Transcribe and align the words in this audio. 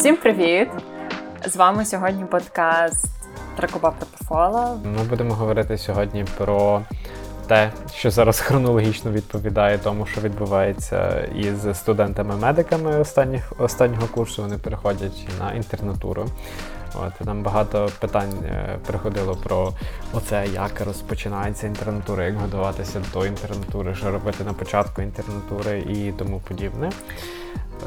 Всім 0.00 0.16
привіт! 0.16 0.68
З 1.46 1.56
вами 1.56 1.84
сьогодні 1.84 2.24
подкаст 2.24 3.06
Тракоба 3.56 3.90
Протофола. 3.90 4.78
Ми 4.84 5.04
будемо 5.04 5.34
говорити 5.34 5.78
сьогодні 5.78 6.24
про 6.36 6.82
те, 7.46 7.70
що 7.94 8.10
зараз 8.10 8.40
хронологічно 8.40 9.10
відповідає 9.10 9.78
тому, 9.78 10.06
що 10.06 10.20
відбувається 10.20 11.20
із 11.20 11.78
студентами-медиками 11.78 12.98
останніх, 12.98 13.52
останнього 13.58 14.06
курсу. 14.06 14.42
Вони 14.42 14.58
переходять 14.58 15.28
на 15.40 15.52
інтернатуру. 15.52 16.26
От 16.94 17.26
Нам 17.26 17.42
багато 17.42 17.90
питань 18.00 18.32
е, 18.44 18.78
приходило 18.86 19.34
про 19.34 19.72
оце, 20.12 20.46
як 20.46 20.80
розпочинається 20.80 21.66
інтернатура, 21.66 22.24
як 22.24 22.36
готуватися 22.36 23.02
до 23.12 23.26
інтернатури, 23.26 23.94
що 23.94 24.10
робити 24.10 24.44
на 24.44 24.52
початку 24.52 25.02
інтернатури 25.02 25.78
і 25.78 26.12
тому 26.18 26.40
подібне. 26.48 26.90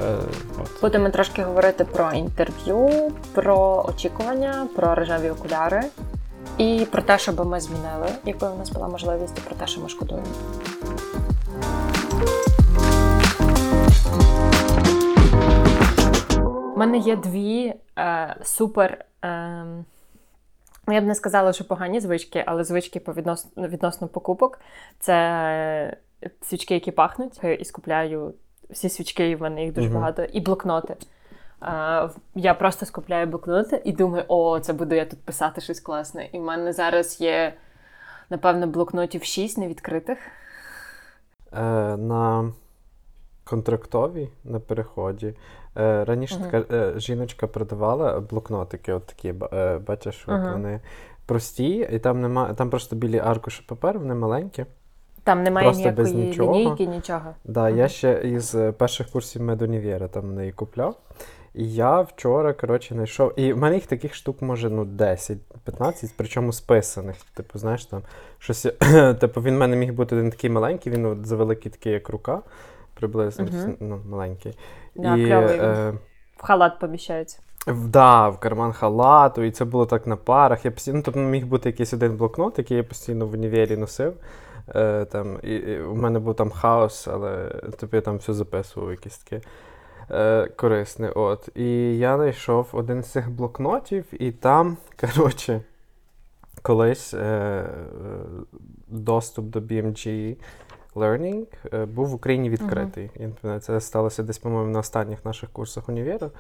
Е, 0.03 0.17
от. 0.61 0.81
Будемо 0.81 1.09
трошки 1.09 1.43
говорити 1.43 1.85
про 1.85 2.11
інтерв'ю, 2.11 3.11
про 3.33 3.85
очікування, 3.89 4.67
про 4.75 4.95
рожеві 4.95 5.29
окуляри 5.29 5.83
і 6.57 6.87
про 6.91 7.01
те, 7.01 7.17
що 7.17 7.31
би 7.31 7.45
ми 7.45 7.59
змінили, 7.59 8.07
якби 8.25 8.47
у 8.49 8.57
нас 8.57 8.69
була 8.69 8.87
можливість, 8.87 9.37
і 9.37 9.41
про 9.41 9.55
те, 9.55 9.67
що 9.67 9.81
ми 9.81 9.89
шкодуємо. 9.89 10.27
У 16.75 16.79
мене 16.79 16.97
є 16.97 17.15
дві 17.15 17.73
е, 17.99 18.35
супер. 18.43 19.05
Е, 19.23 19.65
я 20.87 21.01
б 21.01 21.03
не 21.03 21.15
сказала, 21.15 21.53
що 21.53 21.67
погані 21.67 21.99
звички, 21.99 22.43
але 22.47 22.63
звички 22.63 22.99
по 22.99 23.13
відносно, 23.13 23.67
відносно 23.67 24.07
покупок. 24.07 24.59
Це 24.99 25.97
свічки, 26.41 26.73
які 26.73 26.91
пахнуть, 26.91 27.39
і 27.59 27.65
скупляю 27.65 28.33
всі 28.69 28.89
свічки, 28.89 29.29
і 29.29 29.35
в 29.35 29.41
мене 29.41 29.63
їх 29.63 29.73
дуже 29.73 29.89
uh-huh. 29.89 29.93
багато, 29.93 30.23
і 30.23 30.39
блокноти. 30.39 30.95
А, 31.59 32.09
Я 32.35 32.53
просто 32.53 32.85
скупляю 32.85 33.27
блокноти 33.27 33.81
і 33.85 33.91
думаю, 33.91 34.25
о, 34.27 34.59
це 34.59 34.73
буду 34.73 34.95
я 34.95 35.05
тут 35.05 35.19
писати 35.21 35.61
щось 35.61 35.79
класне. 35.79 36.29
І 36.31 36.39
в 36.39 36.41
мене 36.41 36.73
зараз 36.73 37.21
є, 37.21 37.53
напевно, 38.29 38.67
блокнотів 38.67 39.23
6 39.23 39.57
невідкритих. 39.57 40.17
Е, 41.53 41.61
На 41.97 42.51
контрактовій 43.43 44.29
на 44.43 44.59
переході. 44.59 45.33
Е, 45.77 46.05
Раніше 46.05 46.35
uh-huh. 46.35 46.51
така 46.51 46.75
е, 46.75 46.99
жіночка 46.99 47.47
продавала 47.47 48.19
блокнотики, 48.19 48.93
от 48.93 49.05
такі, 49.05 49.33
е, 49.53 49.77
бачиш, 49.77 50.23
от 50.27 50.33
uh-huh. 50.33 50.53
вони 50.53 50.79
прості, 51.25 51.87
і 51.91 51.99
там 51.99 52.21
нема, 52.21 52.53
там 52.53 52.69
просто 52.69 52.95
білі 52.95 53.19
аркуші 53.19 53.63
паперу, 53.67 53.99
вони 53.99 54.15
маленькі. 54.15 54.65
Там 55.23 55.43
немає 55.43 55.67
Просто 55.67 55.81
ніякої 55.81 56.05
без 56.05 56.13
нічого. 56.13 56.55
лінійки, 56.55 56.85
нічого. 56.85 57.35
Да, 57.43 57.61
uh-huh. 57.61 57.75
Я 57.75 57.87
ще 57.87 58.21
із 58.23 58.55
перших 58.77 59.09
курсів 59.09 59.41
медунівєра 59.41 60.07
там 60.07 60.35
неї 60.35 60.51
купляв. 60.51 60.95
І 61.53 61.73
я 61.73 62.01
вчора, 62.01 62.53
коротше, 62.53 62.93
знайшов. 62.93 63.39
І 63.39 63.53
в 63.53 63.57
мене 63.57 63.75
їх 63.75 63.87
таких 63.87 64.15
штук 64.15 64.41
може 64.41 64.69
ну, 64.69 64.83
10-15, 64.83 66.13
причому 66.17 66.53
списаних. 66.53 67.15
Типу, 67.33 67.59
знаєш, 67.59 67.85
там 67.85 68.01
щось. 68.39 68.61
типу, 69.19 69.41
він 69.41 69.55
в 69.55 69.57
мене 69.57 69.75
міг 69.75 69.93
бути 69.93 70.15
один 70.15 70.31
такий 70.31 70.49
маленький, 70.49 70.93
він 70.93 71.05
от, 71.05 71.25
завеликий 71.25 71.71
такий, 71.71 71.93
як 71.93 72.09
рука, 72.09 72.41
приблизно 73.03 73.45
uh-huh. 73.45 73.75
ну, 73.79 73.99
маленький. 74.09 74.57
Да, 74.95 75.17
і, 75.17 75.29
е, 75.29 75.93
В 76.37 76.43
халат 76.43 76.79
поміщається. 76.79 77.39
Да, 77.67 78.29
в 78.29 78.39
карман 78.39 78.73
халату, 78.73 79.43
і 79.43 79.51
це 79.51 79.65
було 79.65 79.85
так 79.85 80.07
на 80.07 80.15
парах. 80.15 80.65
Я 80.65 80.71
постійно, 80.71 80.97
ну, 80.97 81.03
тобто 81.03 81.19
міг 81.19 81.45
бути 81.45 81.69
якийсь 81.69 81.93
один 81.93 82.17
блокнот, 82.17 82.57
який 82.57 82.77
я 82.77 82.83
постійно 82.83 83.27
в 83.27 83.33
універі 83.33 83.77
носив. 83.77 84.13
Е, 84.75 85.05
там, 85.05 85.39
і, 85.43 85.55
і 85.55 85.81
У 85.81 85.95
мене 85.95 86.19
був 86.19 86.35
там 86.35 86.49
хаос, 86.49 87.07
але 87.07 87.47
тобі 87.79 87.95
я 87.95 88.01
там 88.01 88.17
все 88.17 88.33
записував 88.33 88.91
якісь 88.91 89.17
таке 89.17 89.41
е, 90.11 90.47
корисне. 90.55 91.09
От. 91.09 91.49
І 91.55 91.97
я 91.97 92.15
знайшов 92.15 92.69
один 92.73 93.03
з 93.03 93.11
цих 93.11 93.31
блокнотів, 93.31 94.05
і 94.11 94.31
там, 94.31 94.77
коротше, 95.01 95.61
колись 96.61 97.13
е, 97.13 97.65
доступ 98.87 99.45
до 99.45 99.59
BMG 99.59 100.35
Learning 100.95 101.45
е, 101.73 101.85
був 101.85 102.07
в 102.07 102.13
Україні 102.13 102.49
відкритий. 102.49 103.11
Uh-huh. 103.15 103.59
Це 103.59 103.81
сталося 103.81 104.23
десь, 104.23 104.37
по-моєму, 104.37 104.71
на 104.71 104.79
останніх 104.79 105.25
наших 105.25 105.49
курсах 105.49 105.89
універу, 105.89 106.31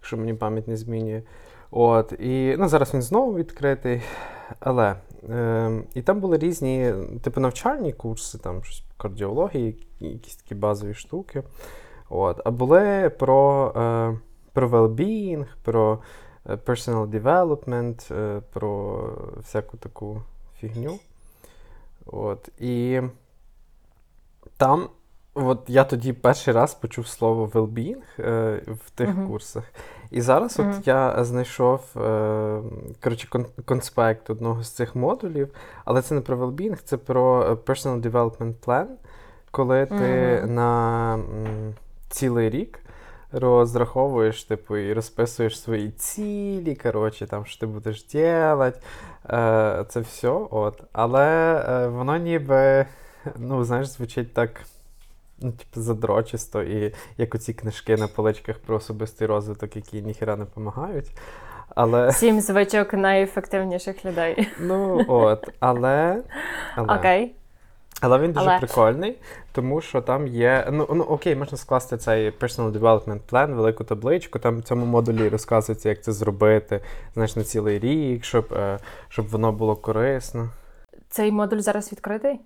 якщо 0.00 0.16
мені 0.16 0.34
пам'ять 0.34 0.68
не 0.68 0.76
змінює. 0.76 1.22
От, 1.70 2.12
І 2.12 2.56
ну, 2.58 2.68
зараз 2.68 2.94
він 2.94 3.02
знову 3.02 3.34
відкритий. 3.34 4.02
Але 4.60 4.94
е, 5.30 5.82
і 5.94 6.02
там 6.02 6.20
були 6.20 6.38
різні 6.38 6.92
типу 7.22 7.40
навчальні 7.40 7.92
курси, 7.92 8.38
там 8.38 8.64
щось 8.64 8.84
кардіології, 8.96 9.86
якісь 10.00 10.36
такі 10.36 10.54
базові 10.54 10.94
штуки. 10.94 11.42
От. 12.08 12.40
А 12.44 12.50
були 12.50 13.10
про 13.10 13.72
е, 13.76 14.18
про 14.52 14.68
well-being, 14.68 15.46
про 15.62 15.98
е, 16.46 16.54
personal 16.54 17.06
development, 17.06 18.14
е, 18.14 18.42
про 18.52 19.02
всяку 19.40 19.76
таку 19.76 20.22
фігню. 20.58 20.98
От. 22.06 22.48
І 22.58 23.00
там 24.60 24.88
От 25.34 25.58
я 25.68 25.84
тоді 25.84 26.12
перший 26.12 26.54
раз 26.54 26.74
почув 26.74 27.06
слово 27.06 27.46
well-being 27.46 28.02
е, 28.18 28.62
в 28.66 28.90
тих 28.90 29.08
uh-huh. 29.08 29.26
курсах. 29.26 29.64
І 30.10 30.20
зараз 30.20 30.58
uh-huh. 30.58 30.78
от 30.78 30.86
я 30.86 31.24
знайшов 31.24 31.80
е, 31.96 32.62
коротше, 33.02 33.28
кон- 33.30 33.62
конспект 33.64 34.30
одного 34.30 34.62
з 34.62 34.70
цих 34.70 34.96
модулів, 34.96 35.54
але 35.84 36.02
це 36.02 36.14
не 36.14 36.20
про 36.20 36.36
well-being, 36.36 36.78
це 36.84 36.96
про 36.96 37.42
е, 37.42 37.52
personal 37.52 38.00
development 38.00 38.54
plan, 38.66 38.86
коли 39.50 39.86
ти 39.86 39.94
uh-huh. 39.94 40.46
на 40.46 41.14
м, 41.14 41.74
цілий 42.08 42.50
рік 42.50 42.80
розраховуєш 43.32 44.44
типу, 44.44 44.76
і 44.76 44.92
розписуєш 44.92 45.60
свої 45.60 45.90
цілі, 45.90 46.74
коротше, 46.74 47.26
там, 47.26 47.46
що 47.46 47.60
ти 47.60 47.66
будеш 47.66 48.06
робити, 48.14 48.78
е, 49.30 49.84
це 49.88 50.00
все. 50.00 50.28
От. 50.50 50.82
Але 50.92 51.54
е, 51.68 51.88
воно 51.88 52.16
ніби, 52.16 52.86
ну, 53.38 53.64
знаєш, 53.64 53.86
звучить 53.88 54.34
так 54.34 54.50
ну, 55.40 55.52
типу, 55.52 55.80
задрочисто, 55.80 56.62
і 56.62 56.94
як 57.18 57.34
оці 57.34 57.52
книжки 57.52 57.96
на 57.96 58.08
поличках 58.08 58.58
про 58.58 58.76
особистий 58.76 59.26
розвиток, 59.26 59.76
які 59.76 60.02
ніхіра 60.02 60.36
не 60.36 60.44
допомагають. 60.44 61.10
Але... 61.74 62.12
Сім 62.12 62.40
звичок 62.40 62.92
найефективніших 62.92 64.04
людей. 64.04 64.48
Ну, 64.60 65.04
от, 65.08 65.48
але. 65.60 66.22
але... 66.76 66.94
Окей. 66.98 67.34
Але 68.00 68.18
він 68.18 68.32
дуже 68.32 68.46
Але... 68.46 68.58
прикольний, 68.58 69.18
тому 69.52 69.80
що 69.80 70.00
там 70.00 70.26
є. 70.26 70.68
Ну 70.70 70.88
ну 70.90 71.04
окей, 71.04 71.36
можна 71.36 71.58
скласти 71.58 71.96
цей 71.96 72.30
personal 72.30 72.72
development 72.72 73.20
plan, 73.30 73.54
велику 73.54 73.84
табличку. 73.84 74.38
Там 74.38 74.58
в 74.58 74.62
цьому 74.62 74.86
модулі 74.86 75.28
розказується, 75.28 75.88
як 75.88 76.02
це 76.02 76.12
зробити, 76.12 76.80
знаєш, 77.14 77.36
на 77.36 77.44
цілий 77.44 77.78
рік, 77.78 78.24
щоб 78.24 78.52
е, 78.52 78.78
щоб 79.08 79.28
воно 79.28 79.52
було 79.52 79.76
корисно. 79.76 80.48
Цей 81.08 81.32
модуль 81.32 81.58
зараз 81.58 81.92
відкритий? 81.92 82.40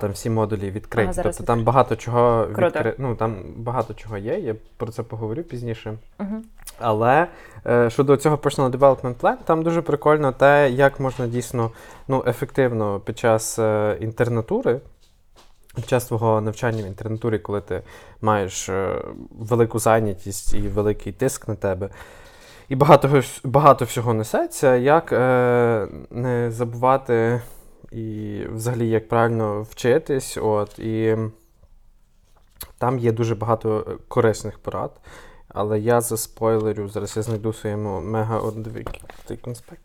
Там 0.00 0.10
всі 0.10 0.30
модулі 0.30 0.70
відкриті. 0.70 1.08
Ага, 1.12 1.22
тобто 1.22 1.44
там 1.44 1.64
багато 1.64 1.96
чого 1.96 2.46
відкри... 2.46 2.94
ну, 2.98 3.16
там 3.16 3.36
багато 3.56 3.94
чого 3.94 4.18
є, 4.18 4.38
я 4.38 4.54
про 4.76 4.92
це 4.92 5.02
поговорю 5.02 5.42
пізніше. 5.42 5.98
Угу. 6.20 6.42
Але 6.78 7.26
е, 7.66 7.90
щодо 7.90 8.16
цього 8.16 8.36
personal 8.36 8.70
development 8.70 9.14
plan, 9.14 9.36
там 9.44 9.62
дуже 9.62 9.82
прикольно 9.82 10.32
те, 10.32 10.70
як 10.70 11.00
можна 11.00 11.26
дійсно 11.26 11.70
ну, 12.08 12.24
ефективно 12.26 13.00
під 13.00 13.18
час 13.18 13.58
е, 13.58 13.96
інтернатури. 14.00 14.80
Під 15.74 15.88
час 15.88 16.04
твого 16.04 16.40
навчання 16.40 16.82
в 16.82 16.86
інтернатурі, 16.86 17.38
коли 17.38 17.60
ти 17.60 17.82
маєш 18.20 18.68
е, 18.68 19.02
велику 19.30 19.78
зайнятість 19.78 20.54
і 20.54 20.60
великий 20.60 21.12
тиск 21.12 21.48
на 21.48 21.54
тебе, 21.54 21.88
і 22.68 22.76
багато 22.76 23.22
багато 23.44 23.84
всього 23.84 24.14
несеться, 24.14 24.76
як 24.76 25.12
е, 25.12 25.88
не 26.10 26.50
забувати 26.50 27.40
і 27.92 28.40
взагалі 28.52 28.88
як 28.88 29.08
правильно 29.08 29.62
вчитись. 29.62 30.38
От, 30.42 30.78
І 30.78 31.16
там 32.78 32.98
є 32.98 33.12
дуже 33.12 33.34
багато 33.34 33.98
корисних 34.08 34.58
порад. 34.58 35.00
Але 35.48 35.80
я 35.80 36.00
за 36.00 36.16
спойлерю, 36.16 36.88
зараз 36.88 37.16
я 37.16 37.22
знайду 37.22 37.52
своєму 37.52 38.00
мега 38.00 38.40
цей 39.24 39.36
конспект. 39.36 39.82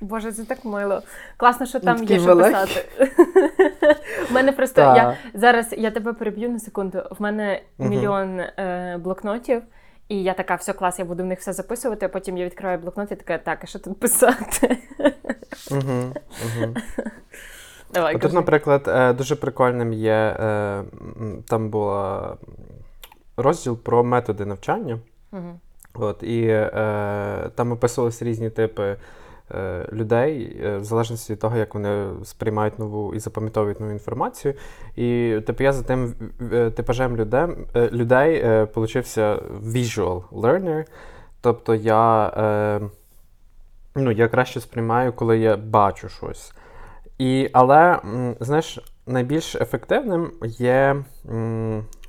Боже, 0.00 0.32
це 0.32 0.44
так 0.44 0.64
мило. 0.64 1.02
Класно, 1.36 1.66
що 1.66 1.80
там 1.80 2.04
є 2.04 2.20
що 2.20 2.36
писати. 2.36 2.84
У 4.30 4.32
мене 4.34 4.52
просто 4.52 4.80
я 4.80 5.16
зараз 5.34 5.74
я 5.78 5.90
тебе 5.90 6.12
переб'ю 6.12 6.48
на 6.48 6.58
секунду. 6.58 7.02
В 7.10 7.22
мене 7.22 7.62
мільйон 7.78 8.40
е, 8.40 8.98
блокнотів. 9.04 9.62
І 10.08 10.22
я 10.22 10.34
така, 10.34 10.54
все 10.54 10.72
клас, 10.72 10.98
я 10.98 11.04
буду 11.04 11.22
в 11.22 11.26
них 11.26 11.40
все 11.40 11.52
записувати, 11.52 12.06
а 12.06 12.08
потім 12.08 12.36
я 12.36 12.44
відкриваю 12.44 12.78
блокнот 12.78 13.12
і 13.12 13.16
така, 13.16 13.38
так, 13.38 13.58
а 13.62 13.66
що 13.66 13.78
тут 13.78 14.00
писати? 14.00 14.78
Давай, 17.94 18.18
Тут, 18.18 18.32
наприклад, 18.32 18.84
е, 18.88 19.12
дуже 19.12 19.36
прикольним 19.36 19.92
є, 19.92 20.12
е, 20.12 20.84
там 21.48 21.70
був 21.70 21.92
розділ 23.36 23.78
про 23.78 24.04
методи 24.04 24.46
навчання. 24.46 24.98
От, 25.94 26.22
І 26.22 26.46
е, 26.46 27.50
там 27.54 27.72
описувалися 27.72 28.24
різні 28.24 28.50
типи 28.50 28.96
людей, 29.92 30.60
е, 30.64 30.78
в 30.78 30.84
залежності 30.84 31.32
від 31.32 31.40
того, 31.40 31.56
як 31.56 31.74
вони 31.74 32.06
сприймають 32.24 32.78
нову 32.78 33.14
і 33.14 33.18
запам'ятовують 33.18 33.80
нову 33.80 33.92
інформацію. 33.92 34.54
І 34.96 35.40
типу, 35.46 35.62
я 35.62 35.72
за 35.72 35.82
тим 35.82 36.14
е, 36.52 36.70
типажем 36.70 37.16
людей, 37.16 37.46
людей 37.74 38.66
получився 38.66 39.36
visual 39.62 40.22
learner. 40.32 40.84
Тобто 41.40 41.74
я 41.74 42.26
е, 42.26 42.80
ну, 43.94 44.10
я 44.10 44.28
краще 44.28 44.60
сприймаю, 44.60 45.12
коли 45.12 45.38
я 45.38 45.56
бачу 45.56 46.08
щось. 46.08 46.52
І, 47.18 47.50
Але, 47.52 47.98
знаєш, 48.40 48.78
найбільш 49.06 49.54
ефективним 49.54 50.32
є, 50.44 51.04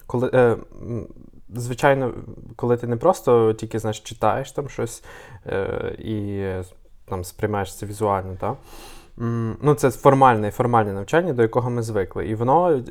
коли, 0.08 0.30
е, 0.34 0.58
звичайно, 1.56 2.14
коли 2.56 2.78
ти 2.78 2.88
не 2.88 2.98
просто 2.98 3.54
тільки 3.54 3.80
знаєш, 3.80 4.00
читаєш 4.00 4.52
там 4.52 4.70
щось 4.70 5.04
е, 5.46 5.96
і 6.00 6.46
там, 7.06 7.24
сприймаєш 7.24 7.76
це 7.76 7.86
візуально. 7.86 8.36
так? 8.40 8.56
Ну, 9.62 9.76
Це 9.78 9.92
формальне 9.92 10.52
формальне 10.52 10.94
навчання, 10.94 11.34
до 11.34 11.42
якого 11.42 11.70
ми 11.70 11.82
звикли. 11.82 12.28
І 12.28 12.36
воно 12.36 12.82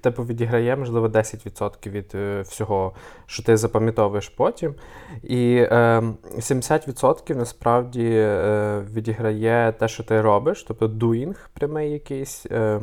типу, 0.00 0.24
відіграє, 0.24 0.76
можливо, 0.76 1.08
10% 1.08 1.90
від 1.90 2.12
е, 2.14 2.40
всього, 2.40 2.92
що 3.26 3.42
ти 3.42 3.56
запам'ятовуєш 3.56 4.28
потім. 4.28 4.74
І 5.22 5.54
е, 5.56 6.02
70% 6.36 7.36
насправді 7.36 8.10
е, 8.12 8.84
відіграє 8.92 9.72
те, 9.72 9.88
що 9.88 10.04
ти 10.04 10.20
робиш, 10.20 10.64
тобто 10.68 10.88
doing 10.88 11.36
прямий 11.54 11.90
якийсь, 11.90 12.46
е, 12.50 12.80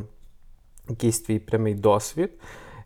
якийсь 0.89 1.19
твій 1.19 1.39
прямий 1.39 1.75
досвід. 1.75 2.31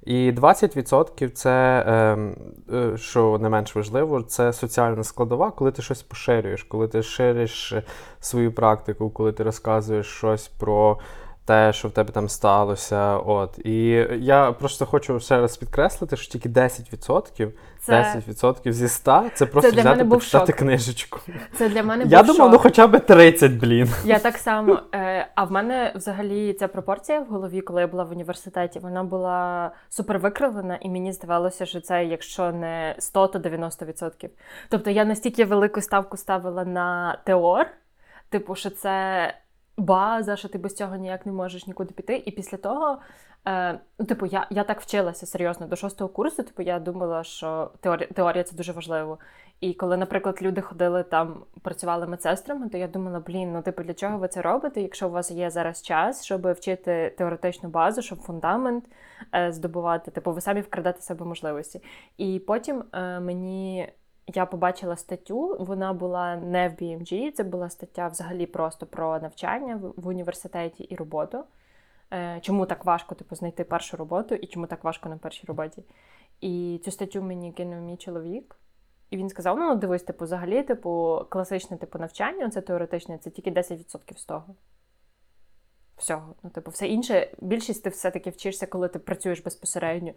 І 0.06 0.32
20% 0.32 1.30
це, 1.30 1.84
ем, 1.88 2.36
е, 2.74 2.98
що 2.98 3.38
не 3.42 3.50
менш 3.50 3.76
важливо, 3.76 4.22
це 4.22 4.54
соціальна 4.54 5.04
складова, 5.04 5.52
коли 5.52 5.72
ти 5.72 5.82
щось 5.82 6.04
поширюєш, 6.04 6.64
коли 6.64 6.88
ти 6.88 7.04
шириш 7.04 7.74
свою 8.20 8.52
практику, 8.52 9.10
коли 9.10 9.32
ти 9.32 9.44
розказуєш 9.44 10.08
щось 10.08 10.48
про 10.48 11.00
те, 11.46 11.74
що 11.74 11.88
в 11.88 11.92
тебе 11.92 12.12
там 12.12 12.30
сталося. 12.30 13.18
От. 13.18 13.60
І 13.66 14.08
я 14.20 14.52
просто 14.52 14.86
хочу 14.86 15.20
ще 15.20 15.38
раз 15.42 15.58
підкреслити, 15.58 16.18
що 16.18 16.32
тільки 16.32 16.50
10%, 16.50 17.52
це... 17.80 18.22
10% 18.28 18.72
зі 18.72 18.88
100 18.88 19.24
це 19.34 19.46
просто 19.46 19.72
це 19.72 19.80
взяти 19.80 20.06
почитати 20.06 20.52
шок. 20.52 20.60
книжечку. 20.60 21.20
Це 21.58 21.70
для 21.70 21.84
мене 21.84 22.06
Я 22.08 22.24
був 22.24 22.28
думав, 22.28 22.52
шок. 22.52 22.54
ну 22.54 22.60
хоча 22.60 22.88
б 22.88 23.00
30, 23.00 23.52
блін. 23.52 23.90
Я 24.06 24.20
так 24.20 24.38
само. 24.38 24.80
Е, 24.96 25.28
а 25.36 25.44
в 25.44 25.52
мене 25.52 25.94
взагалі 25.96 26.54
ця 26.54 26.68
пропорція 26.68 27.20
в 27.20 27.26
голові, 27.26 27.62
коли 27.62 27.82
я 27.82 27.88
була 27.88 28.04
в 28.04 28.12
університеті, 28.12 28.80
вона 28.80 29.04
була 29.04 29.72
супер 29.90 30.20
викривлена, 30.20 30.78
і 30.82 30.90
мені 30.90 31.14
здавалося, 31.14 31.66
що 31.66 31.82
це, 31.82 32.06
якщо 32.06 32.52
не 32.52 32.96
100, 33.00 33.28
то 33.28 33.40
90%. 33.40 34.30
Тобто 34.70 34.90
я 34.90 35.06
настільки 35.06 35.46
велику 35.46 35.82
ставку 35.82 36.18
ставила 36.18 36.66
на 36.66 37.18
теор, 37.26 37.66
типу, 38.30 38.56
що 38.56 38.70
це 38.70 39.34
база, 39.78 40.36
що 40.36 40.48
ти 40.50 40.58
без 40.58 40.76
цього 40.76 40.96
ніяк 40.96 41.26
не 41.26 41.32
можеш 41.32 41.68
нікуди 41.68 41.94
піти. 41.94 42.24
І 42.26 42.32
після 42.32 42.58
того, 42.58 42.98
е, 43.48 43.80
ну, 44.00 44.06
типу, 44.06 44.26
я 44.26 44.48
я 44.50 44.64
так 44.64 44.82
вчилася 44.82 45.26
серйозно 45.26 45.68
до 45.68 45.76
шостого 45.76 46.10
курсу. 46.10 46.44
Типу, 46.44 46.62
я 46.62 46.80
думала, 46.80 47.24
що 47.24 47.72
теорія, 47.82 48.08
теорія 48.14 48.44
це 48.44 48.56
дуже 48.56 48.72
важливо. 48.72 49.20
І 49.62 49.74
коли, 49.74 49.98
наприклад, 49.98 50.40
люди 50.42 50.62
ходили 50.62 51.04
там, 51.04 51.44
працювали 51.62 52.08
медсестрами, 52.08 52.70
то 52.70 52.78
я 52.78 52.88
думала, 52.88 53.20
блін, 53.20 53.54
ну 53.54 53.62
типу, 53.62 53.84
для 53.84 53.94
чого 53.94 54.18
ви 54.18 54.28
це 54.28 54.42
робите, 54.42 54.82
якщо 54.82 55.08
у 55.08 55.12
вас 55.12 55.32
є 55.32 55.50
зараз 55.50 55.82
час, 55.82 56.26
щоб 56.26 56.52
вчити 56.52 57.16
теоретичну 57.18 57.70
базу, 57.70 58.02
щоб 58.02 58.20
фундамент 58.20 58.86
е, 59.36 59.52
здобувати, 59.52 60.12
типу, 60.12 60.32
ви 60.32 60.42
самі 60.42 60.62
вкрадете 60.62 61.02
себе 61.02 61.26
можливості. 61.26 61.82
І 62.18 62.40
потім 62.48 62.84
е, 62.94 63.20
мені 63.20 63.94
я 64.28 64.46
побачила 64.46 64.96
статтю, 64.96 65.58
вона 65.60 65.94
була 65.94 66.36
не 66.36 66.70
в 66.70 66.72
BMG, 66.72 67.32
це 67.32 67.44
була 67.44 67.70
стаття 67.70 68.08
взагалі 68.08 68.46
просто 68.46 68.86
про 68.86 69.20
навчання 69.20 69.80
в 69.96 70.08
університеті 70.08 70.84
і 70.84 70.96
роботу. 70.96 71.44
Е, 72.14 72.40
чому 72.42 72.66
так 72.66 72.86
важко 72.86 73.16
типу, 73.16 73.36
знайти 73.36 73.64
першу 73.64 73.98
роботу 73.98 74.36
і 74.36 74.48
чому 74.48 74.68
так 74.68 74.84
важко 74.84 75.10
на 75.10 75.18
першій 75.18 75.48
роботі? 75.48 75.84
І 76.42 76.82
цю 76.86 76.92
статтю 76.92 77.22
мені 77.22 77.52
кинув 77.52 77.82
мій 77.82 77.98
чоловік. 77.98 78.56
І 79.10 79.18
він 79.18 79.30
сказав: 79.30 79.58
ну, 79.60 79.76
дивись, 79.76 80.04
типу, 80.04 80.26
взагалі, 80.26 80.64
типу, 80.64 81.22
класичне 81.30 81.78
типу, 81.78 82.00
навчання, 82.00 82.50
це 82.50 82.62
теоретичне, 82.62 83.18
це 83.18 83.30
тільки 83.30 83.52
10% 83.52 84.18
з 84.18 84.26
того. 84.26 84.56
Всього. 85.98 86.36
Ну, 86.44 86.50
типу, 86.50 86.72
все 86.72 86.88
інше, 86.88 87.32
більшість 87.42 87.84
ти 87.84 87.90
все-таки 87.90 88.30
вчишся, 88.30 88.68
коли 88.68 88.88
ти 88.88 89.00
працюєш 89.00 89.42
безпосередньо. 89.42 90.12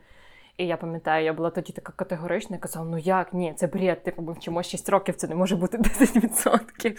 І 0.57 0.67
я 0.67 0.77
пам'ятаю, 0.77 1.25
я 1.25 1.33
була 1.33 1.51
тоді 1.51 1.73
така 1.73 1.93
категорична, 1.93 2.57
і 2.57 2.61
казала, 2.61 2.87
ну 2.87 2.99
як, 2.99 3.33
ні, 3.33 3.55
це 3.55 3.67
бред, 3.67 4.03
типу, 4.03 4.23
ми 4.23 4.33
вчимо 4.33 4.63
6 4.63 4.89
років, 4.89 5.17
це 5.17 5.29
не 5.29 5.35
може 5.35 5.57
бути 5.57 5.79
10%. 5.79 6.99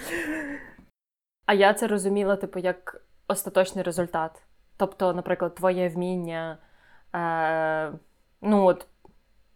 А 1.46 1.54
я 1.54 1.74
це 1.74 1.88
розуміла, 1.88 2.36
типу, 2.36 2.60
як 2.60 3.02
остаточний 3.28 3.84
результат. 3.84 4.42
Тобто, 4.78 5.14
наприклад, 5.14 5.56
твоє 5.56 5.90
вміння, 5.90 6.58
е, 7.16 7.92
ну 8.42 8.66
от, 8.66 8.88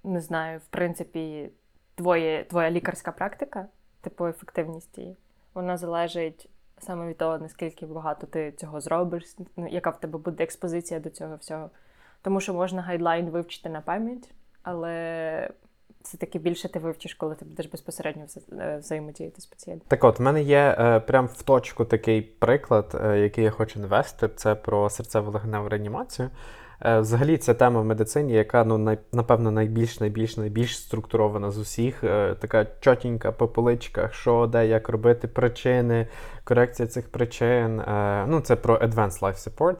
не 0.04 0.22
знаю, 0.22 0.60
в 0.60 0.66
принципі, 0.66 1.52
твоє, 1.96 2.44
твоя 2.44 2.72
лікарська 2.72 3.12
практика, 3.12 3.68
типу 4.02 4.28
ефективність 4.28 5.00
вона 5.54 5.78
залежить 5.78 6.50
саме 6.78 7.08
від 7.08 7.18
того, 7.18 7.38
наскільки 7.38 7.86
багато 7.86 8.28
ти 8.28 8.52
цього 8.52 8.82
зробиш, 8.82 9.36
яка 9.58 9.90
в 9.90 10.00
тебе 10.00 10.20
буде 10.20 10.44
експозиція 10.44 11.00
до 11.00 11.10
цього 11.10 11.36
всього. 11.36 11.70
Тому 12.22 12.42
що 12.42 12.54
можна 12.54 12.82
гайдлайн 12.82 13.30
вивчити 13.30 13.70
на 13.70 13.82
пам'ять, 13.82 14.32
але 14.64 15.50
це 16.04 16.18
таки 16.18 16.40
більше 16.40 16.70
ти 16.70 16.80
вивчиш, 16.80 17.14
коли 17.14 17.36
ти 17.36 17.46
будеш 17.46 17.66
безпосередньо 17.66 18.26
е, 18.60 18.78
взаємодіяти 18.78 19.42
з 19.42 19.46
пацієнтом. 19.46 19.88
Так 19.90 20.04
от, 20.04 20.20
в 20.20 20.22
мене 20.22 20.42
є 20.42 20.76
е, 20.80 21.00
прям 21.00 21.28
в 21.28 21.42
точку 21.42 21.86
такий 21.86 22.22
приклад, 22.22 23.02
е, 23.04 23.20
який 23.20 23.44
я 23.44 23.52
хочу 23.52 23.80
навести. 23.80 24.30
Це 24.36 24.56
про 24.56 24.90
серцево 24.90 25.32
легеневу 25.32 25.70
реанімацію. 25.70 26.30
Е, 26.86 27.00
взагалі, 27.00 27.38
це 27.38 27.54
тема 27.54 27.82
в 27.82 27.86
медицині, 27.86 28.34
яка 28.34 28.64
ну 28.64 28.78
най, 28.78 28.98
напевно 29.12 29.52
найбільш 29.52 30.00
найбільш 30.00 30.38
найбільш 30.38 30.78
структурована 30.78 31.52
з 31.52 31.58
усіх. 31.58 32.04
Е, 32.04 32.36
така 32.40 32.68
чотінька 32.80 33.32
по 33.32 33.48
поличках, 33.48 34.14
що 34.14 34.48
де 34.48 34.68
як 34.68 34.90
робити 34.90 35.28
причини, 35.28 36.08
корекція 36.44 36.88
цих 36.88 37.12
причин. 37.12 37.80
Е, 37.80 38.26
ну, 38.28 38.42
це 38.42 38.56
про 38.56 38.78
Advanced 38.78 39.20
Life 39.20 39.50
Support. 39.50 39.76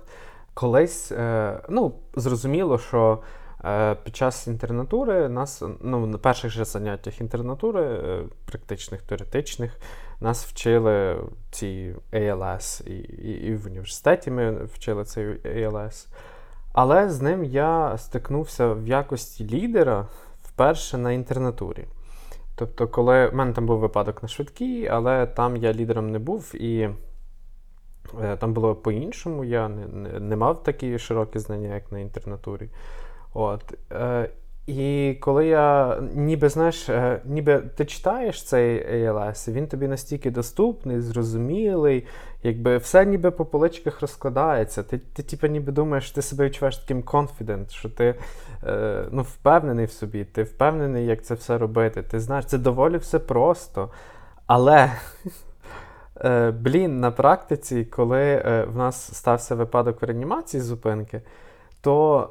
Колись 0.54 1.12
е, 1.12 1.60
ну, 1.70 1.94
зрозуміло, 2.16 2.78
що 2.78 3.20
е, 3.66 3.96
під 3.96 4.16
час 4.16 4.48
інтернатури 4.48 5.30
нас 5.30 5.64
ну, 5.82 6.06
на 6.06 6.18
перших 6.18 6.52
же 6.52 6.66
заняттях 6.66 7.22
інтернатури, 7.22 7.82
е, 7.82 8.24
практичних, 8.46 9.02
теоретичних, 9.02 9.78
нас 10.20 10.46
вчили 10.46 11.18
ці 11.52 11.96
ALS, 12.14 12.88
і, 12.88 12.98
і, 13.00 13.48
і 13.48 13.56
в 13.56 13.66
університеті 13.66 14.32
ми 14.32 14.66
вчили 14.66 15.04
цей 15.04 15.26
ALS. 15.28 16.08
Але 16.74 17.10
з 17.10 17.22
ним 17.22 17.44
я 17.44 17.98
стикнувся 17.98 18.68
в 18.74 18.88
якості 18.88 19.50
лідера 19.50 20.08
вперше 20.44 20.98
на 20.98 21.12
інтернатурі. 21.12 21.88
Тобто, 22.56 22.88
коли 22.88 23.28
в 23.28 23.36
мене 23.36 23.54
там 23.54 23.66
був 23.66 23.80
випадок 23.80 24.24
на 24.24 24.30
швидкій, 24.30 24.88
але 24.88 25.28
там 25.28 25.58
я 25.58 25.74
лідером 25.74 26.12
не 26.12 26.20
був 26.20 26.56
і. 26.56 26.90
Е, 28.24 28.38
там 28.38 28.54
було 28.54 28.76
по-іншому, 28.76 29.44
я 29.44 29.70
не, 29.70 29.88
не 29.88 30.20
не, 30.20 30.36
мав 30.36 30.64
такі 30.64 31.00
широкі 31.00 31.40
знання, 31.40 31.74
як 31.74 31.92
на 31.92 32.00
інтернатурі. 32.00 32.70
От. 33.34 33.78
Е, 33.92 34.30
І 34.68 35.18
коли 35.22 35.48
я 35.48 35.98
ніби 36.16 36.50
знаєш, 36.50 36.90
е, 36.90 37.22
ніби 37.26 37.60
ти 37.60 37.86
читаєш 37.86 38.44
цей 38.44 38.86
ALS, 38.88 39.52
він 39.52 39.68
тобі 39.68 39.88
настільки 39.88 40.32
доступний, 40.32 41.02
зрозумілий, 41.02 42.06
якби 42.44 42.78
все 42.78 43.06
ніби 43.06 43.32
по 43.32 43.46
поличках 43.46 44.02
розкладається. 44.02 44.84
Ти 44.84 44.98
ти 44.98 45.24
типу, 45.24 45.48
ніби 45.48 45.72
думаєш, 45.72 46.12
ти 46.12 46.22
себе 46.22 46.46
відчуваєш 46.46 46.78
таким 46.78 47.02
confident, 47.02 47.70
що 47.70 47.90
ти 47.90 48.16
ну, 49.12 49.22
впевнений 49.22 49.86
в 49.86 49.92
собі, 49.92 50.26
ти 50.26 50.44
впевнений, 50.44 51.06
як 51.06 51.24
це 51.24 51.34
все 51.34 51.58
робити. 51.58 52.04
Ти 52.04 52.20
знаєш, 52.20 52.46
це 52.46 52.58
доволі 52.58 52.98
все 52.98 53.20
просто. 53.20 53.90
Але. 54.48 54.92
Е, 56.24 56.52
блін, 56.52 57.00
на 57.00 57.12
практиці, 57.12 57.86
коли 57.86 58.22
е, 58.22 58.66
в 58.74 58.76
нас 58.76 59.18
стався 59.18 59.56
випадок 59.56 60.02
в 60.02 60.06
реанімації 60.06 60.62
зупинки, 60.62 61.22
то 61.82 62.30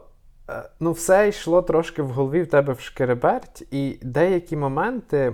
е, 0.51 0.63
ну, 0.81 0.93
все 0.93 1.29
йшло 1.29 1.63
трошки 1.63 2.03
в 2.03 2.09
голові 2.09 2.43
в 2.43 2.47
тебе 2.47 2.73
в 2.73 2.81
шкереберть, 2.81 3.67
і 3.71 3.99
деякі 4.03 4.57
моменти 4.57 5.33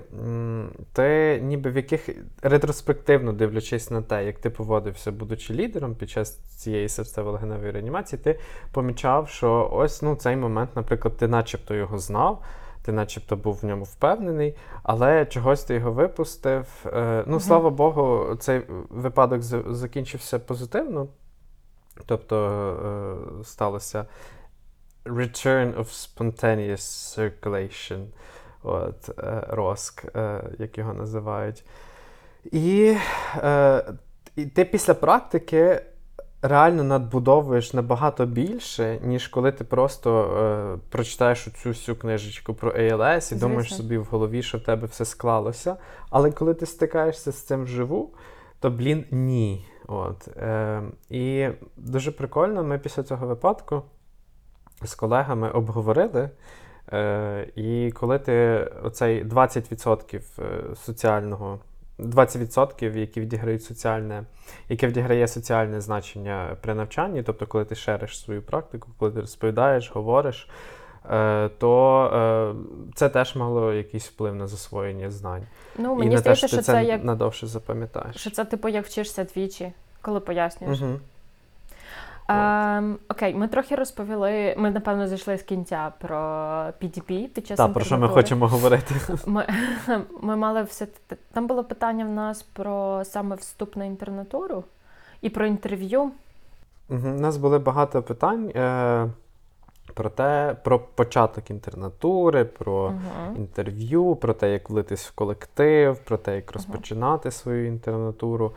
ти 0.92 1.40
ніби 1.42 1.70
в 1.70 1.76
яких 1.76 2.08
ретроспективно 2.42 3.32
дивлячись 3.32 3.90
на 3.90 4.02
те, 4.02 4.25
як 4.25 4.38
ти 4.38 4.50
поводився, 4.50 5.12
будучи 5.12 5.54
лідером 5.54 5.94
під 5.94 6.10
час 6.10 6.36
цієї 6.36 6.86
серцево-легеневої 6.86 7.72
реанімації, 7.72 8.22
ти 8.25 8.38
помічав, 8.72 9.28
що 9.28 9.70
ось 9.72 10.02
ну, 10.02 10.16
цей 10.16 10.36
момент, 10.36 10.70
наприклад, 10.76 11.16
ти 11.16 11.28
начебто 11.28 11.75
його 11.75 11.98
знав 11.98 12.42
ти 12.87 12.93
начебто 12.93 13.37
був 13.37 13.59
в 13.62 13.64
ньому 13.64 13.85
впевнений, 13.85 14.57
але 14.83 15.26
чогось 15.26 15.64
ти 15.64 15.75
його 15.75 15.93
випустив. 15.93 16.66
Е, 16.87 17.25
ну, 17.26 17.40
слава 17.40 17.71
Богу, 17.71 18.35
цей 18.40 18.62
випадок 18.90 19.43
закінчився 19.43 20.38
позитивно. 20.38 21.09
Тобто 22.07 22.37
е, 23.40 23.45
сталося 23.45 24.07
return 25.05 25.75
of 25.75 25.85
spontaneous 25.85 26.76
circulation, 27.19 28.07
от, 28.62 29.09
е, 29.19 29.45
роск, 29.49 30.05
як 30.59 30.78
його 30.78 30.95
називають. 30.95 31.64
І, 32.45 32.97
і 34.37 34.47
ти 34.47 34.64
після 34.64 34.95
практики 34.95 35.83
реально 36.43 36.85
надбудовуєш 36.85 37.73
набагато 37.73 38.26
більше, 38.26 38.99
ніж 39.02 39.28
коли 39.28 39.52
ти 39.52 39.64
просто 39.64 40.21
е, 40.21 40.78
прочитаєш 40.90 41.49
цю 41.62 41.69
всю 41.69 41.97
книжечку 41.97 42.55
про 42.55 42.71
ALS 42.71 43.16
і 43.16 43.21
Звісно. 43.21 43.49
думаєш 43.49 43.76
собі 43.76 43.99
в 43.99 44.05
голові, 44.05 44.43
що 44.43 44.59
в 44.59 44.61
тебе 44.61 44.87
все 44.87 45.05
склалося. 45.05 45.76
Але 46.11 46.31
коли 46.31 46.55
ти 46.55 46.66
стикаєшся 46.66 47.33
з 47.33 47.43
цим 47.43 47.64
вживу, 47.64 48.14
то, 48.61 48.71
блін, 48.71 49.05
ні. 49.11 49.66
От. 49.87 50.28
Е, 50.28 50.83
і 51.11 51.49
дуже 51.76 52.12
прикольно, 52.12 52.64
ми 52.64 52.78
після 52.78 53.02
цього 53.02 53.26
випадку 53.26 53.83
з 54.83 54.95
колегами 54.95 55.50
обговорили. 55.50 56.31
Е, 56.93 57.49
і 57.57 57.93
коли 57.93 58.19
ти 58.19 58.59
оцей 58.83 59.25
20% 59.25 60.21
е, 60.38 60.76
соціального, 60.76 61.59
20%, 61.98 62.96
які 62.96 63.20
відіграють 63.20 63.64
соціальне, 63.64 64.24
яке 64.68 64.86
відіграє 64.86 65.28
соціальне 65.28 65.80
значення 65.80 66.56
при 66.60 66.74
навчанні, 66.74 67.22
тобто 67.22 67.46
коли 67.46 67.64
ти 67.64 67.74
шериш 67.74 68.20
свою 68.20 68.42
практику, 68.42 68.88
коли 68.98 69.12
ти 69.12 69.20
розповідаєш, 69.20 69.90
говориш, 69.94 70.48
е, 71.10 71.48
то 71.58 72.04
е, 72.14 72.90
це 72.94 73.08
теж 73.08 73.36
мало 73.36 73.72
якийсь 73.72 74.08
вплив 74.08 74.34
на 74.34 74.46
засвоєння 74.46 75.10
знань. 75.10 75.46
Ну, 75.78 75.94
і 75.94 75.98
мені 75.98 76.10
те, 76.10 76.18
здається, 76.18 76.48
що 76.48 76.56
ти 76.56 76.62
що 76.62 76.72
це 76.72 76.72
це 76.72 76.84
як 76.84 77.04
надовше 77.04 77.46
запам'ятаєш. 77.46 78.16
що 78.16 78.30
це 78.30 78.44
типу 78.44 78.68
як 78.68 78.86
вчишся 78.86 79.24
двічі, 79.24 79.72
коли 80.02 80.20
пояснюєш. 80.20 80.80
Угу. 80.80 80.98
Ем, 82.28 82.99
окей, 83.09 83.35
ми 83.35 83.49
трохи 83.49 83.75
розповіли. 83.75 84.54
Ми 84.59 84.71
напевно 84.71 85.09
зайшли 85.09 85.38
з 85.38 85.42
кінця 85.42 85.92
про 85.99 86.18
PDP 86.83 87.28
під 87.28 87.47
час 87.47 87.56
Так, 87.56 87.73
про 87.73 87.85
що 87.85 87.99
ми 87.99 88.09
хочемо 88.09 88.47
говорити. 88.47 88.95
Ми, 89.26 89.47
ми 90.21 90.37
мали 90.37 90.62
все 90.62 90.87
там 91.33 91.47
було 91.47 91.64
питання 91.64 92.04
в 92.04 92.11
нас 92.11 92.42
про 92.42 93.04
саме 93.04 93.37
вступ 93.37 93.76
на 93.76 93.85
інтернатуру 93.85 94.64
і 95.23 95.30
про 95.30 95.47
інтерв'ю. 95.47 96.11
Угу. 96.88 97.09
У 97.09 97.21
нас 97.21 97.37
були 97.37 97.59
багато 97.59 98.02
питань 98.02 98.49
е, 98.54 99.09
про 99.96 100.10
те, 100.10 100.56
про 100.64 100.78
початок 100.78 101.50
інтернатури, 101.50 102.44
про 102.44 102.84
Угу. 102.84 103.36
інтерв'ю, 103.36 104.16
про 104.16 104.34
те, 104.34 104.52
як 104.52 104.70
влитись 104.70 105.06
в 105.06 105.14
колектив, 105.14 105.98
про 105.98 106.16
те, 106.16 106.36
як 106.36 106.52
розпочинати 106.52 107.30
свою 107.30 107.66
інтернатуру. 107.66 108.52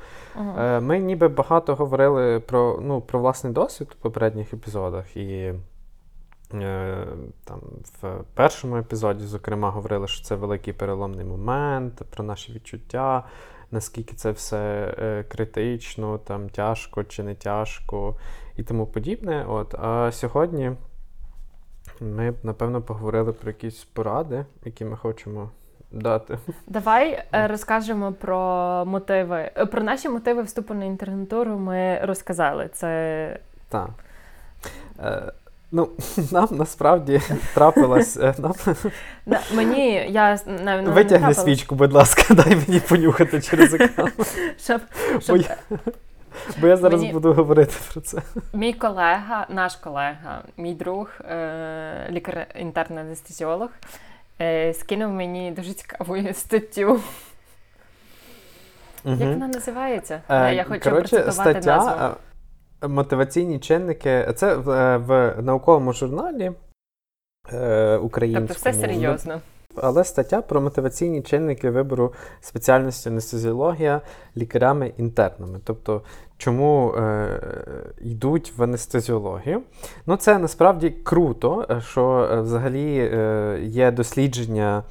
Е, 0.57 0.79
Ми 0.79 0.99
ніби 0.99 1.27
багато 1.27 1.75
говорили 1.75 2.39
про, 2.39 2.79
ну, 2.81 3.01
про 3.01 3.19
власний 3.19 3.53
досвід 3.53 3.95
у 3.99 4.01
попередніх 4.01 4.53
епізодах. 4.53 5.17
І 5.17 5.53
е, 6.53 7.07
там, 7.43 7.61
в 8.01 8.23
першому 8.33 8.77
епізоді, 8.77 9.25
зокрема, 9.25 9.69
говорили, 9.69 10.07
що 10.07 10.25
це 10.25 10.35
великий 10.35 10.73
переломний 10.73 11.25
момент, 11.25 12.01
про 12.09 12.23
наші 12.23 12.53
відчуття, 12.53 13.23
наскільки 13.71 14.15
це 14.15 14.31
все 14.31 14.95
е, 14.99 15.23
критично, 15.23 16.17
там, 16.17 16.49
тяжко 16.49 17.03
чи 17.03 17.23
не 17.23 17.35
тяжко 17.35 18.15
і 18.57 18.63
тому 18.63 18.87
подібне. 18.87 19.45
От. 19.49 19.75
А 19.75 20.11
сьогодні 20.11 20.71
ми 22.01 22.31
б, 22.31 22.35
напевно, 22.43 22.81
поговорили 22.81 23.33
про 23.33 23.49
якісь 23.49 23.83
поради, 23.93 24.45
які 24.65 24.85
ми 24.85 24.97
хочемо 24.97 25.49
дати. 25.91 26.37
Давай 26.67 27.23
е, 27.33 27.47
розкажемо 27.47 28.11
про 28.11 28.37
мотиви. 28.87 29.51
е, 29.57 29.65
Про 29.65 29.83
наші 29.83 30.09
мотиви 30.09 30.41
вступу 30.43 30.73
на 30.73 30.85
інтернатуру 30.85 31.57
ми 31.57 31.99
розказали. 32.03 32.69
Це 32.73 33.39
Так. 33.69 33.89
Е, 34.99 35.31
ну, 35.71 35.89
нам 36.31 36.47
насправді 36.51 37.21
трапилось. 37.53 38.17
е, 38.17 38.33
Нам... 38.37 38.53
Да, 39.25 39.39
мені 39.55 39.93
я 40.09 40.39
навіть 40.45 40.85
не 40.85 40.91
Витягни 40.91 41.33
свічку, 41.33 41.75
будь 41.75 41.93
ласка, 41.93 42.33
дай 42.33 42.55
мені 42.67 42.79
понюхати 42.79 43.41
через 43.41 43.73
екран. 43.73 44.11
Щоб, 44.63 44.81
Бо 45.29 45.35
я, 45.37 45.57
бо 46.61 46.67
я 46.67 46.77
зараз 46.77 47.01
Мені- 47.01 47.13
буду 47.13 47.33
говорити 47.33 47.73
про 47.93 48.01
це. 48.01 48.21
мій 48.53 48.73
колега, 48.73 49.45
наш 49.49 49.75
колега, 49.75 50.43
мій 50.57 50.73
друг, 50.73 51.09
е, 51.21 52.07
лікар-інтерн-анестезіолог, 52.11 53.69
е, 54.41 54.73
скинув 54.73 55.11
мені 55.11 55.51
дуже 55.51 55.73
цікаву 55.73 56.17
статтю. 56.33 56.99
Як 59.05 59.19
вона 59.19 59.47
називається? 59.47 60.21
Е, 60.29 60.55
я 60.55 60.63
хочу 60.63 60.79
коротше, 60.89 61.19
процитувати 61.19 61.53
назву. 61.67 61.89
стаття 61.89 62.15
е, 62.83 62.87
мотиваційні 62.87 63.59
чинники. 63.59 64.33
Це 64.35 64.55
в, 64.55 64.69
е, 64.69 64.97
в 64.97 65.41
науковому 65.41 65.93
журналі 65.93 66.51
е, 67.53 67.97
українському. 67.97 68.47
Тобто 68.47 68.69
все 68.69 68.79
серйозно. 68.81 69.41
Але 69.83 70.03
стаття 70.03 70.41
про 70.41 70.61
мотиваційні 70.61 71.21
чинники 71.21 71.69
вибору 71.69 72.13
спеціальності 72.41 73.09
анестезіологія 73.09 74.01
лікарями-інтернами. 74.37 75.59
Тобто, 75.63 76.01
чому 76.37 76.93
е, 76.93 77.41
йдуть 78.01 78.53
в 78.57 78.63
анестезіологію. 78.63 79.61
Ну, 80.05 80.15
це 80.15 80.37
насправді 80.37 80.89
круто, 80.89 81.65
е, 81.69 81.81
що 81.81 82.29
е, 82.31 82.41
взагалі 82.41 83.09
е, 83.13 83.59
є 83.63 83.91
дослідження. 83.91 84.83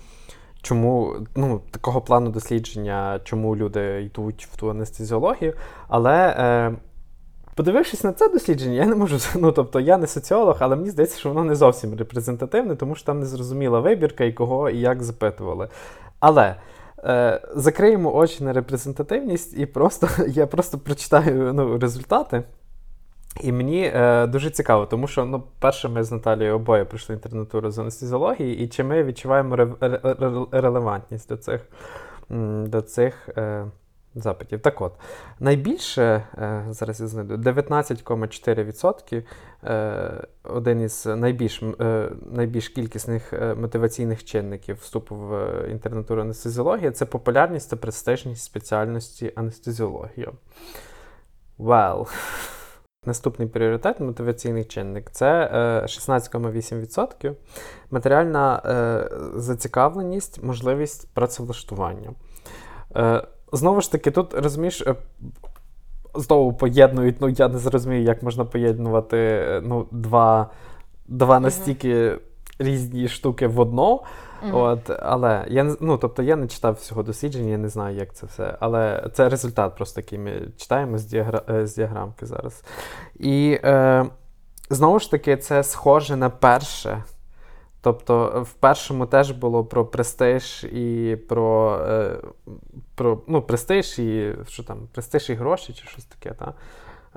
Чому 0.62 1.16
ну, 1.36 1.60
такого 1.70 2.00
плану 2.00 2.30
дослідження, 2.30 3.20
чому 3.24 3.56
люди 3.56 4.02
йдуть 4.02 4.48
в 4.52 4.56
ту 4.56 4.70
анестезіологію. 4.70 5.54
Але 5.88 6.36
е, 6.38 6.72
подивившись 7.58 8.04
на 8.04 8.12
це 8.12 8.28
дослідження, 8.28 8.74
я 8.74 8.86
не 8.86 8.94
можу. 8.94 9.18
Ну, 9.34 9.52
тобто, 9.52 9.80
я 9.80 9.98
не 9.98 10.06
соціолог, 10.06 10.56
але 10.58 10.76
мені 10.76 10.90
здається, 10.90 11.18
що 11.18 11.28
воно 11.28 11.44
не 11.44 11.54
зовсім 11.54 11.94
репрезентативне, 11.98 12.76
тому 12.76 12.94
що 12.94 13.06
там 13.06 13.20
не 13.20 13.26
зрозуміла 13.26 13.80
вибірка 13.80 14.24
і 14.24 14.32
кого 14.32 14.70
і 14.70 14.80
як 14.80 15.02
запитували. 15.02 15.68
Але 16.20 16.56
е, 16.98 17.40
закриємо 17.54 18.16
очі 18.16 18.44
на 18.44 18.52
репрезентативність 18.52 19.58
і 19.58 19.66
просто 19.66 20.08
я 20.28 20.46
просто 20.46 20.78
прочитаю 20.78 21.52
ну, 21.54 21.78
результати. 21.78 22.42
І 23.40 23.52
мені 23.52 23.92
е, 23.94 24.26
дуже 24.26 24.50
цікаво, 24.50 24.86
тому 24.86 25.06
що 25.06 25.24
ну, 25.24 25.42
перше, 25.58 25.88
ми 25.88 26.04
з 26.04 26.12
Наталією 26.12 26.54
обоє 26.54 26.84
пройшли 26.84 27.14
інтернатуру 27.14 27.70
з 27.70 27.78
анестезіології, 27.78 28.58
і 28.58 28.68
чи 28.68 28.84
ми 28.84 29.04
відчуваємо 29.04 29.56
ре- 29.56 29.78
ре- 29.78 30.00
ре- 30.00 30.60
релевантність 30.60 31.28
до 31.28 31.36
цих, 31.36 31.60
до 32.66 32.80
цих 32.82 33.28
е, 33.36 33.64
запитів. 34.20 34.60
Так 34.60 34.80
от, 34.80 34.92
найбільше, 35.40 36.02
е, 36.38 36.66
зараз 36.70 37.00
я 37.00 37.06
знайду, 37.06 37.36
19,4%, 37.36 39.24
е, 39.64 40.26
один 40.44 40.80
із 40.80 41.06
найбільш, 41.06 41.62
е, 41.62 42.10
найбільш 42.32 42.68
кількісних 42.68 43.32
мотиваційних 43.56 44.24
чинників 44.24 44.76
вступу 44.76 45.16
в 45.16 45.52
інтернатуру 45.70 46.22
анестезіології 46.22 46.90
це 46.90 47.06
популярність 47.06 47.70
та 47.70 47.76
престижність 47.76 48.44
спеціальності 48.44 49.32
анестезіологія. 49.36 50.32
Well. 51.58 52.06
Наступний 53.06 53.48
пріоритет 53.48 54.00
мотиваційний 54.00 54.64
чинник 54.64 55.10
це 55.10 55.50
е, 55.52 55.82
16,8%. 55.82 57.34
Матеріальна 57.90 58.62
зацікавленість, 59.34 60.42
можливість 60.42 61.14
працевлаштування. 61.14 62.14
Знову 63.52 63.80
ж 63.80 63.92
таки, 63.92 64.10
тут 64.10 64.34
розумієш, 64.34 64.80
е, 64.80 64.94
знову 66.14 66.52
поєднують. 66.52 67.16
Ну, 67.20 67.28
я 67.28 67.48
не 67.48 67.58
зрозумію, 67.58 68.02
як 68.02 68.22
можна 68.22 68.44
поєднувати 68.44 69.16
е, 69.18 69.62
ну, 69.64 69.86
два, 69.90 70.50
два 71.08 71.40
настільки 71.40 72.18
різні 72.58 73.08
штуки 73.08 73.46
в 73.46 73.60
одно. 73.60 74.02
Мгм. 74.42 74.54
От, 74.54 74.90
але 75.00 75.44
я 75.48 75.76
ну, 75.80 75.96
тобто 75.96 76.22
я 76.22 76.36
не 76.36 76.46
читав 76.46 76.74
всього 76.74 77.02
дослідження, 77.02 77.50
я 77.50 77.58
не 77.58 77.68
знаю, 77.68 77.96
як 77.96 78.14
це 78.14 78.26
все. 78.26 78.56
Але 78.60 79.10
це 79.12 79.28
результат, 79.28 79.76
просто 79.76 80.00
який 80.00 80.18
ми 80.18 80.32
читаємо 80.56 80.98
з, 80.98 81.04
діагра... 81.04 81.42
е, 81.50 81.66
з 81.66 81.74
діаграмки 81.74 82.26
зараз. 82.26 82.64
І 83.14 83.58
е, 83.64 84.06
знову 84.70 84.98
ж 84.98 85.10
таки, 85.10 85.36
це 85.36 85.62
схоже 85.62 86.16
на 86.16 86.30
перше. 86.30 87.02
Тобто, 87.80 88.42
в 88.50 88.52
першому 88.52 89.06
теж 89.06 89.30
було 89.30 89.64
про 89.64 89.86
престиж 89.86 90.64
і 90.64 91.16
про, 91.28 91.78
е, 91.88 92.16
про 92.94 93.20
ну, 93.26 93.42
престиж 93.42 93.98
і 93.98 94.34
що 94.48 94.62
там, 94.62 94.88
престиж 94.92 95.30
і 95.30 95.34
гроші, 95.34 95.72
чи 95.72 95.86
щось 95.86 96.04
таке, 96.04 96.34
та? 96.34 96.54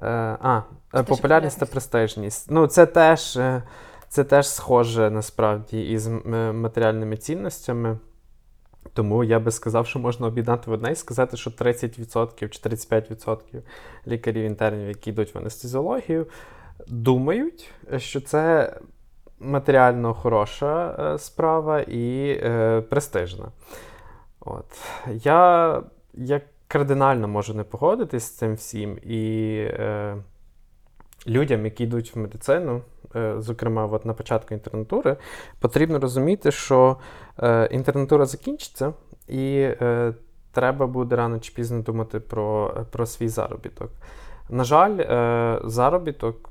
Е, 0.02 0.38
а, 0.42 0.58
е, 0.58 0.62
Престиж 0.92 1.18
популярність 1.18 1.60
та 1.60 1.66
престижність. 1.66 2.52
Ну, 2.52 2.68
це 2.68 2.86
теж. 2.86 3.38
Е, 3.38 3.64
це 4.12 4.24
теж 4.24 4.50
схоже 4.50 5.10
насправді 5.10 5.82
із 5.82 6.08
е, 6.08 6.52
матеріальними 6.52 7.18
цінностями. 7.18 7.98
Тому 8.94 9.24
я 9.24 9.40
би 9.40 9.52
сказав, 9.52 9.88
що 9.88 10.00
можна 10.00 10.28
об'єднати 10.28 10.72
в 10.72 10.74
одне 10.74 10.92
і 10.92 10.96
сказати, 10.96 11.38
що 11.38 11.50
30% 11.50 12.50
чи 12.50 12.70
35% 12.70 13.62
лікарів-інтернів, 14.08 14.88
які 14.88 15.10
йдуть 15.10 15.36
в 15.36 15.38
анестезіологію, 15.38 16.28
думають, 16.88 17.70
що 17.98 18.22
це 18.22 18.74
матеріально 19.42 20.14
хороша 20.14 20.96
е, 21.00 21.18
справа 21.18 21.80
і 21.80 22.30
е, 22.44 22.82
престижна. 22.82 23.46
От. 24.40 24.66
Я, 25.08 25.84
я 26.14 26.42
кардинально 26.68 27.28
можу 27.28 27.54
не 27.54 27.64
погодитись 27.64 28.24
з 28.24 28.38
цим 28.38 28.54
всім. 28.56 28.98
І 29.04 29.54
е, 29.70 30.18
людям, 31.28 31.66
які 31.66 31.84
йдуть 31.84 32.16
в 32.16 32.20
медицину, 32.20 32.82
е, 33.16 33.36
зокрема, 33.38 33.86
от 33.86 34.06
на 34.06 34.14
початку 34.14 34.54
інтернатури, 34.54 35.18
потрібно 35.60 36.00
розуміти, 36.00 36.52
що 36.52 36.98
е, 37.40 37.66
інтернатура 37.72 38.26
закінчиться, 38.26 38.94
і 39.28 39.58
е, 39.82 40.14
треба 40.52 40.88
буде 40.88 41.16
рано 41.16 41.40
чи 41.40 41.54
пізно 41.54 41.82
думати 41.82 42.20
про, 42.20 42.76
про 42.92 43.06
свій 43.06 43.28
заробіток. 43.28 43.92
На 44.50 44.64
жаль, 44.64 44.98
е, 45.00 45.62
заробіток 45.64 46.51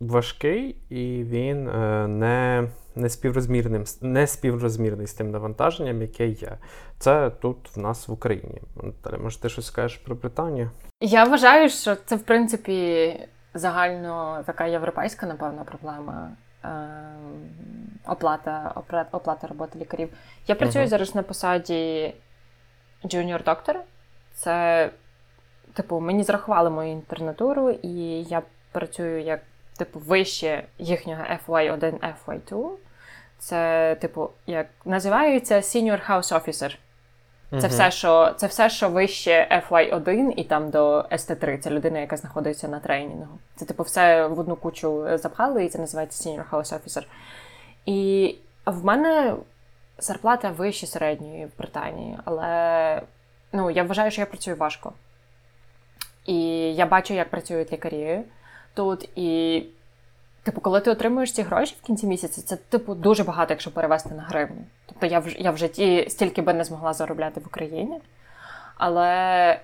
важкий 0.00 0.76
і 0.88 1.24
він 1.24 1.68
е, 1.68 2.06
не 2.08 2.68
не, 2.94 3.08
співрозмірним, 3.08 3.84
не 4.00 4.26
співрозмірний 4.26 5.06
з 5.06 5.14
тим 5.14 5.30
навантаженням, 5.30 6.02
яке 6.02 6.26
є. 6.26 6.58
Це 6.98 7.30
тут 7.30 7.76
в 7.76 7.80
нас 7.80 8.08
в 8.08 8.12
Україні. 8.12 8.62
Наталя, 8.82 9.18
може, 9.18 9.40
ти 9.40 9.48
щось 9.48 9.66
скажеш 9.66 9.98
про 9.98 10.14
Британію? 10.14 10.70
Я 11.00 11.24
вважаю, 11.24 11.68
що 11.68 11.96
це, 11.96 12.16
в 12.16 12.22
принципі, 12.22 13.16
загально 13.54 14.42
така 14.46 14.66
європейська, 14.66 15.26
напевно, 15.26 15.64
проблема. 15.64 16.30
Ем, 16.64 17.50
оплата 18.06 18.72
оплата 19.12 19.46
роботи 19.46 19.78
лікарів. 19.78 20.08
Я 20.46 20.54
працюю 20.54 20.84
uh-huh. 20.84 20.88
зараз 20.88 21.14
на 21.14 21.22
посаді 21.22 22.14
junior 23.06 23.44
доктора. 23.44 23.80
Це, 24.34 24.90
типу, 25.72 26.00
мені 26.00 26.22
зрахували 26.22 26.70
мою 26.70 26.92
інтернатуру, 26.92 27.70
і 27.70 28.22
я 28.22 28.42
працюю 28.72 29.22
як, 29.22 29.40
типу, 29.80 29.98
вище 29.98 30.64
їхнього 30.78 31.22
FY1, 31.46 32.14
FY2. 32.26 32.70
Це, 33.38 33.96
типу, 34.00 34.30
як 34.46 34.66
називається 34.84 35.56
Senior 35.56 36.10
House 36.10 36.34
Officer. 36.34 36.76
Це 37.50 37.56
uh-huh. 37.56 37.68
все, 37.68 37.90
що 37.90 38.34
це 38.36 38.46
все, 38.46 38.70
що 38.70 38.88
вище 38.88 39.62
FY1 39.70 40.30
і 40.36 40.44
там 40.44 40.70
до 40.70 41.00
ST3. 41.00 41.58
Це 41.58 41.70
людина, 41.70 41.98
яка 41.98 42.16
знаходиться 42.16 42.68
на 42.68 42.78
тренінгу. 42.78 43.38
Це, 43.56 43.64
типу, 43.64 43.82
все 43.82 44.26
в 44.26 44.38
одну 44.38 44.56
кучу 44.56 45.18
запхали, 45.18 45.64
і 45.64 45.68
це 45.68 45.78
називається 45.78 46.30
Senior 46.30 46.50
House 46.50 46.78
Officer. 46.78 47.04
І 47.86 48.36
в 48.66 48.84
мене 48.84 49.34
зарплата 49.98 50.50
вище 50.50 50.86
середньої 50.86 51.46
в 51.46 51.58
Британії, 51.58 52.18
але 52.24 53.02
ну, 53.52 53.70
я 53.70 53.82
вважаю, 53.82 54.10
що 54.10 54.20
я 54.20 54.26
працюю 54.26 54.56
важко. 54.56 54.92
І 56.26 56.38
я 56.74 56.86
бачу, 56.86 57.14
як 57.14 57.30
працюють 57.30 57.72
лікарі 57.72 58.20
тут. 58.74 59.08
І, 59.16 59.62
типу, 60.42 60.60
коли 60.60 60.80
ти 60.80 60.90
отримуєш 60.90 61.32
ці 61.32 61.42
гроші 61.42 61.76
в 61.82 61.86
кінці 61.86 62.06
місяця, 62.06 62.42
це 62.42 62.56
типу 62.56 62.94
дуже 62.94 63.24
багато, 63.24 63.52
якщо 63.52 63.70
перевести 63.70 64.14
на 64.14 64.22
гривню. 64.22 64.64
Тобто 64.86 65.06
я 65.06 65.18
в 65.20 65.28
я 65.38 65.50
в 65.50 65.56
житті 65.56 66.06
стільки 66.08 66.42
би 66.42 66.54
не 66.54 66.64
змогла 66.64 66.92
заробляти 66.92 67.40
в 67.40 67.46
Україні. 67.46 68.00
Але, 68.76 69.60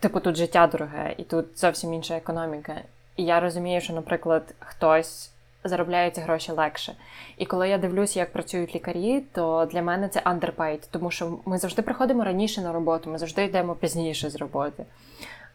типу, 0.00 0.20
тут 0.20 0.36
життя 0.36 0.66
дороге, 0.66 1.14
і 1.16 1.22
тут 1.22 1.58
зовсім 1.58 1.94
інша 1.94 2.16
економіка. 2.16 2.74
І 3.16 3.24
я 3.24 3.40
розумію, 3.40 3.80
що, 3.80 3.92
наприклад, 3.92 4.54
хтось 4.58 5.30
заробляє 5.64 6.10
ці 6.10 6.20
гроші 6.20 6.52
легше. 6.52 6.94
І 7.36 7.46
коли 7.46 7.68
я 7.68 7.78
дивлюся, 7.78 8.20
як 8.20 8.32
працюють 8.32 8.74
лікарі, 8.74 9.22
то 9.32 9.68
для 9.72 9.82
мене 9.82 10.08
це 10.08 10.20
underpaid, 10.20 10.88
тому 10.90 11.10
що 11.10 11.38
ми 11.44 11.58
завжди 11.58 11.82
приходимо 11.82 12.24
раніше 12.24 12.60
на 12.60 12.72
роботу, 12.72 13.10
ми 13.10 13.18
завжди 13.18 13.44
йдемо 13.44 13.74
пізніше 13.74 14.30
з 14.30 14.36
роботи. 14.36 14.84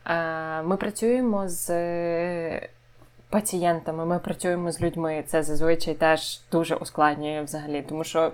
Е, 0.06 0.62
ми 0.62 0.78
працюємо 0.78 1.50
з 1.50 1.70
пацієнтами, 3.30 4.06
ми 4.06 4.20
працюємо 4.20 4.72
з 4.72 4.82
людьми. 4.82 5.24
Це 5.28 5.44
зазвичай 5.44 5.94
теж 5.94 6.42
дуже 6.52 6.76
ускладнює 6.76 7.42
взагалі, 7.42 7.82
тому 7.90 8.04
що. 8.04 8.32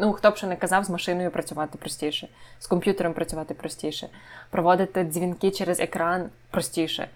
Ну, 0.00 0.12
хто 0.12 0.30
б 0.30 0.36
що 0.36 0.46
не 0.46 0.56
казав, 0.56 0.84
з 0.84 0.90
машиною 0.90 1.30
працювати 1.30 1.78
простіше, 1.78 2.28
з 2.58 2.66
комп'ютером 2.66 3.12
працювати 3.12 3.54
простіше, 3.54 4.08
проводити 4.50 5.04
дзвінки 5.04 5.50
через 5.50 5.80
екран 5.80 6.30
простіше. 6.50 7.08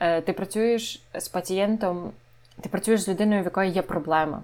Е, 0.00 0.20
ти 0.20 0.32
працюєш 0.32 1.02
з 1.14 1.28
пацієнтом 1.28 2.12
ти 2.60 2.68
працюєш 2.68 3.00
з 3.00 3.08
людиною, 3.08 3.42
в 3.42 3.44
якої 3.44 3.70
є 3.70 3.82
проблема. 3.82 4.42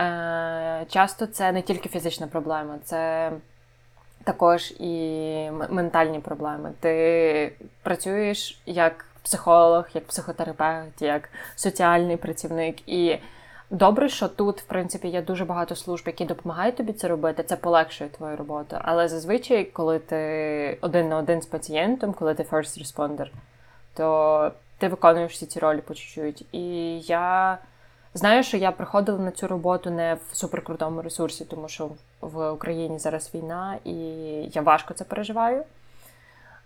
Е, 0.00 0.86
Часто 0.88 1.26
це 1.26 1.52
не 1.52 1.62
тільки 1.62 1.88
фізична 1.88 2.26
проблема, 2.26 2.78
це 2.84 3.32
також 4.24 4.70
і 4.78 5.50
ментальні 5.70 6.18
проблеми. 6.18 6.72
Ти 6.80 7.52
працюєш 7.82 8.62
як 8.66 9.06
психолог, 9.22 9.84
як 9.94 10.06
психотерапевт, 10.06 11.02
як 11.02 11.28
соціальний 11.56 12.16
працівник. 12.16 12.88
І 12.88 13.18
добре, 13.70 14.08
що 14.08 14.28
тут, 14.28 14.60
в 14.60 14.64
принципі, 14.64 15.08
є 15.08 15.22
дуже 15.22 15.44
багато 15.44 15.76
служб, 15.76 16.06
які 16.06 16.24
допомагають 16.24 16.76
тобі 16.76 16.92
це 16.92 17.08
робити. 17.08 17.42
Це 17.42 17.56
полегшує 17.56 18.10
твою 18.10 18.36
роботу. 18.36 18.76
Але 18.80 19.08
зазвичай, 19.08 19.64
коли 19.64 19.98
ти 19.98 20.78
один 20.80 21.08
на 21.08 21.16
один 21.16 21.42
з 21.42 21.46
пацієнтом, 21.46 22.12
коли 22.12 22.34
ти 22.34 22.42
first 22.42 22.82
responder, 22.82 23.26
то 23.94 24.52
ти 24.78 24.88
виконуєш 24.88 25.32
всі 25.32 25.46
ці 25.46 25.58
ролі 25.58 25.80
по 25.80 25.94
чуть-чуть. 25.94 26.44
І 26.52 26.98
я 27.00 27.58
знаю, 28.14 28.42
що 28.42 28.56
я 28.56 28.72
приходила 28.72 29.18
на 29.18 29.30
цю 29.30 29.46
роботу 29.46 29.90
не 29.90 30.14
в 30.14 30.36
суперкрутому 30.36 31.02
ресурсі, 31.02 31.44
тому 31.44 31.68
що 31.68 31.90
в 32.20 32.50
Україні 32.50 32.98
зараз 32.98 33.30
війна, 33.34 33.78
і 33.84 33.92
я 34.52 34.62
важко 34.62 34.94
це 34.94 35.04
переживаю. 35.04 35.62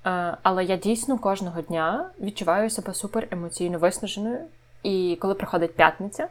Е, 0.06 0.36
але 0.42 0.64
я 0.64 0.76
дійсно 0.76 1.18
кожного 1.18 1.60
дня 1.60 2.10
відчуваю 2.20 2.70
себе 2.70 2.94
супер 2.94 3.28
емоційно 3.30 3.78
виснаженою. 3.78 4.38
І 4.82 5.18
коли 5.20 5.34
приходить 5.34 5.76
п'ятниця, 5.76 6.28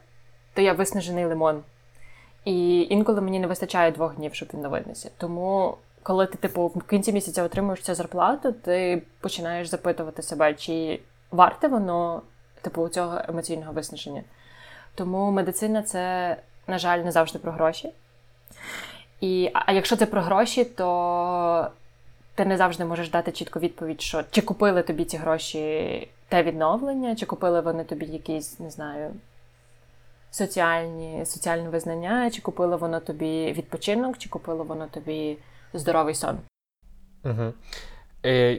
то 0.54 0.62
я 0.62 0.74
виснажений 0.74 1.26
лимон. 1.26 1.64
І 2.46 2.82
інколи 2.90 3.22
мені 3.22 3.40
не 3.40 3.48
вистачає 3.48 3.92
двох 3.92 4.16
днів, 4.16 4.34
щоб 4.34 4.50
він 4.54 4.62
навиднися. 4.62 5.10
Тому, 5.18 5.78
коли 6.04 6.26
ти, 6.26 6.38
типу, 6.38 6.68
в 6.68 6.84
кінці 6.84 7.14
місяця 7.14 7.44
отримуєш 7.44 7.82
цю 7.82 7.96
зарплату, 7.96 8.52
ти 8.52 9.04
починаєш 9.20 9.68
запитувати 9.68 10.22
себе, 10.22 10.54
чи 10.54 11.00
варте 11.32 11.68
воно, 11.68 12.22
типу, 12.62 12.90
цього 12.90 13.22
емоційного 13.28 13.74
виснаження. 13.74 14.24
Тому 14.96 15.32
медицина 15.32 15.84
це, 15.84 16.38
на 16.68 16.78
жаль, 16.78 17.00
не 17.00 17.12
завжди 17.12 17.40
про 17.40 17.52
гроші. 17.52 17.94
І, 19.22 19.52
А 19.54 19.72
якщо 19.72 19.96
це 19.96 20.06
про 20.06 20.22
гроші, 20.22 20.66
то 20.66 21.68
ти 22.36 22.46
не 22.46 22.58
завжди 22.58 22.86
можеш 22.86 23.10
дати 23.10 23.32
чітку 23.32 23.60
відповідь, 23.60 24.02
що 24.02 24.24
чи 24.32 24.42
купили 24.42 24.84
тобі 24.84 25.06
ці 25.06 25.18
гроші 25.18 26.08
те 26.28 26.44
відновлення, 26.44 27.16
чи 27.16 27.26
купили 27.26 27.62
вони 27.62 27.84
тобі 27.84 28.06
якісь, 28.06 28.60
не 28.60 28.70
знаю, 28.70 29.12
соціальні, 30.32 31.26
соціальне 31.26 31.70
визнання, 31.70 32.32
чи 32.32 32.42
купило 32.42 32.78
воно 32.78 33.00
тобі 33.00 33.54
відпочинок, 33.54 34.18
чи 34.18 34.30
купило 34.30 34.64
воно 34.64 34.88
тобі 34.88 35.38
здоровий 35.74 36.16
сон. 36.16 36.38
Угу. 37.24 37.54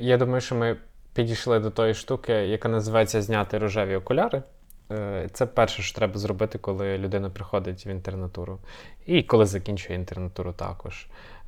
Я 0.00 0.16
думаю, 0.16 0.40
що 0.40 0.54
ми 0.54 0.76
підійшли 1.14 1.60
до 1.60 1.70
тої 1.70 1.94
штуки, 1.94 2.32
яка 2.32 2.68
називається 2.68 3.22
зняти 3.22 3.58
рожеві 3.58 3.96
окуляри. 3.96 4.42
Е, 4.90 5.28
це 5.32 5.46
перше, 5.46 5.82
що 5.82 5.96
треба 5.96 6.18
зробити, 6.18 6.58
коли 6.58 6.98
людина 6.98 7.30
приходить 7.30 7.86
в 7.86 7.88
інтернатуру. 7.88 8.58
І 9.06 9.22
коли 9.22 9.46
закінчує 9.46 9.98
інтернатуру 9.98 10.52
також. 10.52 11.06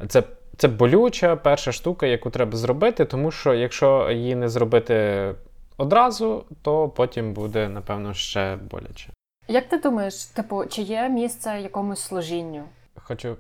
Це 0.08 0.22
це 0.56 0.68
болюча 0.68 1.36
перша 1.36 1.72
штука, 1.72 2.06
яку 2.06 2.30
треба 2.30 2.56
зробити, 2.58 3.04
тому 3.04 3.30
що 3.30 3.54
якщо 3.54 4.10
її 4.10 4.34
не 4.34 4.48
зробити 4.48 5.34
одразу, 5.76 6.44
то 6.62 6.88
потім 6.88 7.32
буде, 7.32 7.68
напевно, 7.68 8.14
ще 8.14 8.56
боляче. 8.56 9.10
Як 9.48 9.68
ти 9.68 9.78
думаєш, 9.78 10.24
типу, 10.24 10.64
чи 10.66 10.82
є 10.82 11.08
місце 11.08 11.60
якомусь 11.60 12.00
служінню? 12.00 12.64
Хочу 12.94 13.36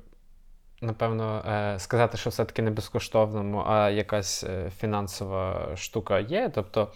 напевно, 0.80 1.44
е, 1.48 1.78
сказати, 1.78 2.18
що 2.18 2.30
все-таки 2.30 2.62
не 2.62 2.70
безкоштовному, 2.70 3.64
а 3.66 3.90
якась 3.90 4.44
е, 4.44 4.70
фінансова 4.78 5.70
штука 5.76 6.18
є. 6.18 6.50
Тобто, 6.54 6.88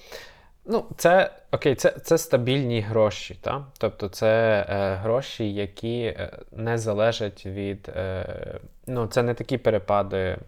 ну, 0.66 0.84
це 0.96 1.30
окей, 1.50 1.74
це 1.74 1.90
це 1.90 2.18
стабільні 2.18 2.80
гроші. 2.80 3.38
Та? 3.40 3.66
Тобто, 3.78 4.08
це 4.08 4.66
е, 4.68 4.94
гроші, 4.94 5.54
які 5.54 6.00
е, 6.02 6.38
не 6.52 6.78
залежать 6.78 7.46
від. 7.46 7.88
Е, 7.88 8.60
ну, 8.86 9.06
Це 9.06 9.22
не 9.22 9.34
такі 9.34 9.58
перепади 9.58 10.38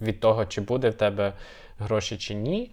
від 0.00 0.20
того, 0.20 0.46
чи 0.46 0.60
буде 0.60 0.90
в 0.90 0.94
тебе 0.94 1.32
гроші 1.78 2.18
чи 2.18 2.34
ні. 2.34 2.70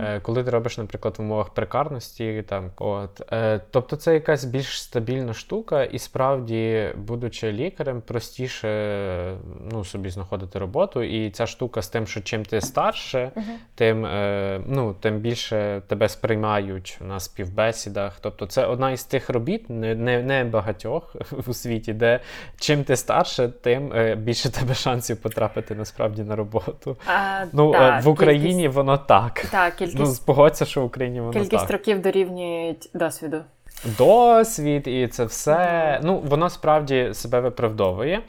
Е, 0.00 0.20
коли 0.20 0.44
ти 0.44 0.50
робиш, 0.50 0.78
наприклад, 0.78 1.14
в 1.18 1.20
умовах 1.20 1.48
прикарності, 1.48 2.44
там, 2.48 2.70
от, 2.76 3.32
е, 3.32 3.60
тобто 3.70 3.96
це 3.96 4.14
якась 4.14 4.44
більш 4.44 4.82
стабільна 4.82 5.34
штука, 5.34 5.84
і 5.84 5.98
справді, 5.98 6.92
будучи 6.96 7.52
лікарем, 7.52 8.00
простіше 8.00 9.36
ну, 9.72 9.84
собі 9.84 10.10
знаходити 10.10 10.58
роботу. 10.58 11.02
І 11.02 11.30
ця 11.30 11.46
штука 11.46 11.82
з 11.82 11.88
тим, 11.88 12.06
що 12.06 12.20
чим 12.20 12.44
ти 12.44 12.60
старше, 12.60 13.30
uh-huh. 13.36 13.42
тим 13.74 14.06
е, 14.06 14.60
ну, 14.66 14.94
тим 15.00 15.18
більше 15.18 15.82
тебе 15.86 16.08
сприймають 16.08 16.98
на 17.00 17.20
співбесідах. 17.20 18.18
Тобто 18.20 18.46
це 18.46 18.66
одна 18.66 18.90
із 18.90 19.04
тих 19.04 19.30
робіт, 19.30 19.70
не 19.70 19.94
не, 19.94 20.22
не 20.22 20.44
багатьох 20.44 21.16
у 21.46 21.52
світі, 21.52 21.92
де 21.92 22.20
чим 22.58 22.84
ти 22.84 22.96
старше, 22.96 23.48
тим 23.48 23.92
е, 23.92 24.14
більше 24.14 24.50
тебе 24.58 24.74
шансів 24.74 25.22
потрапити 25.22 25.74
насправді 25.74 26.22
на 26.22 26.36
роботу. 26.36 26.96
А, 27.06 27.44
ну, 27.52 27.72
так, 27.72 28.04
В 28.04 28.08
Україні 28.08 28.62
кількість... 28.62 28.76
воно 28.76 28.98
так. 28.98 29.46
Так, 29.50 29.67
кількість... 29.70 29.98
Ну, 29.98 30.14
погодься, 30.26 30.64
що 30.64 30.80
в 30.80 30.84
Україні 30.84 31.20
воно 31.20 31.32
Кількість 31.32 31.62
так. 31.62 31.70
років 31.70 32.02
дорівнюють 32.02 32.90
досвіду. 32.94 33.40
Досвід, 33.98 34.86
і 34.86 35.08
це 35.08 35.24
все. 35.24 35.52
Mm-hmm. 35.52 36.00
Ну, 36.02 36.18
воно 36.18 36.50
справді 36.50 37.14
себе 37.14 37.40
виправдовує. 37.40 38.22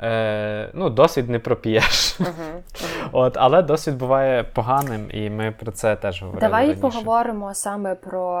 Е, 0.00 0.70
Ну, 0.74 0.90
Досвід 0.90 1.28
не 1.28 1.38
проп'єш. 1.38 2.20
Uh-huh, 2.20 2.26
uh-huh. 2.26 3.08
От, 3.12 3.36
Але 3.36 3.62
досвід 3.62 3.98
буває 3.98 4.42
поганим, 4.42 5.10
і 5.10 5.30
ми 5.30 5.50
про 5.50 5.72
це 5.72 5.96
теж 5.96 6.22
говорили. 6.22 6.40
Давай 6.40 6.62
раніше. 6.62 6.80
поговоримо 6.80 7.54
саме 7.54 7.94
про 7.94 8.40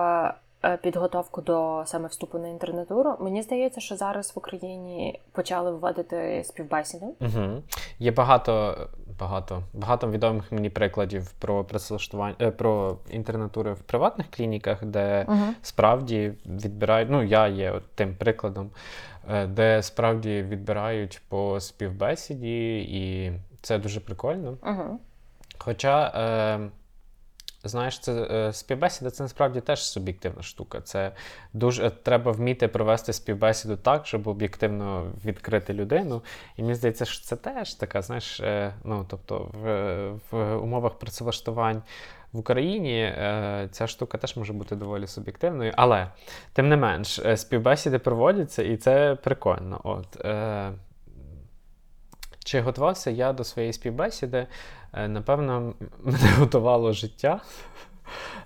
е, 0.64 0.76
підготовку 0.82 1.40
до 1.40 1.82
саме 1.86 2.08
вступу 2.08 2.38
на 2.38 2.48
інтернатуру. 2.48 3.14
Мені 3.20 3.42
здається, 3.42 3.80
що 3.80 3.96
зараз 3.96 4.32
в 4.36 4.38
Україні 4.38 5.20
почали 5.32 5.72
вводити 5.72 6.42
співбесіду. 6.44 7.14
Є 7.98 8.10
багато 8.10 8.76
багато 9.18 9.62
багато 9.72 10.10
відомих 10.10 10.52
мені 10.52 10.70
прикладів 10.70 11.32
про 11.32 11.64
працевлаштування 11.64 12.36
е, 12.40 12.50
про 12.50 12.98
інтернатури 13.10 13.72
в 13.72 13.80
приватних 13.80 14.30
клініках, 14.30 14.84
де 14.84 15.24
угу. 15.28 15.54
справді 15.62 16.32
відбирають. 16.46 17.10
Ну 17.10 17.22
я 17.22 17.48
є 17.48 17.70
от 17.70 17.82
тим 17.94 18.14
прикладом, 18.14 18.70
е, 19.30 19.46
де 19.46 19.82
справді 19.82 20.42
відбирають 20.42 21.22
по 21.28 21.60
співбесіді, 21.60 22.78
і 22.80 23.32
це 23.62 23.78
дуже 23.78 24.00
прикольно. 24.00 24.56
Угу. 24.62 25.00
Хоча. 25.58 26.12
Е, 26.16 26.70
Знаєш, 27.64 27.98
це 27.98 28.12
е, 28.12 28.52
співбесіда 28.52 29.10
це 29.10 29.22
насправді 29.22 29.60
теж 29.60 29.82
суб'єктивна 29.82 30.42
штука. 30.42 30.80
Це 30.80 31.12
дуже 31.52 31.90
треба 31.90 32.32
вміти 32.32 32.68
провести 32.68 33.12
співбесіду 33.12 33.76
так, 33.76 34.06
щоб 34.06 34.28
об'єктивно 34.28 35.12
відкрити 35.24 35.74
людину. 35.74 36.22
І 36.56 36.62
мені 36.62 36.74
здається, 36.74 37.04
що 37.04 37.24
це 37.24 37.36
теж 37.36 37.74
така, 37.74 38.02
знаєш, 38.02 38.40
е, 38.40 38.74
ну 38.84 39.06
тобто 39.08 39.50
в, 39.52 40.10
в 40.30 40.56
умовах 40.56 40.94
працевлаштувань 40.94 41.82
в 42.32 42.38
Україні 42.38 43.00
е, 43.02 43.68
ця 43.72 43.86
штука 43.86 44.18
теж 44.18 44.36
може 44.36 44.52
бути 44.52 44.76
доволі 44.76 45.06
суб'єктивною. 45.06 45.72
Але 45.76 46.08
тим 46.52 46.68
не 46.68 46.76
менш, 46.76 47.20
співбесіди 47.36 47.98
проводяться, 47.98 48.62
і 48.62 48.76
це 48.76 49.14
прикольно. 49.14 49.80
От, 49.84 50.26
Чи 52.44 52.60
готувався 52.60 53.10
я 53.10 53.32
до 53.32 53.44
своєї 53.44 53.72
співбесіди? 53.72 54.46
Е, 54.96 55.08
напевно, 55.08 55.74
мене 56.02 56.28
готувало 56.38 56.92
життя, 56.92 57.40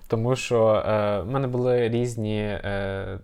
тому 0.07 0.35
що 0.35 0.73
е, 0.73 1.19
в 1.21 1.25
мене 1.25 1.47
були 1.47 1.89
різні 1.89 2.39
е, 2.39 3.19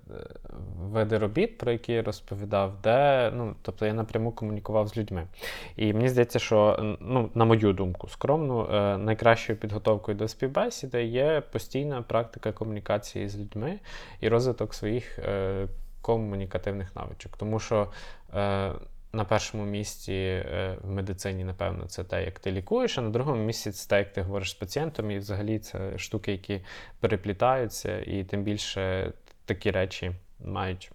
види 0.96 1.18
робіт, 1.18 1.58
про 1.58 1.72
які 1.72 1.94
я 1.94 2.04
розповідав, 2.04 2.74
де 2.84 3.32
ну, 3.36 3.56
тобто 3.62 3.86
я 3.86 3.94
напряму 3.94 4.32
комунікував 4.32 4.88
з 4.88 4.98
людьми. 4.98 5.28
І 5.76 5.94
мені 5.94 6.10
здається, 6.10 6.40
що, 6.40 6.78
ну, 7.00 7.30
на 7.36 7.46
мою 7.46 7.74
думку, 7.74 8.08
скромно, 8.08 8.70
е, 8.74 8.98
найкращою 8.98 9.60
підготовкою 9.60 10.18
до 10.18 10.28
співбесіди 10.28 11.04
є 11.04 11.42
постійна 11.52 12.02
практика 12.02 12.52
комунікації 12.52 13.30
з 13.30 13.40
людьми 13.40 13.80
і 14.20 14.30
розвиток 14.30 14.74
своїх 14.74 15.20
е, 15.20 15.68
комунікативних 16.02 16.96
навичок. 16.96 17.38
Тому 17.38 17.60
що. 17.60 17.88
Е, 18.36 18.72
на 19.16 19.26
першому 19.26 19.66
місці 19.66 20.14
е, 20.14 20.78
в 20.82 20.90
медицині, 20.90 21.44
напевно, 21.44 21.86
це 21.86 22.04
те, 22.04 22.24
як 22.24 22.40
ти 22.40 22.52
лікуєш, 22.52 22.98
а 22.98 23.02
на 23.02 23.10
другому 23.10 23.44
місці 23.44 23.72
це 23.72 23.90
те, 23.90 24.00
як 24.00 24.14
ти 24.14 24.22
говориш 24.22 24.52
з 24.52 24.54
пацієнтом, 24.54 25.12
і 25.12 25.18
взагалі 25.18 25.60
це 25.60 25.98
штуки, 25.98 26.32
які 26.32 26.62
переплітаються, 27.00 28.00
і 28.00 28.24
тим 28.24 28.44
більше 28.44 29.14
такі 29.46 29.72
речі 29.72 30.12
мають. 30.46 30.92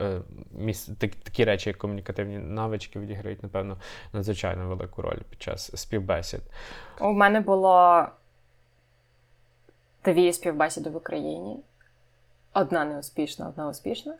Е, 0.00 0.20
такі 0.98 1.44
речі, 1.44 1.70
як 1.70 1.78
комунікативні 1.78 2.38
навички, 2.38 2.98
відіграють, 2.98 3.42
напевно, 3.42 3.76
надзвичайно 4.12 4.68
велику 4.68 5.02
роль 5.02 5.18
під 5.30 5.42
час 5.42 5.80
співбесід. 5.80 6.40
У 7.00 7.12
мене 7.12 7.40
було 7.40 8.06
дві 10.04 10.32
співбесіди 10.32 10.90
в 10.90 10.96
Україні. 10.96 11.56
Одна 12.54 12.84
неуспішна, 12.84 13.48
одна 13.48 13.68
успішна. 13.68 14.14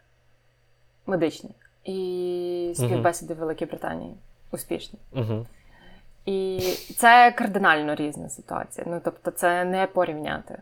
Медичні 1.06 1.50
і 1.84 2.72
співбесіди 2.76 3.34
в 3.34 3.36
Великій 3.36 3.66
Британії 3.66 4.14
успішні. 4.50 4.98
Uh-huh. 5.14 5.44
І 6.26 6.60
це 6.96 7.32
кардинально 7.32 7.94
різна 7.94 8.28
ситуація. 8.28 8.86
Ну 8.90 9.00
тобто, 9.04 9.30
це 9.30 9.64
не 9.64 9.86
порівняти. 9.86 10.58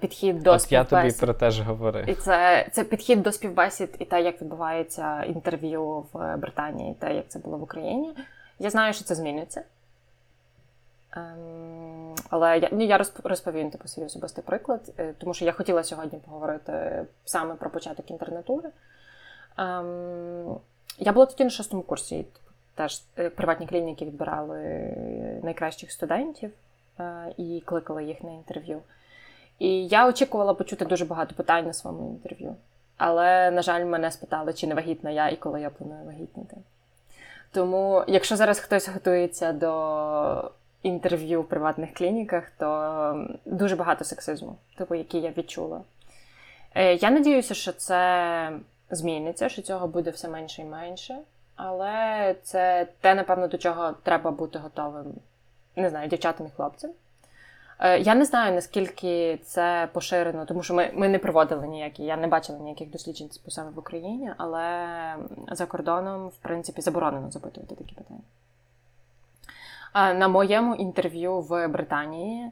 Підхід 0.00 0.42
до 0.42 0.52
От 0.52 0.62
співбесід. 0.62 0.92
я 0.92 1.02
тобі 1.02 1.20
про 1.20 1.34
те 1.34 1.50
ж 1.50 1.62
говорив. 1.62 2.10
І 2.10 2.14
це 2.14 2.68
це 2.72 2.84
підхід 2.84 3.22
до 3.22 3.32
співбесід 3.32 3.96
і 3.98 4.04
те, 4.04 4.22
як 4.22 4.42
відбувається 4.42 5.22
інтерв'ю 5.22 6.04
в 6.12 6.36
Британії, 6.36 6.90
і 6.90 6.94
те, 6.94 7.14
як 7.14 7.28
це 7.28 7.38
було 7.38 7.58
в 7.58 7.62
Україні. 7.62 8.12
Я 8.58 8.70
знаю, 8.70 8.92
що 8.92 9.04
це 9.04 9.14
зміниться. 9.14 9.62
Ем, 11.16 12.14
але 12.30 12.58
я 12.58 12.68
ну, 12.72 12.84
я 12.84 13.04
розповім 13.24 13.70
типу, 13.70 13.88
свій 13.88 14.04
особистий 14.04 14.44
приклад, 14.44 14.80
е, 14.98 15.14
тому 15.18 15.34
що 15.34 15.44
я 15.44 15.52
хотіла 15.52 15.84
сьогодні 15.84 16.18
поговорити 16.18 17.04
саме 17.24 17.54
про 17.54 17.70
початок 17.70 18.10
інтернатури. 18.10 18.68
Я 20.98 21.12
була 21.12 21.26
тоді 21.26 21.44
на 21.44 21.50
шостому 21.50 21.82
курсі. 21.82 22.24
Теж 22.74 23.02
е, 23.18 23.30
приватні 23.30 23.66
клініки 23.66 24.04
відбирали 24.04 24.58
найкращих 25.42 25.92
студентів 25.92 26.50
е, 27.00 27.32
і 27.36 27.62
кликали 27.64 28.04
їх 28.04 28.22
на 28.22 28.30
інтерв'ю. 28.30 28.80
І 29.58 29.86
я 29.86 30.08
очікувала 30.08 30.54
почути 30.54 30.84
дуже 30.84 31.04
багато 31.04 31.34
питань 31.34 31.66
на 31.66 31.72
своєму 31.72 32.08
інтерв'ю. 32.08 32.56
Але, 32.96 33.50
на 33.50 33.62
жаль, 33.62 33.84
мене 33.84 34.10
спитали, 34.10 34.52
чи 34.52 34.66
не 34.66 34.74
вагітна 34.74 35.10
я 35.10 35.28
і 35.28 35.36
коли 35.36 35.60
я 35.60 35.70
планую 35.70 36.04
вагітніти. 36.04 36.56
Тому, 37.52 38.04
якщо 38.08 38.36
зараз 38.36 38.58
хтось 38.58 38.88
готується 38.88 39.52
до 39.52 40.50
інтерв'ю 40.82 41.42
в 41.42 41.48
приватних 41.48 41.94
клініках, 41.94 42.50
то 42.58 43.28
дуже 43.44 43.76
багато 43.76 44.04
сексизму, 44.04 44.56
типу, 44.78 44.94
який 44.94 45.20
я 45.20 45.32
відчула. 45.36 45.80
Е, 46.74 46.94
я 46.94 47.10
надіюся, 47.10 47.54
що 47.54 47.72
це 47.72 48.52
зміниться, 48.96 49.48
що 49.48 49.62
цього 49.62 49.88
буде 49.88 50.10
все 50.10 50.28
менше 50.28 50.62
і 50.62 50.64
менше. 50.64 51.18
Але 51.56 52.34
це 52.42 52.86
те, 53.00 53.14
напевно, 53.14 53.48
до 53.48 53.58
чого 53.58 53.92
треба 54.02 54.30
бути 54.30 54.58
готовим, 54.58 55.06
не 55.76 55.90
знаю, 55.90 56.08
дівчатам 56.08 56.46
і 56.46 56.50
хлопцям. 56.56 56.90
Е, 57.78 57.98
я 57.98 58.14
не 58.14 58.24
знаю, 58.24 58.54
наскільки 58.54 59.38
це 59.44 59.88
поширено, 59.92 60.44
тому 60.44 60.62
що 60.62 60.74
ми 60.74 60.90
ми 60.94 61.08
не 61.08 61.18
проводили 61.18 61.68
ніякі, 61.68 62.02
я 62.02 62.16
не 62.16 62.26
бачила 62.26 62.58
ніяких 62.58 62.90
досліджень 62.90 63.30
саме 63.48 63.70
в 63.70 63.78
Україні, 63.78 64.32
але 64.36 64.86
за 65.52 65.66
кордоном, 65.66 66.28
в 66.28 66.36
принципі, 66.36 66.80
заборонено 66.80 67.30
запитувати 67.30 67.74
такі 67.74 67.94
питання. 67.94 68.20
Е, 69.94 70.14
на 70.14 70.28
моєму 70.28 70.74
інтерв'ю 70.74 71.40
в 71.40 71.68
Британії 71.68 72.42
е, 72.44 72.50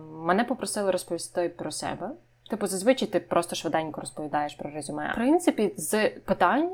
мене 0.00 0.44
попросили 0.48 0.90
розповісти 0.90 1.48
про 1.48 1.72
себе. 1.72 2.10
Типу, 2.50 2.66
зазвичай 2.66 3.08
ти 3.08 3.20
просто 3.20 3.56
швиденько 3.56 4.00
розповідаєш 4.00 4.54
про 4.54 4.70
резюме. 4.70 5.10
В 5.12 5.14
принципі, 5.14 5.74
з 5.76 6.08
питань 6.08 6.70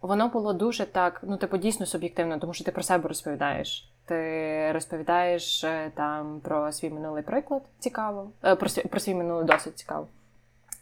воно 0.00 0.28
було 0.28 0.52
дуже 0.52 0.86
так, 0.86 1.20
ну, 1.22 1.36
типу, 1.36 1.56
дійсно 1.56 1.86
суб'єктивно, 1.86 2.38
тому 2.38 2.54
що 2.54 2.64
ти 2.64 2.72
про 2.72 2.82
себе 2.82 3.08
розповідаєш. 3.08 3.90
Ти 4.04 4.72
розповідаєш 4.72 5.64
е, 5.64 5.90
там 5.94 6.40
про 6.40 6.72
свій 6.72 6.90
минулий 6.90 7.22
приклад 7.22 7.62
цікаво, 7.78 8.30
е, 8.44 8.56
про 8.56 8.68
свій, 8.68 8.82
про 8.82 9.00
свій 9.00 9.14
минулий 9.14 9.46
досвід 9.46 9.78
цікаво. 9.78 10.06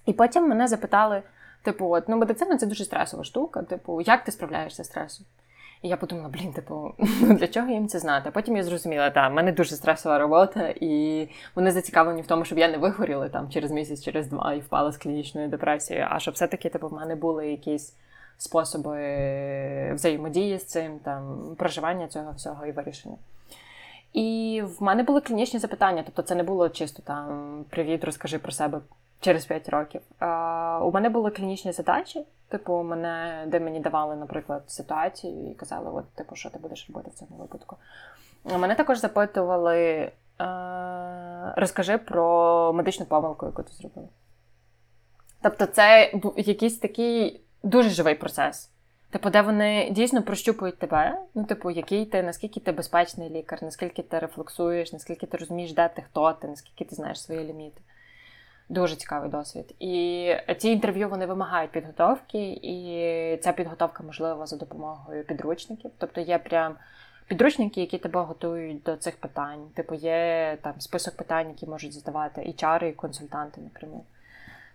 І 0.07 0.12
потім 0.12 0.48
мене 0.48 0.68
запитали: 0.68 1.22
типу, 1.62 1.90
от 1.90 2.09
ну 2.09 2.16
медицина 2.16 2.57
це 2.57 2.66
дуже 2.66 2.85
стресова 2.85 3.24
штука. 3.24 3.62
Типу, 3.62 4.01
як 4.01 4.24
ти 4.24 4.33
справляєшся 4.33 4.85
з 4.85 4.87
стресом? 4.87 5.27
І 5.82 5.88
я 5.88 5.96
подумала, 5.96 6.28
блін, 6.28 6.52
типу, 6.52 6.92
ну 7.20 7.34
для 7.34 7.46
чого 7.46 7.68
їм 7.68 7.88
це 7.88 7.98
знати? 7.98 8.30
Потім 8.30 8.56
я 8.56 8.64
зрозуміла, 8.64 9.10
та 9.10 9.28
в 9.28 9.32
мене 9.32 9.52
дуже 9.52 9.76
стресова 9.76 10.18
робота, 10.18 10.74
і 10.80 11.28
вони 11.54 11.70
зацікавлені 11.70 12.22
в 12.22 12.26
тому, 12.26 12.44
щоб 12.44 12.58
я 12.58 12.68
не 12.68 12.78
вигоріла 12.78 13.28
там 13.28 13.50
через 13.50 13.70
місяць, 13.70 14.02
через 14.02 14.26
два 14.26 14.54
і 14.54 14.60
впала 14.60 14.92
з 14.92 14.96
клінічною 14.96 15.48
депресією, 15.48 16.06
а 16.10 16.18
щоб 16.18 16.34
все-таки 16.34 16.68
типу, 16.68 16.88
в 16.88 16.92
мене 16.92 17.16
були 17.16 17.50
якісь 17.50 17.94
способи 18.38 19.92
взаємодії 19.94 20.58
з 20.58 20.64
цим, 20.64 20.98
там 20.98 21.54
проживання 21.58 22.08
цього 22.08 22.32
всього 22.32 22.66
і 22.66 22.72
вирішення. 22.72 23.16
І 24.12 24.62
в 24.78 24.82
мене 24.82 25.02
були 25.02 25.20
клінічні 25.20 25.60
запитання, 25.60 26.02
тобто 26.06 26.22
це 26.22 26.34
не 26.34 26.42
було 26.42 26.68
чисто 26.68 27.02
там 27.02 27.64
привіт, 27.70 28.04
розкажи 28.04 28.38
про 28.38 28.52
себе 28.52 28.80
через 29.20 29.46
5 29.46 29.68
років. 29.68 30.00
У 30.83 30.90
мене 30.90 31.09
були 31.09 31.31
клінічні 31.31 31.72
задачі, 31.72 32.24
типу, 32.48 32.83
мене, 32.83 33.44
де 33.46 33.61
мені 33.61 33.81
давали, 33.81 34.16
наприклад, 34.16 34.62
ситуацію 34.66 35.50
і 35.50 35.54
казали, 35.54 35.90
от, 35.90 36.09
типу, 36.14 36.37
що 36.37 36.50
ти 36.50 36.59
будеш 36.59 36.87
робити 36.88 37.11
в 37.11 37.18
цьому 37.18 37.37
випадку. 37.37 37.76
Мене 38.44 38.74
також 38.74 38.98
запитували, 38.98 40.11
розкажи 41.57 41.98
про 41.98 42.72
медичну 42.72 43.07
помилку, 43.07 43.46
яку 43.46 43.62
ти 43.62 43.72
зробила. 43.72 44.09
Тобто, 45.42 45.66
це 45.66 46.12
якийсь 46.37 46.78
такий 46.78 47.40
дуже 47.62 47.90
живий 47.90 48.14
процес. 48.14 48.70
Типу, 49.11 49.31
де 49.31 49.42
вони 49.42 49.90
дійсно 49.90 50.22
прощупують 50.22 50.78
тебе, 50.78 51.18
ну, 51.35 51.44
типу, 51.44 51.70
який 51.70 52.07
ти, 52.07 52.22
наскільки 52.22 52.61
ти 52.61 52.72
безпечний 52.72 53.31
лікар, 53.31 53.62
наскільки 53.62 54.02
ти 54.02 54.18
рефлексуєш, 54.18 54.92
наскільки 54.92 55.26
ти 55.26 55.37
розумієш, 55.37 55.72
де 55.72 55.88
ти, 55.88 56.02
хто 56.02 56.33
ти, 56.33 56.48
наскільки 56.48 56.85
ти 56.85 56.94
знаєш 56.94 57.22
свої 57.22 57.44
ліміти. 57.44 57.81
Дуже 58.68 58.96
цікавий 58.96 59.31
досвід. 59.31 59.74
І 59.81 60.33
ці 60.59 60.68
інтерв'ю 60.68 61.09
вони 61.09 61.26
вимагають 61.26 61.70
підготовки, 61.70 62.50
і 62.62 63.38
ця 63.42 63.52
підготовка 63.52 64.02
можлива 64.02 64.46
за 64.46 64.57
допомогою 64.57 65.24
підручників. 65.24 65.90
Тобто 65.98 66.20
є 66.20 66.38
прям 66.38 66.74
підручники, 67.28 67.81
які 67.81 67.98
тебе 67.98 68.20
готують 68.20 68.83
до 68.83 68.96
цих 68.96 69.16
питань. 69.16 69.66
Типу, 69.74 69.94
є 69.94 70.59
там 70.62 70.72
список 70.78 71.16
питань, 71.16 71.48
які 71.48 71.66
можуть 71.66 71.92
задавати 71.92 72.42
і 72.42 72.52
чари, 72.52 72.88
і 72.88 72.92
консультанти 72.92 73.61
напряму. 73.61 74.04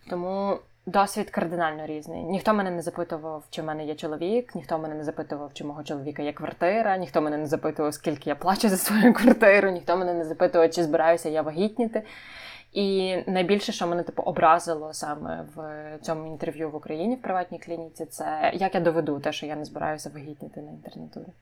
Тому 0.09 0.57
досвід 0.85 1.29
кардинально 1.29 1.85
різний. 1.85 2.23
Ніхто 2.23 2.53
мене 2.53 2.71
не 2.71 2.81
запитував, 2.81 3.43
чи 3.49 3.61
в 3.61 3.65
мене 3.65 3.85
є 3.85 3.95
чоловік, 3.95 4.55
ніхто 4.55 4.79
мене 4.79 4.95
не 4.95 5.03
запитував, 5.03 5.51
чи 5.53 5.63
мого 5.63 5.83
чоловіка 5.83 6.23
є 6.23 6.33
квартира, 6.33 6.97
ніхто 6.97 7.21
мене 7.21 7.37
не 7.37 7.47
запитував, 7.47 7.93
скільки 7.93 8.29
я 8.29 8.35
плачу 8.35 8.69
за 8.69 8.77
свою 8.77 9.13
квартиру, 9.19 9.69
ніхто 9.69 9.97
мене 9.97 10.13
не 10.13 10.25
запитував, 10.25 10.71
чи 10.71 10.83
збираюся 10.83 11.29
я 11.29 11.41
вагітніти. 11.41 12.03
І 12.73 13.17
найбільше, 13.27 13.71
що 13.71 13.87
мене 13.87 14.03
типу 14.03 14.23
образило 14.23 14.93
саме 14.93 15.45
в 15.55 15.97
цьому 16.01 16.27
інтерв'ю 16.27 16.69
в 16.69 16.75
Україні 16.75 17.15
в 17.15 17.21
приватній 17.21 17.59
клініці, 17.59 18.05
це 18.05 18.51
як 18.53 18.75
я 18.75 18.81
доведу 18.81 19.19
те, 19.19 19.31
що 19.31 19.45
я 19.45 19.55
не 19.55 19.65
збираюся 19.65 20.11
вагітніти 20.13 20.61
на 20.61 20.71
інтернатурі. 20.71 21.33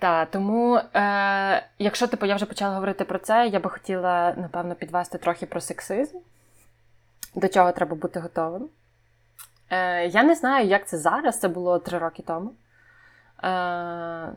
Так, 0.00 0.30
тому, 0.30 0.76
е, 0.76 1.66
якщо 1.78 2.06
типу, 2.06 2.26
я 2.26 2.34
вже 2.34 2.46
почала 2.46 2.74
говорити 2.74 3.04
про 3.04 3.18
це, 3.18 3.48
я 3.48 3.60
би 3.60 3.70
хотіла, 3.70 4.34
напевно, 4.36 4.74
підвести 4.74 5.18
трохи 5.18 5.46
про 5.46 5.60
сексизм, 5.60 6.18
до 7.34 7.48
чого 7.48 7.72
треба 7.72 7.96
бути 7.96 8.20
готовим. 8.20 8.68
Е, 9.70 10.06
Я 10.06 10.22
не 10.22 10.34
знаю, 10.34 10.66
як 10.66 10.88
це 10.88 10.98
зараз, 10.98 11.40
це 11.40 11.48
було 11.48 11.78
три 11.78 11.98
роки 11.98 12.22
тому. 12.26 12.50
Е, 13.44 14.32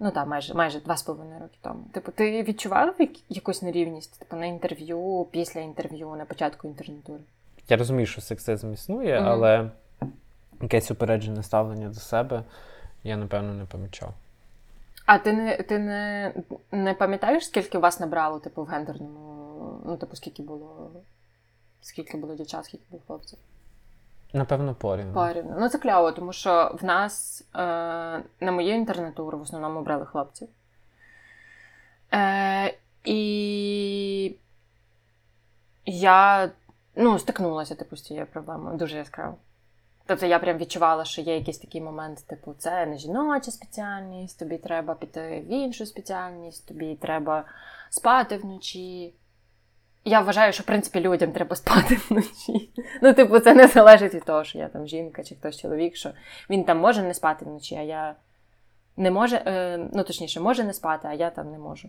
Ну 0.00 0.10
так, 0.10 0.26
майже 0.26 0.54
майже 0.54 0.80
два 0.80 0.96
з 0.96 1.02
половиною 1.02 1.40
роки 1.40 1.58
тому. 1.62 1.84
Типу, 1.92 2.12
ти 2.12 2.42
відчував 2.42 2.94
якусь 3.28 3.62
нерівність 3.62 4.18
типу, 4.18 4.36
на 4.36 4.46
інтерв'ю, 4.46 5.26
після 5.30 5.60
інтерв'ю, 5.60 6.14
на 6.16 6.24
початку 6.24 6.68
інтернатури? 6.68 7.20
Я 7.68 7.76
розумію, 7.76 8.06
що 8.06 8.20
сексизм 8.20 8.72
існує, 8.72 9.20
mm-hmm. 9.20 9.28
але 9.28 9.70
якесь 10.60 10.90
упереджене 10.90 11.42
ставлення 11.42 11.88
до 11.88 12.00
себе 12.00 12.44
я, 13.04 13.16
напевно, 13.16 13.54
не 13.54 13.64
помічав. 13.64 14.14
А 15.06 15.18
ти 15.18 15.32
не 15.32 15.56
ти 15.56 15.78
не, 15.78 16.32
не 16.72 16.94
пам'ятаєш, 16.94 17.46
скільки 17.46 17.78
вас 17.78 18.00
набрало, 18.00 18.38
типу, 18.38 18.62
в 18.62 18.66
гендерному, 18.66 19.80
ну, 19.86 19.96
типу, 19.96 20.16
скільки 20.16 20.42
було 20.42 20.90
скільки 21.80 22.16
було 22.16 22.34
дівчат, 22.34 22.64
скільки 22.64 22.84
було 22.90 23.02
хлопців? 23.06 23.38
Напевно, 24.32 24.74
порівну. 24.74 25.12
Порівну. 25.12 25.56
Ну, 25.58 25.68
це 25.68 25.78
кльово, 25.78 26.12
тому 26.12 26.32
що 26.32 26.76
в 26.80 26.84
нас 26.84 27.44
е, 27.54 27.58
на 28.40 28.52
мою 28.52 28.74
інтернатуру 28.74 29.38
в 29.38 29.42
основному 29.42 29.82
брали 29.82 30.06
хлопців. 30.06 30.48
Е, 32.14 32.74
І 33.04 34.36
я 35.86 36.50
ну, 36.96 37.18
стикнулася 37.18 37.74
типу, 37.74 37.96
з 37.96 38.02
цією 38.02 38.26
проблемою 38.26 38.76
дуже 38.76 38.96
яскраво. 38.96 39.36
Тобто 40.06 40.26
я 40.26 40.38
прям 40.38 40.58
відчувала, 40.58 41.04
що 41.04 41.22
є 41.22 41.34
якийсь 41.34 41.58
такий 41.58 41.80
момент, 41.80 42.26
типу, 42.26 42.54
це 42.58 42.86
не 42.86 42.98
жіноча 42.98 43.50
спеціальність, 43.50 44.38
тобі 44.38 44.58
треба 44.58 44.94
піти 44.94 45.44
в 45.46 45.52
іншу 45.52 45.86
спеціальність, 45.86 46.68
тобі 46.68 46.94
треба 46.94 47.44
спати 47.90 48.36
вночі. 48.36 49.14
Я 50.08 50.20
вважаю, 50.20 50.52
що 50.52 50.62
в 50.62 50.66
принципі 50.66 51.00
людям 51.00 51.32
треба 51.32 51.56
спати 51.56 52.00
вночі. 52.10 52.70
Ну, 53.02 53.14
типу, 53.14 53.38
це 53.38 53.54
не 53.54 53.66
залежить 53.66 54.14
від 54.14 54.24
того, 54.24 54.44
що 54.44 54.58
я 54.58 54.68
там 54.68 54.86
жінка 54.86 55.24
чи 55.24 55.34
хтось 55.34 55.60
чоловік, 55.60 55.96
що 55.96 56.10
він 56.50 56.64
там 56.64 56.78
може 56.78 57.02
не 57.02 57.14
спати 57.14 57.44
вночі, 57.44 57.74
а 57.74 57.82
я 57.82 58.14
не 58.96 59.10
може, 59.10 59.42
е, 59.46 59.88
ну 59.92 60.02
точніше, 60.02 60.40
може 60.40 60.64
не 60.64 60.72
спати, 60.72 61.08
а 61.10 61.14
я 61.14 61.30
там 61.30 61.50
не 61.50 61.58
можу. 61.58 61.88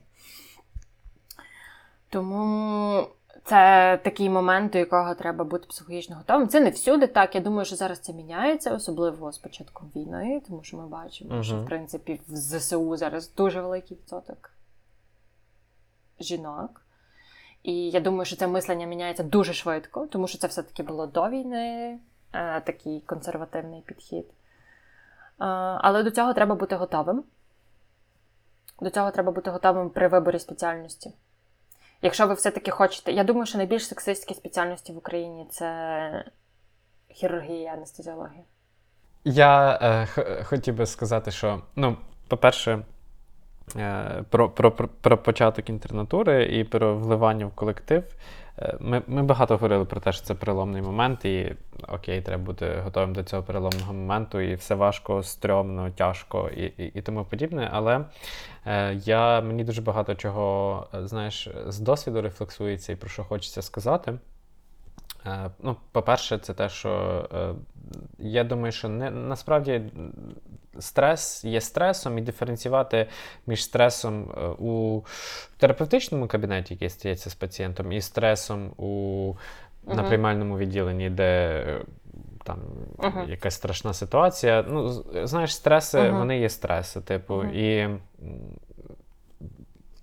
Тому 2.09 3.07
це 3.43 3.99
такий 4.03 4.29
момент, 4.29 4.71
до 4.71 4.77
якого 4.77 5.15
треба 5.15 5.45
бути 5.45 5.67
психологічно 5.67 6.15
готовим. 6.15 6.47
Це 6.47 6.59
не 6.59 6.69
всюди 6.69 7.07
так. 7.07 7.35
Я 7.35 7.41
думаю, 7.41 7.65
що 7.65 7.75
зараз 7.75 7.99
це 7.99 8.13
міняється, 8.13 8.75
особливо 8.75 9.31
з 9.31 9.37
початком 9.37 9.91
війни, 9.95 10.41
тому 10.47 10.63
що 10.63 10.77
ми 10.77 10.87
бачимо, 10.87 11.35
uh-huh. 11.35 11.43
що 11.43 11.61
в 11.61 11.65
принципі 11.65 12.21
в 12.27 12.35
ЗСУ 12.35 12.97
зараз 12.97 13.33
дуже 13.33 13.61
великий 13.61 13.97
відсоток 13.97 14.51
жінок. 16.19 16.81
І 17.63 17.89
я 17.89 17.99
думаю, 17.99 18.25
що 18.25 18.35
це 18.35 18.47
мислення 18.47 18.87
міняється 18.87 19.23
дуже 19.23 19.53
швидко, 19.53 20.07
тому 20.07 20.27
що 20.27 20.37
це 20.37 20.47
все-таки 20.47 20.83
було 20.83 21.07
до 21.07 21.29
війни, 21.29 21.97
е, 22.33 22.61
такий 22.61 23.01
консервативний 23.01 23.81
підхід. 23.81 24.25
Е, 24.25 24.31
але 25.81 26.03
до 26.03 26.11
цього 26.11 26.33
треба 26.33 26.55
бути 26.55 26.75
готовим. 26.75 27.23
До 28.81 28.89
цього 28.89 29.11
треба 29.11 29.31
бути 29.31 29.51
готовим 29.51 29.89
при 29.89 30.07
виборі 30.07 30.39
спеціальності. 30.39 31.11
Якщо 32.01 32.27
ви 32.27 32.33
все-таки 32.33 32.71
хочете. 32.71 33.11
Я 33.11 33.23
думаю, 33.23 33.45
що 33.45 33.57
найбільш 33.57 33.87
сексистські 33.87 34.33
спеціальності 34.33 34.93
в 34.93 34.97
Україні 34.97 35.47
це 35.49 36.25
хірургія, 37.09 37.73
анестезіологія. 37.73 38.43
Я 39.23 39.79
е, 39.81 40.05
х- 40.05 40.43
хотів 40.43 40.75
би 40.75 40.85
сказати, 40.85 41.31
що, 41.31 41.61
ну, 41.75 41.97
по-перше, 42.27 42.85
про 44.29 44.49
про, 44.49 44.71
про 44.71 45.17
початок 45.17 45.69
інтернатури 45.69 46.45
і 46.45 46.63
про 46.63 46.95
вливання 46.95 47.45
в 47.45 47.51
колектив. 47.51 48.03
Е, 48.61 48.77
ми 48.79 49.01
ми 49.07 49.23
багато 49.23 49.53
говорили 49.53 49.85
про 49.85 50.01
те, 50.01 50.11
що 50.11 50.23
це 50.23 50.33
переломний 50.33 50.81
момент, 50.81 51.25
і 51.25 51.55
окей, 51.87 52.21
треба 52.21 52.43
бути 52.43 52.75
готовим 52.83 53.13
до 53.13 53.23
цього 53.23 53.43
переломного 53.43 53.93
моменту, 53.93 54.39
і 54.39 54.55
все 54.55 54.75
важко, 54.75 55.23
стрьомно, 55.23 55.89
тяжко 55.89 56.49
і 56.57 56.63
і, 56.63 56.91
і 56.95 57.01
тому 57.01 57.25
подібне. 57.25 57.69
Але 57.71 58.05
е, 58.65 58.93
я, 58.93 59.41
мені 59.41 59.63
дуже 59.63 59.81
багато 59.81 60.15
чого 60.15 60.87
знаєш, 60.93 61.49
з 61.67 61.79
досвіду 61.79 62.21
рефлексується 62.21 62.93
і 62.93 62.95
про 62.95 63.09
що 63.09 63.23
хочеться 63.23 63.61
сказати. 63.61 64.13
Е, 65.25 65.51
ну, 65.63 65.75
По-перше, 65.91 66.37
це 66.37 66.53
те, 66.53 66.69
що 66.69 66.89
е, 67.33 67.53
я 68.17 68.43
думаю, 68.43 68.71
що 68.71 68.89
не 68.89 69.11
насправді 69.11 69.81
стрес 70.79 71.45
є 71.45 71.61
стресом, 71.61 72.17
і 72.17 72.21
диференціювати 72.21 73.07
між 73.47 73.63
стресом 73.63 74.31
е, 74.31 74.47
у 74.47 75.03
терапевтичному 75.57 76.27
кабінеті, 76.27 76.73
який 76.73 76.89
стається 76.89 77.29
з 77.29 77.35
пацієнтом, 77.35 77.91
і 77.91 78.01
стресом 78.01 78.69
у 78.77 79.33
на 79.87 80.03
приймальному 80.03 80.57
відділенні, 80.57 81.09
де 81.09 81.63
там 82.43 82.59
uh-huh. 82.97 83.29
якась 83.29 83.55
страшна 83.55 83.93
ситуація. 83.93 84.65
Ну, 84.69 84.89
Знаєш, 85.23 85.55
стреси, 85.55 85.99
uh-huh. 85.99 86.17
вони 86.17 86.39
є 86.39 86.49
стреси, 86.49 87.01
типу, 87.01 87.33
uh-huh. 87.33 87.51
і 87.51 87.99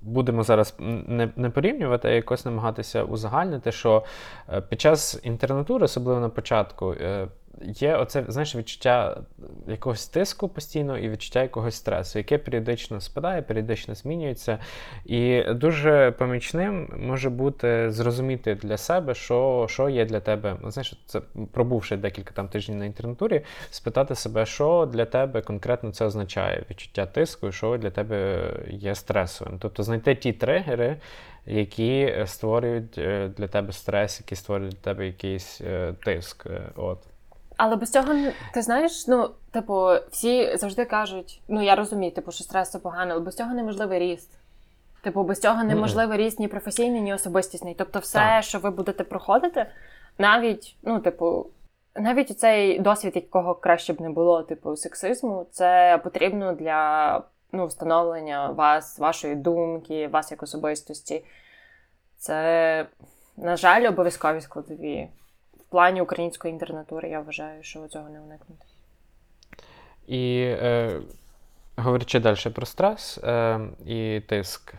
будемо 0.06 0.42
зараз 0.42 0.74
не 0.78 1.28
не 1.36 1.50
порівнювати, 1.50 2.08
а 2.08 2.10
якось 2.10 2.44
намагатися 2.44 3.02
узагальнити, 3.04 3.72
що 3.72 4.04
е, 4.52 4.60
під 4.60 4.80
час 4.80 5.20
інтернатури, 5.22 5.84
особливо 5.84 6.20
на 6.20 6.28
початку, 6.28 6.92
е, 6.92 7.28
є 7.62 7.96
оце 7.96 8.24
знаєш, 8.28 8.56
відчуття 8.56 9.20
якогось 9.68 10.06
тиску 10.08 10.48
постійно 10.48 10.98
і 10.98 11.08
відчуття 11.08 11.42
якогось 11.42 11.74
стресу, 11.74 12.18
яке 12.18 12.38
періодично 12.38 13.00
спадає, 13.00 13.42
періодично 13.42 13.94
змінюється. 13.94 14.58
І 15.04 15.42
дуже 15.42 16.10
помічним 16.10 16.88
може 16.96 17.30
бути 17.30 17.90
зрозуміти 17.90 18.54
для 18.54 18.76
себе, 18.76 19.14
що 19.14 19.66
що 19.68 19.88
є 19.88 20.04
для 20.04 20.20
тебе. 20.20 20.56
Знаєш, 20.66 21.00
це 21.06 21.20
пробувши 21.52 21.96
декілька 21.96 22.34
там 22.34 22.48
тижнів 22.48 22.78
на 22.78 22.84
інтернатурі, 22.84 23.40
спитати 23.70 24.14
себе, 24.14 24.46
що 24.46 24.90
для 24.92 25.04
тебе 25.04 25.42
конкретно 25.42 25.92
це 25.92 26.04
означає 26.04 26.64
відчуття 26.70 27.06
тиску, 27.06 27.48
і 27.48 27.52
що 27.52 27.76
для 27.76 27.90
тебе 27.90 28.50
є 28.68 28.94
стресовим. 28.94 29.58
Тобто 29.58 29.82
знайти 29.82 30.14
ті 30.14 30.32
тригери. 30.32 30.96
Які 31.48 32.14
створюють 32.26 32.98
е, 32.98 33.28
для 33.36 33.48
тебе 33.48 33.72
стрес, 33.72 34.20
які 34.20 34.36
створюють 34.36 34.72
для 34.74 34.80
тебе 34.80 35.06
якийсь 35.06 35.60
е, 35.60 35.94
тиск. 36.04 36.46
От. 36.76 36.98
Але 37.56 37.76
без 37.76 37.90
цього 37.90 38.14
ти 38.54 38.62
знаєш, 38.62 39.06
ну, 39.06 39.30
типу, 39.50 39.88
всі 40.10 40.56
завжди 40.56 40.84
кажуть: 40.84 41.40
ну 41.48 41.62
я 41.62 41.74
розумію, 41.74 42.12
типу, 42.12 42.32
що 42.32 42.44
стрес 42.44 42.70
це 42.70 42.78
погано, 42.78 43.14
але 43.14 43.20
без 43.20 43.36
цього 43.36 43.54
неможливий 43.54 43.98
ріст. 43.98 44.30
Типу, 45.02 45.22
без 45.22 45.40
цього 45.40 45.64
неможливий 45.64 46.18
ріст 46.18 46.40
ні 46.40 46.48
професійний, 46.48 47.00
ні 47.00 47.14
особистісний. 47.14 47.74
Тобто, 47.78 47.98
все, 47.98 48.18
так. 48.18 48.44
що 48.44 48.58
ви 48.58 48.70
будете 48.70 49.04
проходити, 49.04 49.66
навіть, 50.18 50.76
ну, 50.82 51.00
типу, 51.00 51.46
навіть 51.94 52.38
цей 52.38 52.78
досвід, 52.78 53.12
якого 53.14 53.54
краще 53.54 53.92
б 53.92 54.00
не 54.00 54.10
було, 54.10 54.42
типу, 54.42 54.76
сексизму, 54.76 55.46
це 55.50 56.00
потрібно 56.04 56.52
для 56.52 57.22
ну, 57.52 57.66
встановлення 57.66 58.50
вас, 58.50 58.98
вашої 58.98 59.34
думки, 59.34 60.08
вас 60.08 60.30
як 60.30 60.42
особистості. 60.42 61.24
Це, 62.18 62.86
на 63.36 63.56
жаль, 63.56 63.88
обов'язкові 63.88 64.40
складові 64.40 65.08
в 65.68 65.70
плані 65.70 66.02
української 66.02 66.52
інтернатури 66.52 67.08
я 67.08 67.20
вважаю, 67.20 67.62
що 67.62 67.88
цього 67.88 68.08
не 68.08 68.20
уникнути. 68.20 68.64
І 70.06 70.40
е, 70.40 71.00
говорячи 71.76 72.20
далі 72.20 72.50
про 72.54 72.66
стрес 72.66 73.18
е, 73.18 73.60
і 73.86 74.20
тиск, 74.26 74.74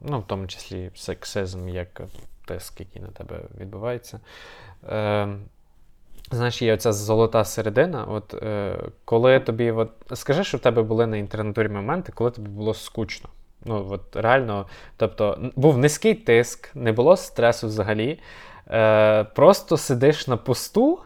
ну, 0.00 0.20
в 0.20 0.26
тому 0.26 0.46
числі 0.46 0.90
сексизм, 0.94 1.68
як 1.68 2.00
тиск, 2.44 2.80
який 2.80 3.02
на 3.02 3.08
тебе 3.08 3.40
відбувається. 3.60 4.20
Е, 4.88 5.28
Знаєш, 6.30 6.62
є 6.62 6.74
оця 6.74 6.92
золота 6.92 7.44
середина. 7.44 8.04
От 8.04 8.34
е, 8.34 8.78
коли 9.04 9.40
тобі, 9.40 9.70
от, 9.70 9.90
скажи, 10.14 10.44
що 10.44 10.56
в 10.56 10.60
тебе 10.60 10.82
були 10.82 11.06
на 11.06 11.16
інтернатурі 11.16 11.68
моменти, 11.68 12.12
коли 12.14 12.30
тобі 12.30 12.48
було 12.48 12.74
скучно. 12.74 13.28
Ну, 13.64 13.86
от 13.90 14.16
реально, 14.16 14.66
тобто, 14.96 15.50
був 15.56 15.78
низький 15.78 16.14
тиск, 16.14 16.76
не 16.76 16.92
було 16.92 17.16
стресу 17.16 17.66
взагалі 17.66 18.20
е, 18.70 19.24
просто 19.24 19.76
сидиш 19.76 20.26
на 20.26 20.36
посту, 20.36 20.98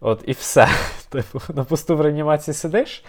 от 0.00 0.24
і 0.26 0.32
все. 0.32 0.68
Типу, 1.08 1.40
на 1.54 1.64
посту 1.64 1.96
в 1.96 2.00
реанімації 2.00 2.54
сидиш, 2.54 3.04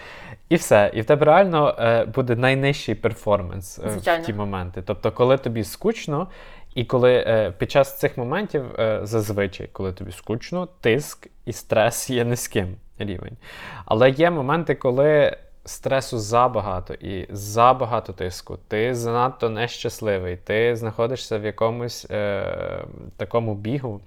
і 0.49 0.55
все. 0.55 0.91
І 0.93 1.01
в 1.01 1.05
тебе 1.05 1.25
реально 1.25 1.75
е, 1.79 2.05
буде 2.05 2.35
найнижчий 2.35 2.95
перформанс 2.95 3.79
е, 3.79 3.87
в 3.87 4.25
ті 4.25 4.33
моменти. 4.33 4.83
Тобто, 4.85 5.11
коли 5.11 5.37
тобі 5.37 5.63
скучно, 5.63 6.27
і 6.75 6.85
коли 6.85 7.13
е, 7.27 7.53
під 7.57 7.71
час 7.71 7.99
цих 7.99 8.17
моментів 8.17 8.63
е, 8.79 8.99
зазвичай, 9.03 9.69
коли 9.71 9.93
тобі 9.93 10.11
скучно, 10.11 10.67
тиск 10.81 11.27
і 11.45 11.53
стрес 11.53 12.09
є 12.09 12.25
низьким 12.25 12.75
рівень. 12.97 13.37
Але 13.85 14.09
є 14.09 14.31
моменти, 14.31 14.75
коли 14.75 15.37
стресу 15.69 16.19
забагато 16.19 16.93
і 16.93 17.27
забагато 17.29 18.13
тиску, 18.13 18.57
ти 18.67 18.95
занадто 18.95 19.49
нещасливий, 19.49 20.37
ти 20.37 20.75
знаходишся 20.75 21.39
в 21.39 21.45
якомусь 21.45 22.07
е, 22.11 22.85
такому 23.17 23.55
бігу. 23.55 24.01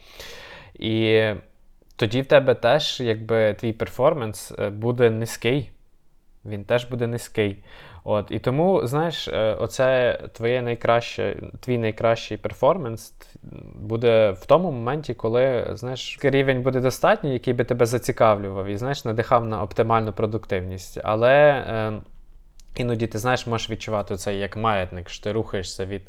І 0.75 1.25
тоді 1.96 2.22
в 2.22 2.27
тебе 2.27 2.55
теж 2.55 3.01
якби 3.01 3.55
твій 3.55 3.72
перформанс 3.72 4.53
е, 4.59 4.70
буде 4.70 5.11
низький. 5.11 5.70
Він 6.44 6.64
теж 6.64 6.85
буде 6.85 7.07
низький. 7.07 7.64
От, 8.04 8.26
І 8.30 8.38
тому, 8.38 8.86
знаєш, 8.86 9.28
е, 9.28 9.56
оце 9.60 10.18
твоє 10.32 10.62
найкраще, 10.62 11.36
твій 11.60 11.78
найкращий 11.78 12.36
перформанс 12.36 13.14
буде 13.74 14.30
в 14.30 14.46
тому 14.46 14.72
моменті, 14.72 15.14
коли 15.14 15.70
знаєш, 15.70 16.18
рівень 16.22 16.62
буде 16.62 16.80
достатній, 16.80 17.32
який 17.32 17.54
би 17.54 17.64
тебе 17.64 17.86
зацікавлював 17.86 18.66
і 18.66 18.76
знаєш, 18.76 19.04
надихав 19.04 19.46
на 19.46 19.62
оптимальну 19.62 20.12
продуктивність. 20.12 21.00
Але. 21.04 21.50
Е, 21.50 21.92
Іноді 22.76 23.06
ти 23.06 23.18
знаєш, 23.18 23.46
можеш 23.46 23.70
відчувати 23.70 24.16
це 24.16 24.35
як 24.35 24.56
маятник, 24.56 25.08
що 25.08 25.24
ти 25.24 25.32
рухаєшся 25.32 25.87
від 25.87 26.02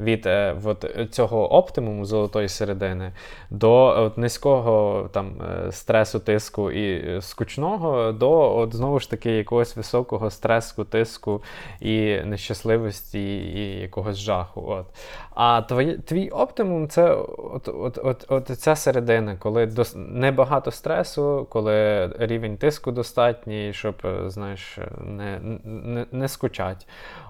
від 0.00 0.26
е, 0.26 0.56
от, 0.64 0.86
цього 1.10 1.52
оптимуму 1.52 2.04
золотої 2.04 2.48
середини 2.48 3.12
до 3.50 3.72
от, 3.84 4.18
низького 4.18 5.08
там, 5.12 5.32
е, 5.42 5.72
стресу, 5.72 6.20
тиску 6.20 6.70
і 6.70 7.08
е, 7.08 7.22
скучного, 7.22 8.12
до 8.12 8.56
от, 8.56 8.74
знову 8.74 9.00
ж 9.00 9.10
таки 9.10 9.30
якогось 9.30 9.76
високого 9.76 10.30
стресу, 10.30 10.84
тиску 10.84 11.42
і 11.80 12.20
нещасливості, 12.24 13.36
і 13.36 13.80
якогось 13.80 14.16
жаху. 14.16 14.64
От. 14.68 14.86
А 15.34 15.62
твій, 15.62 15.98
твій 15.98 16.28
оптимум 16.28 16.88
це 16.88 17.12
от, 17.38 17.68
от, 17.68 17.98
от, 18.02 18.24
от 18.28 18.46
ця 18.46 18.76
середина, 18.76 19.36
коли 19.36 19.66
дос, 19.66 19.94
небагато 19.96 20.70
стресу, 20.70 21.46
коли 21.50 22.08
рівень 22.18 22.56
тиску 22.56 22.92
достатній, 22.92 23.72
щоб 23.72 23.94
знаєш, 24.26 24.78
не, 25.04 25.40
не 25.64 26.06
не 26.12 26.28
скучать. 26.28 26.86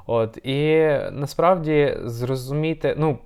От, 0.06 0.36
І 0.36 0.88
насправді 1.12 1.96
зрозуміти, 2.04 2.94
ну, 2.98 3.18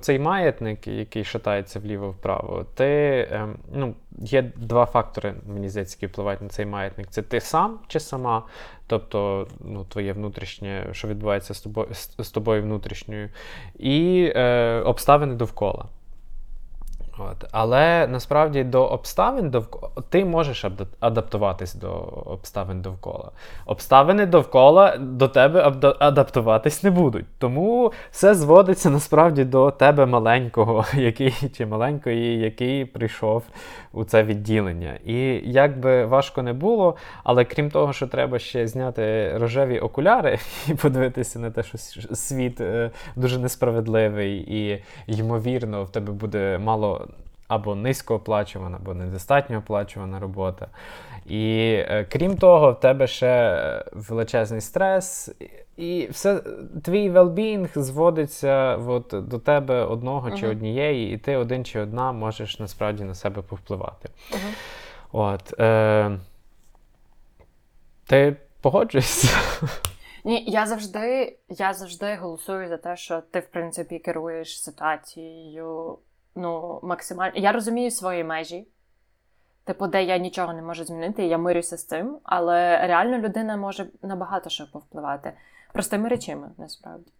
цей 0.00 0.18
маятник, 0.18 0.86
який 0.86 1.24
шатається 1.24 1.80
вліво-вправо, 1.80 2.66
ти, 2.74 3.28
ем, 3.30 3.58
ну, 3.74 3.94
є 4.18 4.42
два 4.56 4.86
фактори, 4.86 5.34
мені 5.46 5.68
здається, 5.68 5.96
які 6.00 6.06
впливають 6.06 6.42
на 6.42 6.48
цей 6.48 6.66
маятник. 6.66 7.08
Це 7.10 7.22
ти 7.22 7.40
сам 7.40 7.78
чи 7.86 8.00
сама, 8.00 8.42
тобто 8.86 9.46
ну, 9.60 9.84
твоє 9.84 10.12
внутрішнє, 10.12 10.86
що 10.92 11.08
відбувається 11.08 11.54
з 11.54 11.60
тобою 11.60 11.88
з 12.18 12.30
тобою 12.30 12.62
внутрішньою, 12.62 13.30
і 13.78 14.32
е, 14.36 14.80
обставини 14.80 15.34
довкола. 15.34 15.84
От. 17.18 17.48
Але 17.52 18.06
насправді 18.06 18.64
до 18.64 18.86
обставин 18.86 19.50
довкола 19.50 19.92
ти 20.08 20.24
можеш 20.24 20.64
адаптуватись 21.00 21.74
до 21.74 21.92
обставин 22.26 22.82
довкола. 22.82 23.30
Обставини 23.66 24.26
довкола 24.26 24.96
до 24.96 25.28
тебе 25.28 25.72
адаптуватись 25.98 26.82
не 26.82 26.90
будуть. 26.90 27.26
Тому 27.38 27.92
все 28.10 28.34
зводиться 28.34 28.90
насправді 28.90 29.44
до 29.44 29.70
тебе 29.70 30.06
маленького, 30.06 30.84
який 30.94 31.34
чи 31.56 31.66
маленької, 31.66 32.38
який 32.38 32.84
прийшов 32.84 33.42
у 33.92 34.04
це 34.04 34.22
відділення. 34.22 34.98
І 35.04 35.16
як 35.50 35.80
би 35.80 36.04
важко 36.04 36.42
не 36.42 36.52
було, 36.52 36.96
але 37.24 37.44
крім 37.44 37.70
того, 37.70 37.92
що 37.92 38.06
треба 38.06 38.38
ще 38.38 38.66
зняти 38.66 39.32
рожеві 39.38 39.78
окуляри 39.78 40.38
і 40.68 40.74
подивитися 40.74 41.38
на 41.38 41.50
те, 41.50 41.62
що 41.62 41.78
світ 42.14 42.60
е, 42.60 42.90
дуже 43.16 43.38
несправедливий 43.38 44.36
і, 44.36 44.82
ймовірно, 45.06 45.84
в 45.84 45.90
тебе 45.90 46.12
буде 46.12 46.58
мало 46.58 47.05
або 47.48 47.74
низько 47.74 48.14
оплачувана, 48.14 48.76
або 48.76 48.94
недостатньо 48.94 49.58
оплачувана 49.58 50.20
робота. 50.20 50.66
І 51.26 51.74
е, 51.78 52.06
крім 52.10 52.36
того, 52.36 52.72
в 52.72 52.80
тебе 52.80 53.06
ще 53.06 53.84
величезний 53.92 54.60
стрес, 54.60 55.34
і 55.76 56.08
все 56.10 56.40
твій 56.84 57.10
well-being 57.10 57.78
зводиться 57.78 58.76
от, 58.76 59.14
до 59.28 59.38
тебе 59.38 59.84
одного 59.84 60.30
чи 60.30 60.48
однієї, 60.48 61.14
і 61.14 61.18
ти 61.18 61.36
один 61.36 61.64
чи 61.64 61.80
одна 61.80 62.12
можеш 62.12 62.58
насправді 62.58 63.04
на 63.04 63.14
себе 63.14 63.42
повпливати. 63.42 64.08
Uh-huh. 64.30 64.54
От, 65.12 65.60
е, 65.60 66.18
Ти 68.06 68.36
погоджуєшся? 68.60 69.38
Ні, 70.24 70.44
я 70.46 70.66
завжди 70.66 71.36
я 71.48 71.74
завжди 71.74 72.14
голосую 72.14 72.68
за 72.68 72.76
те, 72.76 72.96
що 72.96 73.20
ти, 73.20 73.40
в 73.40 73.46
принципі, 73.46 73.98
керуєш 73.98 74.62
ситуацією 74.62 75.98
ну, 76.36 76.80
максимально. 76.82 77.32
Я 77.36 77.52
розумію 77.52 77.90
свої 77.90 78.24
межі, 78.24 78.66
типу, 79.64 79.86
де 79.86 80.04
я 80.04 80.18
нічого 80.18 80.52
не 80.52 80.62
можу 80.62 80.84
змінити, 80.84 81.26
я 81.26 81.38
мирюся 81.38 81.76
з 81.76 81.84
цим, 81.84 82.18
але 82.22 82.86
реально 82.86 83.18
людина 83.18 83.56
може 83.56 83.86
набагато 84.02 84.50
що 84.50 84.70
повпливати. 84.72 85.32
Простими 85.72 86.08
речами, 86.08 86.50
насправді. 86.58 87.12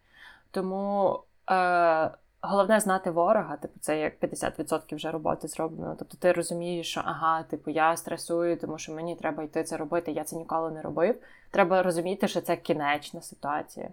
Тому 0.50 1.18
е, 1.50 2.10
головне 2.40 2.80
знати 2.80 3.10
ворога, 3.10 3.56
типу, 3.56 3.80
це 3.80 4.00
як 4.00 4.20
50% 4.20 4.96
вже 4.96 5.10
роботи 5.10 5.48
зроблено. 5.48 5.96
Тобто 5.98 6.16
ти 6.16 6.32
розумієш, 6.32 6.90
що 6.90 7.02
ага, 7.04 7.42
типу, 7.42 7.70
я 7.70 7.96
стресую, 7.96 8.56
тому 8.56 8.78
що 8.78 8.92
мені 8.92 9.16
треба 9.16 9.42
йти 9.42 9.64
це 9.64 9.76
робити, 9.76 10.12
я 10.12 10.24
це 10.24 10.36
ніколи 10.36 10.70
не 10.70 10.82
робив. 10.82 11.22
Треба 11.50 11.82
розуміти, 11.82 12.28
що 12.28 12.40
це 12.40 12.56
кінечна 12.56 13.22
ситуація. 13.22 13.88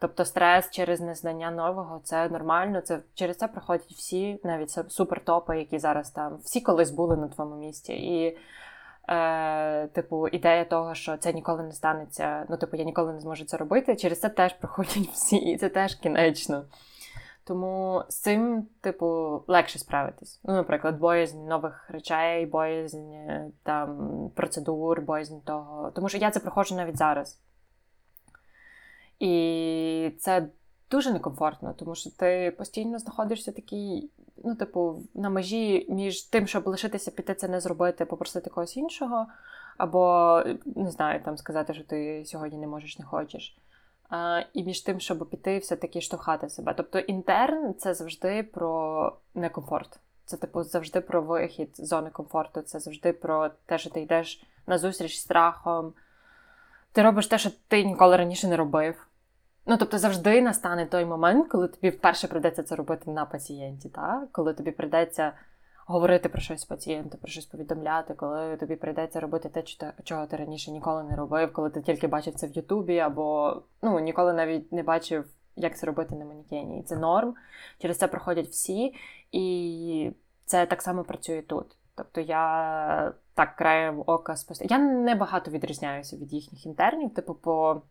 Тобто 0.00 0.24
стрес 0.24 0.70
через 0.70 1.00
незнання 1.00 1.50
нового 1.50 2.00
це 2.04 2.28
нормально. 2.28 2.80
Це 2.80 3.00
через 3.14 3.36
це 3.36 3.48
проходять 3.48 3.92
всі, 3.92 4.40
навіть 4.44 4.70
супертопи, 4.88 5.58
які 5.58 5.78
зараз 5.78 6.10
там 6.10 6.36
всі 6.36 6.60
колись 6.60 6.90
були 6.90 7.16
на 7.16 7.28
твоєму 7.28 7.56
місці. 7.56 7.92
І, 7.92 8.38
е, 9.08 9.86
типу, 9.86 10.28
ідея 10.28 10.64
того, 10.64 10.94
що 10.94 11.16
це 11.16 11.32
ніколи 11.32 11.62
не 11.62 11.72
станеться. 11.72 12.46
Ну, 12.50 12.56
типу, 12.56 12.76
я 12.76 12.84
ніколи 12.84 13.12
не 13.12 13.20
зможу 13.20 13.44
це 13.44 13.56
робити. 13.56 13.96
Через 13.96 14.20
це 14.20 14.28
теж 14.28 14.52
проходять 14.52 15.08
всі, 15.12 15.36
і 15.36 15.56
це 15.56 15.68
теж 15.68 15.94
кінечно. 15.94 16.64
Тому 17.44 18.02
з 18.08 18.20
цим, 18.20 18.66
типу, 18.80 19.40
легше 19.46 19.78
справитись. 19.78 20.40
Ну, 20.44 20.54
наприклад, 20.54 20.98
боязнь 20.98 21.46
нових 21.46 21.90
речей, 21.90 22.46
боязнь 22.46 23.12
е, 23.12 23.50
там 23.62 24.30
процедур, 24.34 25.00
боязнь 25.00 25.40
того. 25.44 25.90
Тому 25.94 26.08
що 26.08 26.18
я 26.18 26.30
це 26.30 26.40
проходжу 26.40 26.74
навіть 26.74 26.96
зараз. 26.96 27.40
Це 30.18 30.48
дуже 30.90 31.12
некомфортно, 31.12 31.74
тому 31.78 31.94
що 31.94 32.10
ти 32.10 32.54
постійно 32.58 32.98
знаходишся 32.98 33.52
такий, 33.52 34.10
ну, 34.44 34.54
типу, 34.54 35.02
на 35.14 35.30
межі 35.30 35.86
між 35.88 36.22
тим, 36.22 36.46
щоб 36.46 36.66
лишитися 36.66 37.10
піти 37.10 37.34
це 37.34 37.48
не 37.48 37.60
зробити, 37.60 38.04
попросити 38.04 38.50
когось 38.50 38.76
іншого, 38.76 39.26
або 39.78 40.42
не 40.76 40.90
знаю, 40.90 41.20
там 41.24 41.36
сказати, 41.36 41.74
що 41.74 41.84
ти 41.84 42.24
сьогодні 42.26 42.58
не 42.58 42.66
можеш, 42.66 42.98
не 42.98 43.04
хочеш. 43.04 43.58
А, 44.10 44.42
І 44.54 44.64
між 44.64 44.80
тим, 44.80 45.00
щоб 45.00 45.30
піти, 45.30 45.58
все-таки 45.58 46.00
штовхати 46.00 46.48
себе. 46.50 46.74
Тобто 46.76 46.98
інтерн 46.98 47.74
це 47.78 47.94
завжди 47.94 48.42
про 48.42 49.12
некомфорт. 49.34 49.98
Це, 50.24 50.36
типу, 50.36 50.62
завжди 50.62 51.00
про 51.00 51.22
вихід 51.22 51.70
з 51.76 51.86
зони 51.86 52.10
комфорту, 52.10 52.62
це 52.62 52.80
завжди 52.80 53.12
про 53.12 53.48
те, 53.66 53.78
що 53.78 53.90
ти 53.90 54.00
йдеш 54.00 54.44
на 54.66 54.78
зустріч 54.78 55.16
з 55.16 55.20
страхом. 55.20 55.92
Ти 56.92 57.02
робиш 57.02 57.26
те, 57.26 57.38
що 57.38 57.50
ти 57.68 57.84
ніколи 57.84 58.16
раніше 58.16 58.48
не 58.48 58.56
робив. 58.56 59.07
Ну, 59.68 59.76
тобто 59.76 59.98
завжди 59.98 60.42
настане 60.42 60.86
той 60.86 61.04
момент, 61.04 61.48
коли 61.48 61.68
тобі 61.68 61.90
вперше 61.90 62.28
прийдеться 62.28 62.62
це 62.62 62.76
робити 62.76 63.10
на 63.10 63.24
пацієнті, 63.26 63.88
так? 63.88 64.32
коли 64.32 64.54
тобі 64.54 64.70
прийдеться 64.70 65.32
говорити 65.86 66.28
про 66.28 66.40
щось 66.40 66.64
пацієнту, 66.64 67.18
про 67.18 67.28
щось 67.28 67.46
повідомляти, 67.46 68.14
коли 68.14 68.56
тобі 68.56 68.76
прийдеться 68.76 69.20
робити 69.20 69.48
те, 69.48 69.62
чого 70.04 70.26
ти 70.26 70.36
раніше 70.36 70.70
ніколи 70.70 71.02
не 71.02 71.16
робив, 71.16 71.52
коли 71.52 71.70
ти 71.70 71.82
тільки 71.82 72.06
бачив 72.06 72.34
це 72.34 72.46
в 72.46 72.50
Ютубі, 72.50 72.98
або 72.98 73.56
ну, 73.82 73.98
ніколи 74.00 74.32
навіть 74.32 74.72
не 74.72 74.82
бачив, 74.82 75.24
як 75.56 75.78
це 75.78 75.86
робити 75.86 76.14
на 76.14 76.24
манікені. 76.24 76.80
І 76.80 76.82
це 76.82 76.96
норм. 76.96 77.34
Через 77.78 77.98
це 77.98 78.08
проходять 78.08 78.48
всі, 78.48 78.94
і 79.32 80.12
це 80.44 80.66
так 80.66 80.82
само 80.82 81.04
працює 81.04 81.42
тут. 81.42 81.66
Тобто 81.94 82.20
я 82.20 83.12
так 83.34 83.56
краєм 83.56 84.02
ока 84.06 84.36
спостерігаю. 84.36 84.82
Я 84.82 84.92
не 84.92 85.14
багато 85.14 85.50
відрізняюся 85.50 86.16
від 86.16 86.32
їхніх 86.32 86.66
інтернів, 86.66 87.14
типу, 87.14 87.34
по. 87.34 87.82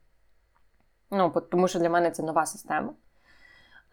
Ну, 1.11 1.29
Тому 1.51 1.67
що 1.67 1.79
для 1.79 1.89
мене 1.89 2.11
це 2.11 2.23
нова 2.23 2.45
система. 2.45 2.93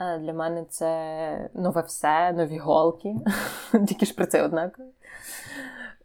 Е, 0.01 0.19
для 0.19 0.33
мене 0.33 0.65
це 0.65 1.51
нове 1.55 1.81
все, 1.81 2.33
нові 2.33 2.59
голки, 2.59 3.15
тільки 3.73 4.07
шприци 4.07 4.43
однакові. 4.43 4.87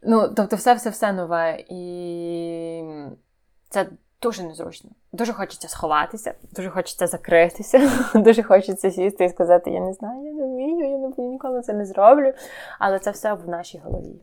Ну, 0.02 0.28
тобто, 0.36 0.56
все-все-все 0.56 1.12
нове. 1.12 1.64
І 1.68 2.84
це 3.68 3.86
дуже 4.22 4.42
незручно. 4.42 4.90
Дуже 5.12 5.32
хочеться 5.32 5.68
сховатися, 5.68 6.34
дуже 6.52 6.70
хочеться 6.70 7.06
закритися, 7.06 7.90
дуже 8.14 8.42
хочеться 8.42 8.90
сісти 8.90 9.24
і 9.24 9.28
сказати: 9.28 9.70
Я 9.70 9.80
не 9.80 9.92
знаю, 9.92 10.24
я 10.26 10.32
не 10.32 10.46
вмію, 10.46 11.12
я 11.18 11.24
ніколи 11.24 11.60
це 11.62 11.72
не 11.72 11.86
зроблю. 11.86 12.32
Але 12.78 12.98
це 12.98 13.10
все 13.10 13.34
в 13.34 13.48
нашій 13.48 13.78
голові. 13.78 14.20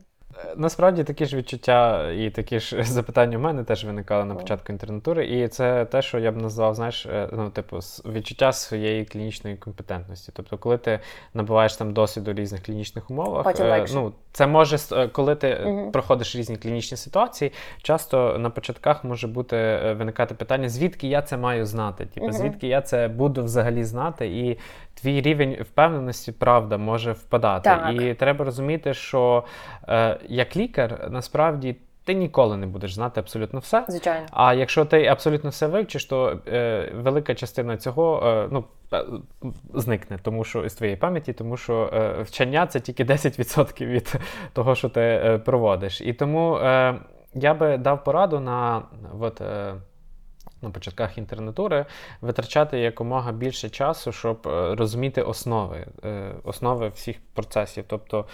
Насправді 0.56 1.04
такі 1.04 1.26
ж 1.26 1.36
відчуття 1.36 2.10
і 2.10 2.30
такі 2.30 2.60
ж 2.60 2.82
запитання 2.84 3.38
у 3.38 3.40
мене 3.40 3.64
теж 3.64 3.84
виникали 3.84 4.24
на 4.24 4.34
початку 4.34 4.72
інтернатури. 4.72 5.26
І 5.26 5.48
це 5.48 5.84
те, 5.84 6.02
що 6.02 6.18
я 6.18 6.32
б 6.32 6.36
назвав, 6.36 6.74
знаєш, 6.74 7.06
е, 7.06 7.28
ну, 7.32 7.50
типу, 7.50 7.76
відчуття 8.12 8.52
своєї 8.52 9.04
клінічної 9.04 9.56
компетентності. 9.56 10.32
Тобто, 10.34 10.58
коли 10.58 10.78
ти 10.78 11.00
набуваєш 11.34 11.76
там 11.76 11.92
досвіду 11.92 12.32
різних 12.32 12.62
клінічних 12.62 13.10
умовах, 13.10 13.44
Потім 13.44 13.66
е, 13.66 13.86
ну, 13.94 14.12
це 14.32 14.46
може, 14.46 14.78
коли 15.12 15.34
ти 15.34 15.60
Мгм. 15.64 15.92
проходиш 15.92 16.36
різні 16.36 16.56
клінічні 16.56 16.96
ситуації, 16.96 17.52
часто 17.82 18.38
на 18.38 18.50
початках 18.50 19.04
може 19.04 19.26
бути 19.26 19.56
е, 19.56 19.92
виникати 19.92 20.34
питання, 20.34 20.68
звідки 20.68 21.08
я 21.08 21.22
це 21.22 21.36
маю 21.36 21.66
знати? 21.66 22.06
Типу, 22.06 22.26
Мгм. 22.26 22.34
звідки 22.34 22.66
я 22.68 22.80
це 22.80 23.08
буду 23.08 23.44
взагалі 23.44 23.84
знати? 23.84 24.26
І 24.26 24.58
твій 25.00 25.20
рівень 25.20 25.56
впевненості, 25.60 26.32
правда, 26.32 26.78
може 26.78 27.12
впадати. 27.12 27.70
Так. 27.70 28.02
І 28.02 28.14
треба 28.14 28.44
розуміти, 28.44 28.94
що 28.94 29.44
е, 29.88 30.18
як 30.28 30.56
лікар, 30.56 31.08
насправді 31.10 31.76
ти 32.08 32.14
ніколи 32.14 32.56
не 32.56 32.66
будеш 32.66 32.94
знати 32.94 33.20
абсолютно 33.20 33.60
все. 33.60 33.84
Звичайно. 33.88 34.26
А 34.30 34.54
якщо 34.54 34.84
ти 34.84 35.06
абсолютно 35.06 35.50
все 35.50 35.66
вивчиш, 35.66 36.04
то 36.04 36.38
е, 36.48 36.92
велика 36.94 37.34
частина 37.34 37.76
цього 37.76 38.22
е, 38.26 38.48
ну, 38.52 38.64
е, 38.92 39.04
зникне, 39.74 40.18
тому 40.22 40.44
що 40.44 40.68
з 40.68 40.74
твоєї 40.74 40.96
пам'яті, 40.96 41.32
тому 41.32 41.56
що 41.56 41.90
е, 41.92 42.22
вчення 42.22 42.66
це 42.66 42.80
тільки 42.80 43.04
10% 43.04 43.86
від 43.86 44.14
того, 44.52 44.74
що 44.74 44.88
ти 44.88 45.00
е, 45.00 45.38
проводиш. 45.38 46.00
І 46.00 46.12
тому 46.12 46.56
е, 46.56 46.94
я 47.34 47.54
би 47.54 47.76
дав 47.76 48.04
пораду 48.04 48.40
на 48.40 48.82
от, 49.20 49.40
е, 49.40 49.74
на 50.62 50.70
початках 50.70 51.18
інтернатури 51.18 51.86
витрачати 52.20 52.78
якомога 52.78 53.32
більше 53.32 53.68
часу, 53.68 54.12
щоб 54.12 54.48
е, 54.48 54.74
розуміти 54.74 55.22
основи, 55.22 55.86
е, 56.04 56.34
основи 56.44 56.88
всіх 56.88 57.16
процесів. 57.34 57.84
Тобто 57.86 58.24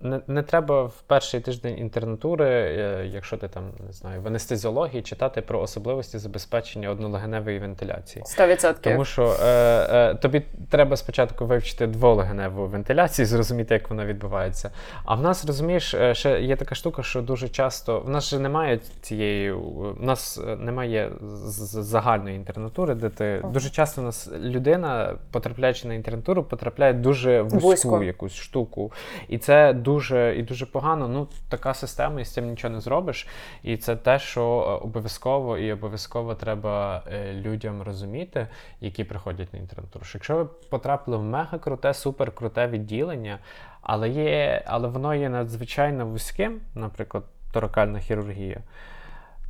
не, 0.00 0.20
не 0.26 0.42
треба 0.42 0.82
в 0.82 1.02
перший 1.06 1.40
тиждень 1.40 1.78
інтернатури, 1.78 2.46
е, 2.46 3.06
якщо 3.06 3.36
ти 3.36 3.48
там 3.48 3.64
не 3.86 3.92
знаю, 3.92 4.22
в 4.22 4.26
анестезіології 4.26 5.02
читати 5.02 5.42
про 5.42 5.60
особливості 5.60 6.18
забезпечення 6.18 6.90
однолегеневої 6.90 7.58
вентиляції. 7.58 8.24
100%. 8.24 8.74
Тому 8.80 9.04
що 9.04 9.36
е, 9.42 9.46
е, 9.90 10.14
тобі 10.14 10.42
треба 10.70 10.96
спочатку 10.96 11.46
вивчити 11.46 11.86
дволегеневу 11.86 12.66
вентиляцію, 12.66 13.26
зрозуміти, 13.34 13.74
як 13.74 13.90
вона 13.90 14.06
відбувається. 14.06 14.70
А 15.04 15.14
в 15.14 15.22
нас, 15.22 15.44
розумієш, 15.44 15.94
ще 16.12 16.42
є 16.42 16.56
така 16.56 16.74
штука, 16.74 17.02
що 17.02 17.22
дуже 17.22 17.48
часто 17.48 18.00
в 18.00 18.08
нас 18.08 18.30
же 18.30 18.38
немає 18.38 18.80
цієї, 19.00 19.52
в 19.52 20.02
нас 20.02 20.40
немає 20.58 21.10
з- 21.54 21.82
загальної 21.84 22.36
інтернатури, 22.36 22.94
де 22.94 23.08
ти 23.08 23.40
Ага. 23.42 23.52
дуже 23.52 23.70
часто 23.70 24.00
у 24.00 24.04
нас 24.04 24.30
людина, 24.32 25.14
потрапляючи 25.30 25.88
на 25.88 25.94
інтернатуру, 25.94 26.42
потрапляє 26.44 26.92
дуже 26.92 27.42
вузьку 27.42 27.68
Вузько. 27.68 28.02
якусь 28.02 28.34
штуку. 28.34 28.92
І 29.28 29.38
це 29.38 29.72
дуже 29.72 30.36
і 30.38 30.42
дуже 30.42 30.66
погано. 30.66 31.08
Ну, 31.08 31.28
така 31.48 31.74
система, 31.74 32.20
і 32.20 32.24
з 32.24 32.32
цим 32.32 32.46
нічого 32.50 32.74
не 32.74 32.80
зробиш. 32.80 33.26
І 33.62 33.76
це 33.76 33.96
те, 33.96 34.18
що 34.18 34.42
е, 34.42 34.84
обов'язково 34.84 35.58
і 35.58 35.72
обов'язково 35.72 36.34
треба 36.34 37.02
е, 37.12 37.32
людям 37.32 37.82
розуміти, 37.82 38.48
які 38.80 39.04
приходять 39.04 39.52
на 39.52 39.58
інтернатуру. 39.58 40.04
Що 40.04 40.18
Якщо 40.18 40.36
ви 40.36 40.44
потрапили 40.70 41.16
в 41.16 41.22
мега 41.22 41.58
круте, 41.58 41.94
супер 41.94 42.32
круте 42.32 42.66
відділення, 42.66 43.38
але 43.82 44.08
є, 44.08 44.62
але 44.66 44.88
воно 44.88 45.14
є 45.14 45.28
надзвичайно 45.28 46.06
вузьким, 46.06 46.60
наприклад, 46.74 47.24
торакальна 47.52 47.98
хірургія, 47.98 48.60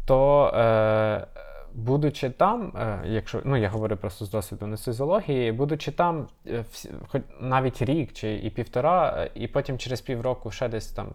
то. 0.06 0.46
Е, 0.54 1.26
Будучи 1.74 2.30
там, 2.30 2.72
е, 2.76 3.00
якщо 3.06 3.40
ну 3.44 3.56
я 3.56 3.68
говорю 3.68 3.96
просто 3.96 4.24
з 4.24 4.30
досвіду 4.30 4.64
анестезіології, 4.64 5.52
будучи 5.52 5.92
там 5.92 6.26
е, 6.46 6.64
хоч 7.08 7.22
навіть 7.40 7.82
рік 7.82 8.12
чи 8.12 8.34
і 8.34 8.50
півтора, 8.50 9.14
е, 9.16 9.30
і 9.34 9.48
потім 9.48 9.78
через 9.78 10.00
півроку 10.00 10.50
ще 10.50 10.68
десь 10.68 10.88
там 10.88 11.08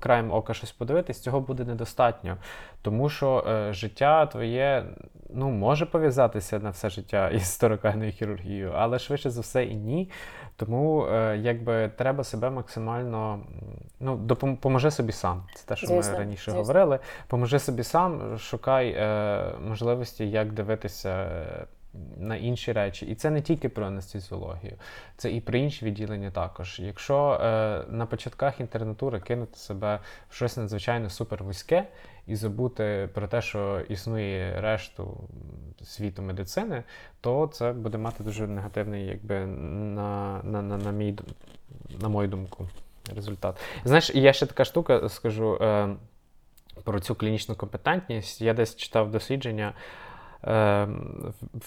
краєм 0.00 0.32
ока 0.32 0.54
щось 0.54 0.72
подивитись, 0.72 1.20
цього 1.20 1.40
буде 1.40 1.64
недостатньо. 1.64 2.36
Тому 2.82 3.08
що 3.08 3.44
життя 3.70 4.26
твоє 4.26 4.84
ну, 5.34 5.50
може 5.50 5.86
пов'язатися 5.86 6.58
на 6.58 6.70
все 6.70 6.90
життя 6.90 7.28
із 7.34 7.56
торакальною 7.56 8.12
хірургією, 8.12 8.72
але 8.76 8.98
швидше 8.98 9.30
за 9.30 9.40
все 9.40 9.64
і 9.64 9.74
ні. 9.74 10.10
Тому 10.56 11.06
е, 11.06 11.36
якби 11.36 11.88
треба 11.88 12.24
себе 12.24 12.50
максимально 12.50 13.40
ну, 14.00 14.16
допом- 14.16 14.56
поможи 14.56 14.90
собі 14.90 15.12
сам. 15.12 15.42
Це 15.54 15.66
те, 15.66 15.76
що 15.76 15.86
Звісно, 15.86 16.12
ми 16.12 16.18
раніше 16.18 16.44
звісно. 16.44 16.60
говорили. 16.60 16.98
Поможи 17.26 17.58
собі 17.58 17.82
сам, 17.82 18.38
шукай 18.38 18.90
е, 18.90 19.54
можливості, 19.68 20.30
як 20.30 20.52
дивитися. 20.52 21.26
На 22.16 22.36
інші 22.36 22.72
речі, 22.72 23.06
і 23.06 23.14
це 23.14 23.30
не 23.30 23.42
тільки 23.42 23.68
про 23.68 23.86
анестезіологію, 23.86 24.76
це 25.16 25.32
і 25.32 25.40
про 25.40 25.58
інші 25.58 25.84
відділення 25.84 26.30
також. 26.30 26.80
Якщо 26.80 27.32
е, 27.32 27.84
на 27.88 28.06
початках 28.06 28.60
інтернатури 28.60 29.20
кинути 29.20 29.56
себе 29.56 30.00
в 30.28 30.34
щось 30.34 30.56
надзвичайно 30.56 31.10
супер 31.10 31.44
вузьке 31.44 31.86
і 32.26 32.36
забути 32.36 33.08
про 33.14 33.28
те, 33.28 33.42
що 33.42 33.80
існує 33.88 34.60
решту 34.60 35.28
світу 35.84 36.22
медицини, 36.22 36.82
то 37.20 37.46
це 37.52 37.72
буде 37.72 37.98
мати 37.98 38.24
дуже 38.24 38.46
негативний, 38.46 39.06
якби 39.06 39.46
на, 39.46 40.40
на, 40.44 40.62
на, 40.62 40.76
на, 40.76 40.90
мій, 40.90 41.18
на 42.00 42.08
мою 42.08 42.28
думку, 42.28 42.68
результат. 43.14 43.60
Знаєш, 43.84 44.14
є 44.14 44.32
ще 44.32 44.46
така 44.46 44.64
штука, 44.64 45.08
скажу 45.08 45.58
е, 45.60 45.88
про 46.84 47.00
цю 47.00 47.14
клінічну 47.14 47.54
компетентність. 47.54 48.40
Я 48.40 48.54
десь 48.54 48.76
читав 48.76 49.10
дослідження. 49.10 49.74
Е, 50.44 50.88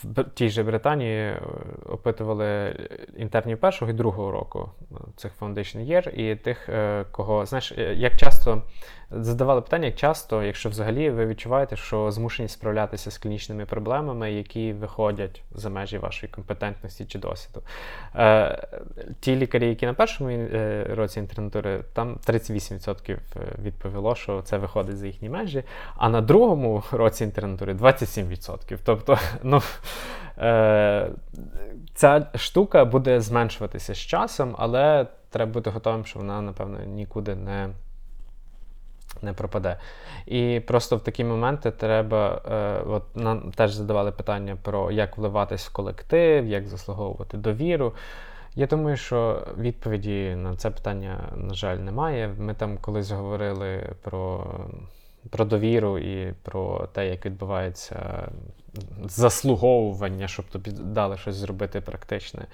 В 0.04 0.24
тій 0.34 0.50
же 0.50 0.64
Британії 0.64 1.20
е, 1.20 1.42
опитували 1.86 2.76
інтернів 3.18 3.58
першого 3.58 3.92
і 3.92 3.94
другого 3.94 4.32
року 4.32 4.72
е, 4.92 4.96
цих 5.16 5.32
Foundation 5.40 5.88
Year, 5.88 6.10
і 6.10 6.36
тих, 6.36 6.70
кого 7.12 7.46
знаєш, 7.46 7.74
як 7.96 8.18
часто 8.18 8.64
задавали 9.16 9.61
питання, 9.61 9.86
як 9.86 9.95
часто, 9.95 10.43
якщо 10.43 10.70
взагалі 10.70 11.09
ви 11.09 11.26
відчуваєте, 11.26 11.76
що 11.76 12.11
змушені 12.11 12.49
справлятися 12.49 13.11
з 13.11 13.18
клінічними 13.18 13.66
проблемами, 13.66 14.32
які 14.32 14.74
виходять 14.74 15.41
за 15.51 15.70
межі 15.70 15.97
вашої 15.97 16.32
компетентності 16.32 17.05
чи 17.05 17.20
досвіду. 17.20 17.61
Е, 18.16 18.68
ті 19.20 19.36
лікарі, 19.36 19.70
які 19.70 19.86
на 19.86 19.93
першому 19.93 20.30
е, 20.30 20.88
році 20.89 21.20
інтернатури, 21.20 21.84
там 21.93 22.18
38% 22.28 23.18
відповіло, 23.64 24.16
що 24.16 24.41
це 24.41 24.57
виходить 24.57 24.97
за 24.97 25.07
їхні 25.07 25.30
межі, 25.30 25.64
а 25.97 26.09
на 26.09 26.22
другому 26.22 26.84
році 26.91 27.24
інтернатури 27.24 27.74
27%. 27.74 28.78
Тобто, 28.84 29.18
ну. 29.43 29.61
Е, 30.38 31.09
ця 31.93 32.28
штука 32.36 32.86
буде 32.86 33.22
зменшуватися 33.22 33.93
з 33.93 33.97
часом, 33.97 34.55
але 34.57 35.07
треба 35.30 35.51
бути 35.51 35.70
готовим, 35.70 36.05
що 36.05 36.20
вона, 36.20 36.41
напевно, 36.41 36.80
нікуди 36.80 37.36
не, 37.36 37.70
не 39.24 39.34
пропаде. 39.34 39.78
І 40.26 40.62
просто 40.68 40.98
в 40.98 41.02
такі 41.02 41.24
моменти 41.24 41.72
треба. 41.72 42.42
Е, 42.52 42.84
от 42.88 43.04
нам 43.16 43.52
теж 43.52 43.74
задавали 43.74 44.12
питання 44.12 44.58
про 44.62 44.92
як 44.92 45.18
вливатись 45.18 45.68
в 45.68 45.72
колектив, 45.72 46.48
як 46.48 46.68
заслуговувати 46.68 47.38
довіру. 47.38 47.94
Я 48.56 48.68
думаю, 48.68 48.98
що 48.98 49.48
відповіді 49.58 50.36
на 50.36 50.56
це 50.56 50.70
питання, 50.70 51.30
на 51.36 51.54
жаль, 51.54 51.78
немає. 51.78 52.36
Ми 52.40 52.54
там 52.54 52.78
колись 52.78 53.12
говорили 53.12 53.90
про, 54.02 54.48
про 55.30 55.46
довіру 55.46 55.98
і 55.98 56.34
про 56.44 56.88
те, 56.94 57.10
як 57.10 57.26
відбувається 57.26 58.28
заслуговування, 59.06 60.28
щоб 60.28 60.46
тобі 60.46 60.72
дали 60.72 61.18
щось 61.18 61.36
зробити 61.36 61.82
практичне. 61.82 62.46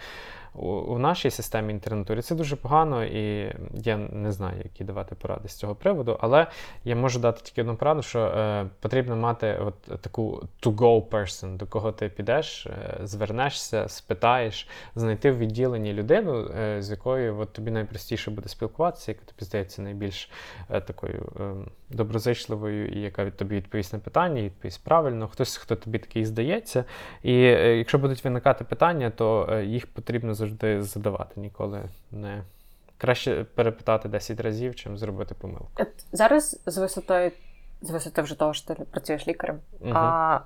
У, 0.54 0.97
нашій 0.97 1.30
системі 1.30 1.74
інтернатури 1.74 2.22
це 2.22 2.36
дуже 2.36 2.56
погано, 2.56 3.06
і 3.06 3.56
я 3.74 3.97
не 3.97 4.32
знаю, 4.32 4.62
які 4.64 4.84
давати 4.84 5.16
поради 5.16 5.47
з 5.47 5.56
цього 5.56 5.76
приводу, 5.76 6.18
але 6.22 6.47
я 6.84 6.95
можу 6.95 7.20
дати 7.20 7.41
тільки 7.41 7.62
одну 7.62 7.76
пораду, 7.76 8.02
що 8.02 8.20
е, 8.20 8.66
потрібно 8.80 9.16
мати 9.16 9.60
от 9.66 10.02
таку 10.02 10.43
to-go 10.62 11.06
person, 11.10 11.58
до 11.58 11.66
кого 11.66 11.91
ти 11.91 12.10
підеш, 12.10 12.66
е, 12.66 13.00
звернешся, 13.04 13.88
спитаєш, 13.88 14.68
знайти 14.95 15.32
в 15.32 15.38
відділенні 15.38 15.93
людину, 15.93 16.52
е, 16.60 16.82
з 16.82 16.91
якою 16.91 17.39
от, 17.39 17.54
тобі 17.54 17.72
найпростіше 17.72 18.32
буде 18.32 18.50
спілкуватися, 18.50 19.12
яка 19.12 19.22
тобі 19.26 19.45
здається 19.45 19.82
найбільш 19.82 20.30
е, 20.70 20.82
такою 20.82 21.32
е, 21.39 21.70
доброзичливою, 21.89 22.88
і 22.88 23.00
яка 23.00 23.26
від 23.26 23.38
тобі 23.38 23.56
відповість 23.56 23.93
на 23.93 24.00
питання, 24.00 24.41
відповість 24.41 24.84
правильно, 24.84 25.28
хтось, 25.28 25.58
хто 25.58 25.76
тобі 25.76 25.97
такий 25.97 26.26
здається. 26.26 26.86
І 27.24 27.34
е, 27.34 27.78
якщо 27.78 27.97
будуть 27.97 28.24
виникати 28.24 28.64
питання, 28.64 29.10
то 29.10 29.50
е, 29.52 29.66
їх 29.66 29.88
потрібно 29.88 30.34
завжди 30.40 30.84
задавати. 30.84 31.42
Ніколи 31.42 31.82
не 32.12 32.44
краще 32.98 33.44
перепитати 33.56 34.10
10 34.10 34.40
разів, 34.40 34.76
чим 34.76 34.98
зробити 34.98 35.36
помилку. 35.36 35.68
Зараз 36.12 36.62
з 36.66 36.78
висотою, 36.78 37.32
з 37.82 37.90
висоти 37.90 38.22
вже 38.22 38.40
того, 38.40 38.54
що 38.54 38.76
ти 38.76 38.84
працюєш 38.86 39.28
лікарем. 39.28 39.60
Мгм. 39.82 39.98
А 39.98 40.40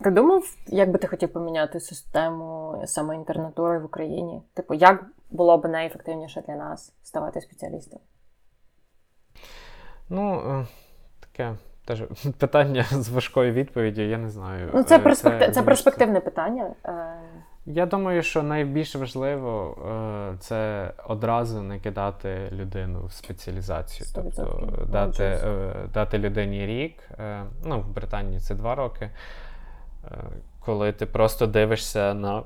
ти 0.00 0.10
думав, 0.10 0.44
як 0.66 0.90
би 0.90 0.98
ти 0.98 1.06
хотів 1.06 1.32
поміняти 1.32 1.80
систему 1.80 2.82
саме 2.86 3.14
інтернатури 3.14 3.78
в 3.78 3.84
Україні? 3.84 4.42
Типу, 4.54 4.74
як 4.74 5.04
було 5.30 5.58
б 5.58 5.68
найефективніше 5.68 6.42
для 6.46 6.56
нас 6.56 6.92
ставати 7.02 7.40
спеціалістом? 7.40 8.00
Ну, 10.08 10.40
е, 10.60 10.66
таке 11.20 11.54
теж 11.84 12.02
питання 12.38 12.84
з 12.90 13.08
важкою 13.08 13.52
відповіддю, 13.52 14.02
я 14.02 14.18
не 14.18 14.28
знаю. 14.30 14.70
Ну, 14.74 14.82
це, 14.82 14.96
Е, 14.96 14.98
перспектив... 14.98 15.54
це, 15.54 15.62
перспективне 15.62 16.20
питання. 16.20 16.74
Я 17.70 17.86
думаю, 17.86 18.22
що 18.22 18.42
найбільш 18.42 18.96
важливо 18.96 19.76
е, 20.32 20.36
це 20.38 20.90
одразу 21.06 21.62
не 21.62 21.80
кидати 21.80 22.48
людину 22.52 23.06
в 23.06 23.12
спеціалізацію. 23.12 24.08
Тобто 24.14 24.72
дати 24.88 25.24
е, 25.24 25.74
дати 25.94 26.18
людині 26.18 26.66
рік. 26.66 26.94
Е, 27.18 27.44
ну, 27.64 27.80
в 27.80 27.88
Британії 27.88 28.40
це 28.40 28.54
два 28.54 28.74
роки. 28.74 29.10
Коли 30.60 30.92
ти 30.92 31.06
просто 31.06 31.46
дивишся 31.46 32.14
на 32.14 32.42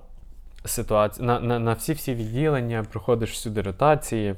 ситуацію, 0.65 1.27
на 1.27 1.41
на, 1.41 1.59
на 1.59 1.73
всі-всі 1.73 2.15
відділення, 2.15 2.85
проходиш 2.93 3.33
всюди 3.33 3.63
ротації. 3.63 4.35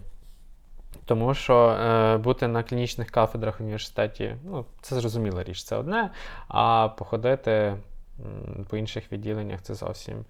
Тому 1.05 1.35
що 1.35 1.68
е, 1.68 2.16
бути 2.16 2.49
на 2.49 2.62
клінічних 2.62 3.11
кафедрах 3.11 3.61
в 3.61 3.62
університеті, 3.62 4.37
ну, 4.45 4.64
це 4.80 4.95
зрозуміла 4.95 5.45
річ, 5.45 5.64
це 5.64 5.76
одне, 5.76 6.11
а 6.49 6.89
походити 6.89 7.76
по 8.68 8.76
інших 8.76 9.12
відділеннях 9.12 9.62
це 9.62 9.74
зовсім 9.74 10.24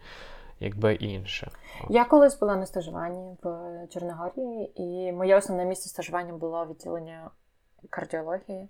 якби 0.61 0.95
інше. 0.95 1.51
Я 1.89 2.05
колись 2.05 2.39
була 2.39 2.57
на 2.57 2.67
стажуванні 2.67 3.37
в 3.43 3.87
Чорногорії, 3.91 4.73
і 4.83 5.13
моє 5.13 5.37
основне 5.37 5.65
місце 5.65 5.89
стажування 5.89 6.33
було 6.33 6.67
відділення 6.67 7.31
кардіології. 7.91 8.69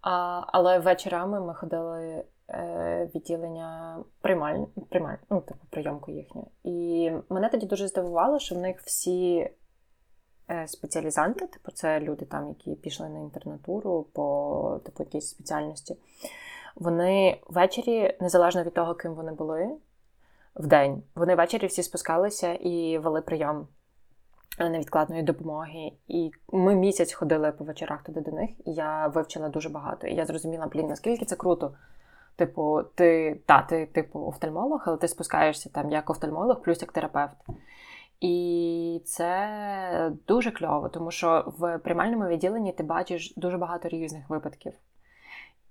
А, 0.00 0.42
Але 0.46 0.78
вечорами 0.78 1.40
ми 1.40 1.54
ходили 1.54 2.24
е, 2.48 3.10
відділення 3.14 3.98
приймаль, 4.20 4.64
приймаль, 4.88 5.16
ну, 5.30 5.40
типу 5.40 5.60
прийомку 5.70 6.10
їхню. 6.10 6.46
І 6.64 7.10
мене 7.28 7.48
тоді 7.48 7.66
дуже 7.66 7.88
здивувало, 7.88 8.38
що 8.38 8.54
в 8.54 8.58
них 8.58 8.80
всі 8.80 9.50
е, 10.50 10.68
спеціалізанти, 10.68 11.46
типу, 11.46 11.70
це 11.70 12.00
люди, 12.00 12.24
там, 12.24 12.48
які 12.48 12.74
пішли 12.74 13.08
на 13.08 13.18
інтернатуру 13.18 14.06
по 14.12 14.80
типу, 14.84 15.02
якійсь 15.02 15.28
спеціальності. 15.28 15.96
Вони 16.76 17.40
ввечері, 17.48 18.16
незалежно 18.20 18.62
від 18.62 18.74
того, 18.74 18.94
ким 18.94 19.14
вони 19.14 19.32
були, 19.32 19.76
в 20.56 20.66
день. 20.66 21.02
Вони 21.14 21.34
ввечері 21.34 21.66
всі 21.66 21.82
спускалися 21.82 22.54
і 22.54 22.98
вели 22.98 23.20
прийом 23.20 23.68
е, 24.58 24.70
невідкладної 24.70 25.22
допомоги. 25.22 25.92
І 26.08 26.30
ми 26.52 26.74
місяць 26.74 27.12
ходили 27.12 27.52
по 27.52 27.64
вечорах 27.64 28.02
туди 28.02 28.20
до 28.20 28.30
них, 28.30 28.50
і 28.64 28.72
я 28.72 29.06
вивчила 29.06 29.48
дуже 29.48 29.68
багато. 29.68 30.06
І 30.06 30.14
я 30.14 30.26
зрозуміла, 30.26 30.66
блін, 30.66 30.86
наскільки 30.86 31.24
це 31.24 31.36
круто. 31.36 31.74
Типу, 32.36 32.82
ти 32.94 33.40
та, 33.46 33.62
ти, 33.62 33.86
типу, 33.86 34.20
офтальмолог, 34.26 34.82
але 34.86 34.96
ти 34.96 35.08
спускаєшся 35.08 35.68
там 35.68 35.90
як 35.90 36.10
офтальмолог, 36.10 36.62
плюс 36.62 36.80
як 36.80 36.92
терапевт. 36.92 37.36
І 38.20 39.02
це 39.04 40.12
дуже 40.28 40.50
кльово, 40.50 40.88
тому 40.88 41.10
що 41.10 41.52
в 41.58 41.78
приймальному 41.78 42.26
відділенні 42.26 42.72
ти 42.72 42.82
бачиш 42.82 43.34
дуже 43.36 43.58
багато 43.58 43.88
різних 43.88 44.30
випадків. 44.30 44.72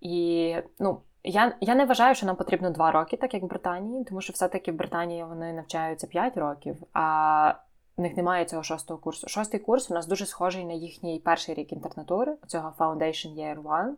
І 0.02 0.56
ну, 0.80 1.02
я 1.26 1.56
я 1.62 1.76
не 1.76 1.86
вважаю, 1.86 2.16
що 2.16 2.26
нам 2.26 2.36
потрібно 2.36 2.70
два 2.70 2.92
роки, 2.92 3.18
так 3.18 3.34
як 3.34 3.44
в 3.44 3.46
Британії, 3.46 4.04
тому 4.04 4.22
що 4.22 4.34
все-таки 4.34 4.72
в 4.72 4.76
Британії 4.76 5.24
вони 5.24 5.54
навчаються 5.54 6.08
5 6.08 6.38
років, 6.38 6.78
а 6.94 7.54
в 7.98 8.02
них 8.02 8.18
немає 8.18 8.46
цього 8.46 8.64
шостого 8.64 9.00
курсу. 9.00 9.28
Шостий 9.28 9.60
курс 9.60 9.92
у 9.92 9.94
нас 9.94 10.08
дуже 10.08 10.26
схожий 10.26 10.66
на 10.66 10.74
їхній 10.74 11.20
перший 11.20 11.56
рік 11.56 11.74
інтернатури, 11.74 12.36
цього 12.48 12.74
Foundation 12.80 13.36
Year 13.36 13.64
One, 13.64 13.92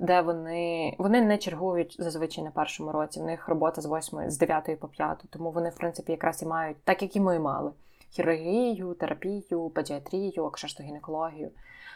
де 0.00 0.20
вони 0.20 0.94
вони 0.98 1.22
не 1.22 1.38
чергують 1.38 1.96
зазвичай 1.98 2.44
на 2.44 2.50
першому 2.50 2.92
році. 2.92 3.20
В 3.20 3.24
них 3.24 3.48
робота 3.48 3.80
з 3.80 3.86
8, 3.86 4.30
з 4.30 4.38
9 4.38 4.80
по 4.80 4.88
5, 4.88 5.24
тому 5.30 5.50
вони, 5.50 5.68
в 5.68 5.76
принципі, 5.76 6.12
якраз 6.12 6.42
і 6.42 6.46
мають, 6.46 6.76
так 6.84 7.02
як 7.02 7.16
і 7.16 7.20
ми 7.20 7.38
мали: 7.38 7.70
хірургію, 8.10 8.94
терапію, 8.94 9.70
педіатрію, 9.70 10.44
акшештогінекологію. 10.44 11.50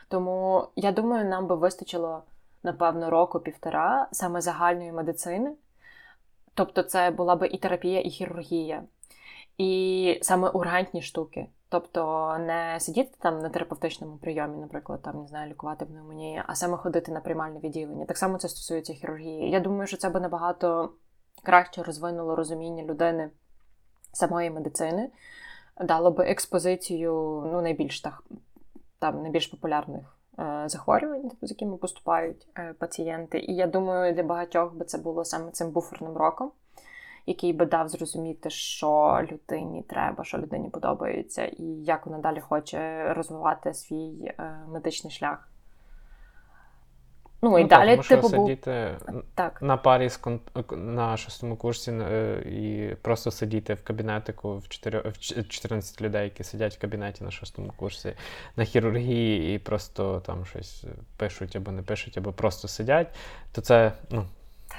Тому 0.09 0.67
я 0.77 0.93
думаю, 0.93 1.25
нам 1.25 1.47
би 1.47 1.57
вистачило 1.57 2.23
напевно, 2.65 3.11
року-півтора 3.11 4.09
саме 4.13 4.41
загальної 4.41 4.93
медицини. 4.93 5.55
Тобто, 6.55 6.83
це 6.83 7.11
була 7.11 7.37
би 7.37 7.47
і 7.47 7.59
терапія, 7.59 8.01
і 8.01 8.11
хірургія, 8.11 8.83
і 9.59 10.19
саме 10.23 10.49
ургентні 10.49 11.03
штуки. 11.03 11.47
Тобто 11.69 12.37
не 12.39 12.81
сидіти 12.81 13.17
там 13.19 13.39
на 13.39 13.49
терапевтичному 13.49 14.17
прийомі, 14.17 14.57
наприклад, 14.57 15.03
там 15.03 15.21
не 15.21 15.27
знаю, 15.27 15.51
лікувати 15.51 15.85
пневмонію, 15.85 16.43
а 16.47 16.55
саме 16.55 16.77
ходити 16.77 17.13
на 17.13 17.21
приймальне 17.21 17.61
відділення. 17.61 18.05
Так 18.05 18.19
само 18.19 18.39
це 18.39 18.49
стосується 18.49 18.93
хірургії. 18.93 19.51
Я 19.51 19.61
думаю, 19.61 19.87
що 19.87 19.97
це 19.97 20.11
би 20.11 20.21
набагато 20.21 20.93
краще 21.43 21.83
розвинуло 21.83 22.37
розуміння 22.37 22.83
людини 22.83 23.31
самої 24.13 24.51
медицини, 24.51 25.11
дало 25.81 26.11
би 26.11 26.25
експозицію 26.25 27.13
ну, 27.53 27.63
найбільш 27.63 28.01
так, 28.01 28.23
там 28.99 29.23
найбільш 29.23 29.47
популярних 29.47 30.17
захворювань, 30.67 31.31
з 31.43 31.51
якими 31.51 31.77
поступають 31.77 32.49
е, 32.59 32.75
пацієнти. 32.79 33.39
І 33.39 33.55
я 33.55 33.67
думаю, 33.67 34.15
для 34.15 34.23
багатьох 34.23 34.75
би 34.75 34.85
це 34.85 34.99
було 34.99 35.25
саме 35.25 35.51
цим 35.51 35.71
буферним 35.71 36.17
роком, 36.17 36.53
який 37.27 37.53
би 37.53 37.67
дав 37.67 37.89
зрозуміти, 37.89 38.51
що 38.51 39.21
людині 39.33 39.83
треба, 39.83 40.25
що 40.25 40.39
людині 40.39 40.71
подобається, 40.71 41.45
і 41.45 41.65
як 41.65 42.07
вона 42.07 42.19
далі 42.19 42.41
хоче 42.41 43.13
розвивати 43.15 43.75
свій 43.75 44.35
е, 44.39 44.61
медичний 44.69 45.13
шлях. 45.13 45.54
Ну, 47.45 47.51
ну 47.51 47.59
і 47.59 47.63
так, 47.67 47.81
далі 47.81 48.03
типу, 48.03 48.29
сидіти 48.29 48.99
так. 49.35 49.63
на 49.63 49.77
парі 49.77 50.09
з 50.09 50.17
кон... 50.17 50.41
на 50.71 51.17
шостому 51.17 51.57
курсі 51.57 51.91
е, 51.91 52.43
і 52.47 52.95
просто 53.03 53.31
сидіти 53.31 53.75
в 53.75 53.85
кабінетику 53.85 54.59
в 54.59 54.69
4... 54.69 55.01
в 55.01 55.49
14 55.49 56.03
людей, 56.03 56.25
які 56.25 56.45
сидять 56.45 56.75
в 56.75 56.81
кабінеті 56.81 57.25
на 57.25 57.31
шостому 57.31 57.73
курсі 57.77 58.15
на 58.57 58.65
хірургії 58.65 59.55
і 59.55 59.59
просто 59.59 60.21
там 60.27 60.47
щось 60.47 60.85
пишуть 61.17 61.57
або 61.57 61.73
не 61.73 61.83
пишуть, 61.83 62.19
або 62.19 62.33
просто 62.33 62.69
сидять, 62.69 63.09
то 63.53 63.61
це 63.61 63.93
ну, 64.11 64.25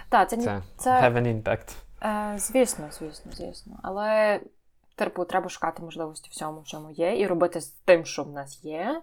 так, 0.09 0.29
це, 0.29 0.37
це, 0.37 0.61
це... 0.77 0.89
have 0.89 1.13
an 1.13 1.41
impact. 1.41 1.75
Е, 2.03 2.39
Звісно, 2.39 2.87
звісно, 2.91 3.31
звісно. 3.31 3.79
Але 3.83 4.39
типу, 4.95 5.25
треба 5.25 5.49
шукати 5.49 5.83
можливості 5.83 6.29
всьому, 6.31 6.59
в 6.59 6.65
чому 6.65 6.91
є, 6.91 7.19
і 7.19 7.27
робити 7.27 7.61
з 7.61 7.67
тим, 7.67 8.05
що 8.05 8.23
в 8.23 8.31
нас 8.31 8.63
є. 8.63 9.01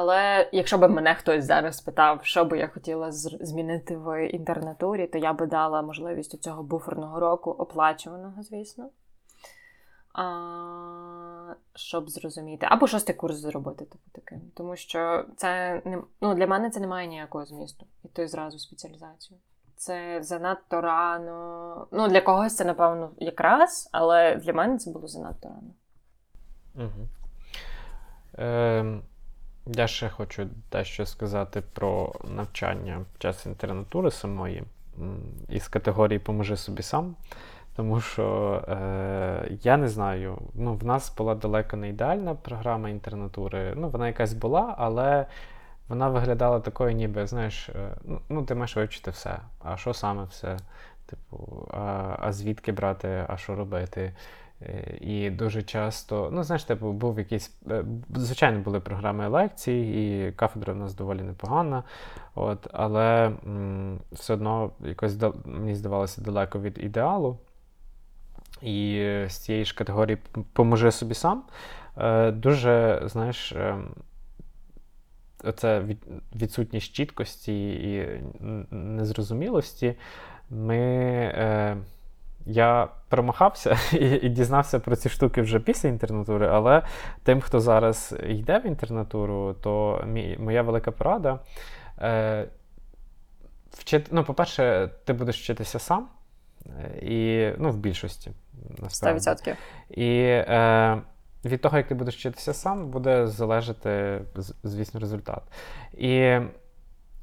Але 0.00 0.48
якщо 0.52 0.78
б 0.78 0.88
мене 0.88 1.14
хтось 1.14 1.44
зараз 1.44 1.76
спитав, 1.76 2.24
що 2.24 2.44
би 2.44 2.58
я 2.58 2.68
хотіла 2.68 3.12
змінити 3.12 3.96
в 3.96 4.26
інтернатурі, 4.28 5.06
то 5.06 5.18
я 5.18 5.32
би 5.32 5.46
дала 5.46 5.82
можливість 5.82 6.42
цього 6.42 6.62
буферного 6.62 7.20
року, 7.20 7.50
оплачуваного, 7.50 8.42
звісно. 8.42 8.90
А, 10.12 11.54
Щоб 11.74 12.10
зрозуміти. 12.10 12.66
Або 12.70 12.86
шостий 12.86 13.14
курс 13.14 13.36
зробити 13.36 13.84
типу, 13.84 14.04
таким. 14.12 14.40
Тому 14.54 14.76
що 14.76 15.24
це 15.36 15.82
не 15.84 16.02
ну, 16.20 16.34
для 16.34 16.46
мене 16.46 16.70
це 16.70 16.80
не 16.80 16.86
має 16.86 17.08
ніякого 17.08 17.46
змісту. 17.46 17.86
Іти 18.04 18.28
зразу 18.28 18.58
спеціалізацію. 18.58 19.38
Це 19.76 20.18
занадто 20.22 20.80
рано. 20.80 21.86
Ну, 21.92 22.08
для 22.08 22.20
когось 22.20 22.56
це, 22.56 22.64
напевно, 22.64 23.10
якраз, 23.16 23.88
але 23.92 24.36
для 24.36 24.52
мене 24.52 24.78
це 24.78 24.90
було 24.90 25.08
занадто 25.08 25.48
рано. 25.48 25.74
Угу. 26.74 27.08
Ем... 28.38 29.02
Я 29.74 29.86
ще 29.86 30.08
хочу 30.08 30.48
дещо 30.72 31.06
сказати 31.06 31.62
про 31.72 32.12
навчання 32.24 33.04
під 33.12 33.22
час 33.22 33.46
інтернатури 33.46 34.10
самої 34.10 34.64
із 35.48 35.68
категорії 35.68 36.18
Поможи 36.18 36.56
собі 36.56 36.82
сам. 36.82 37.16
Тому 37.76 38.00
що 38.00 38.54
е, 38.68 39.48
я 39.62 39.76
не 39.76 39.88
знаю, 39.88 40.38
ну, 40.54 40.74
в 40.74 40.84
нас 40.84 41.14
була 41.16 41.34
далеко 41.34 41.76
не 41.76 41.88
ідеальна 41.88 42.34
програма 42.34 42.88
інтернатури. 42.88 43.74
Ну, 43.76 43.88
вона 43.88 44.06
якась 44.06 44.32
була, 44.32 44.74
але 44.78 45.26
вона 45.88 46.08
виглядала 46.08 46.60
такою, 46.60 46.92
ніби, 46.92 47.26
знаєш, 47.26 47.68
е, 47.68 47.94
ну, 48.04 48.20
ну, 48.28 48.44
ти 48.44 48.54
маєш 48.54 48.76
вивчити 48.76 49.10
все. 49.10 49.38
А 49.64 49.76
що 49.76 49.94
саме 49.94 50.24
все? 50.24 50.56
Типу, 51.06 51.68
а, 51.70 52.16
а 52.20 52.32
звідки 52.32 52.72
брати, 52.72 53.24
а 53.28 53.36
що 53.36 53.54
робити? 53.54 54.12
Е, 54.62 54.98
і 55.00 55.30
дуже 55.30 55.62
часто, 55.62 56.30
ну, 56.32 56.42
знаєш, 56.42 56.64
типу, 56.64 56.92
був 56.92 57.18
якийсь. 57.18 57.56
Е, 57.70 57.84
звичайно, 58.16 58.60
були 58.60 58.80
програми 58.80 59.28
лекцій, 59.28 59.72
і 59.72 60.32
кафедра 60.32 60.72
в 60.72 60.76
нас 60.76 60.94
доволі 60.94 61.22
непогана. 61.22 61.82
От, 62.34 62.68
Але 62.72 63.26
м, 63.26 63.98
все 64.12 64.34
одно 64.34 64.70
якось 64.80 65.16
мені 65.44 65.74
здавалося 65.74 66.20
далеко 66.22 66.60
від 66.60 66.78
ідеалу. 66.78 67.38
І 68.62 69.04
з 69.28 69.36
цієї 69.36 69.64
ж 69.64 69.74
категорії 69.74 70.18
поможи 70.52 70.92
собі 70.92 71.14
сам. 71.14 71.42
Е, 71.96 72.30
дуже, 72.30 73.02
знаєш, 73.04 73.54
оце 75.44 75.84
відсутність 76.36 76.92
чіткості 76.92 77.70
і 77.70 78.22
незрозумілості. 78.70 79.94
Ми 80.50 80.76
я 82.48 82.88
промахався 83.08 83.78
і, 83.92 84.06
і 84.06 84.28
дізнався 84.28 84.80
про 84.80 84.96
ці 84.96 85.08
штуки 85.08 85.42
вже 85.42 85.60
після 85.60 85.88
інтернатури, 85.88 86.48
але 86.48 86.82
тим, 87.22 87.40
хто 87.40 87.60
зараз 87.60 88.16
йде 88.28 88.58
в 88.58 88.66
інтернатуру, 88.66 89.54
то 89.62 90.04
мій, 90.06 90.36
моя 90.40 90.62
велика 90.62 90.90
порада. 90.90 91.38
Е, 92.00 92.48
вчити, 93.70 94.06
ну, 94.10 94.24
По-перше, 94.24 94.90
ти 95.04 95.12
будеш 95.12 95.40
вчитися 95.40 95.78
сам, 95.78 96.08
е, 96.66 96.98
і, 97.02 97.52
ну, 97.58 97.70
в 97.70 97.76
більшості. 97.76 98.32
насправді. 98.78 99.20
100%. 99.20 99.56
І 99.90 100.20
е, 100.22 101.02
від 101.44 101.60
того, 101.60 101.76
як 101.76 101.88
ти 101.88 101.94
будеш 101.94 102.16
вчитися 102.16 102.54
сам, 102.54 102.90
буде 102.90 103.26
залежати, 103.26 104.20
звісно, 104.62 105.00
результат. 105.00 105.42
І 105.92 106.38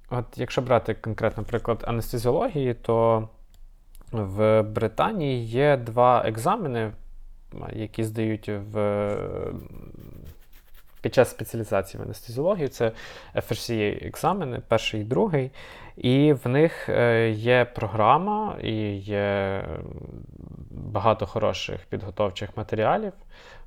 от 0.09 0.25
якщо 0.35 0.61
брати 0.61 0.93
конкретно 0.93 1.43
приклад 1.43 1.83
анестезіології, 1.87 2.73
то 2.73 3.29
В 4.11 4.61
Британії 4.61 5.45
є 5.45 5.77
два 5.77 6.23
екзамени, 6.25 6.91
які 7.73 8.03
здають 8.03 8.49
в. 8.49 9.15
Під 11.01 11.13
час 11.13 11.29
спеціалізації 11.29 12.01
в 12.01 12.03
анестезіології 12.03 12.67
це 12.67 12.91
FRCA 13.35 14.07
екзамени, 14.07 14.61
перший 14.67 15.01
і 15.01 15.03
другий. 15.03 15.51
І 15.97 16.33
в 16.33 16.49
них 16.49 16.89
е, 16.89 17.29
є 17.29 17.65
програма 17.65 18.57
і 18.63 18.95
є 18.97 19.63
багато 20.71 21.25
хороших 21.25 21.85
підготовчих 21.85 22.57
матеріалів. 22.57 23.13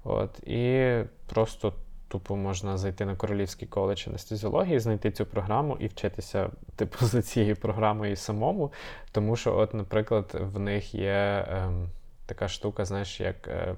От, 0.05 0.41
І 0.49 0.95
просто 1.26 1.72
тупо 2.09 2.37
можна 2.37 2.79
зайти 2.79 3.05
на 3.05 3.17
Королівський 3.17 3.69
коледж 3.69 4.09
анестезіології, 4.09 4.81
знайти 4.81 5.11
цю 5.11 5.27
програму 5.27 5.77
і 5.81 5.87
вчитися 5.87 6.51
типу, 6.77 7.07
за 7.07 7.23
цією 7.23 7.57
програмою 7.57 8.17
самому. 8.17 8.73
Тому 9.13 9.37
що, 9.37 9.57
от, 9.57 9.75
наприклад, 9.75 10.37
в 10.55 10.59
них 10.59 10.95
є 10.95 11.47
ем, 11.49 11.89
така 12.27 12.49
штука, 12.49 12.85
знаєш, 12.85 13.21
як. 13.21 13.49
Ем, 13.49 13.77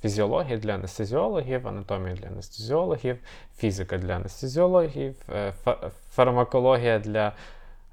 Фізіологія 0.00 0.58
для 0.58 0.74
анестезіологів, 0.74 1.68
анатомія 1.68 2.16
для 2.16 2.26
анестезіологів, 2.26 3.18
фізика 3.56 3.98
для 3.98 4.12
анестезіологів, 4.12 5.14
е, 5.28 5.52
фармакологія 6.10 6.98
для 6.98 7.32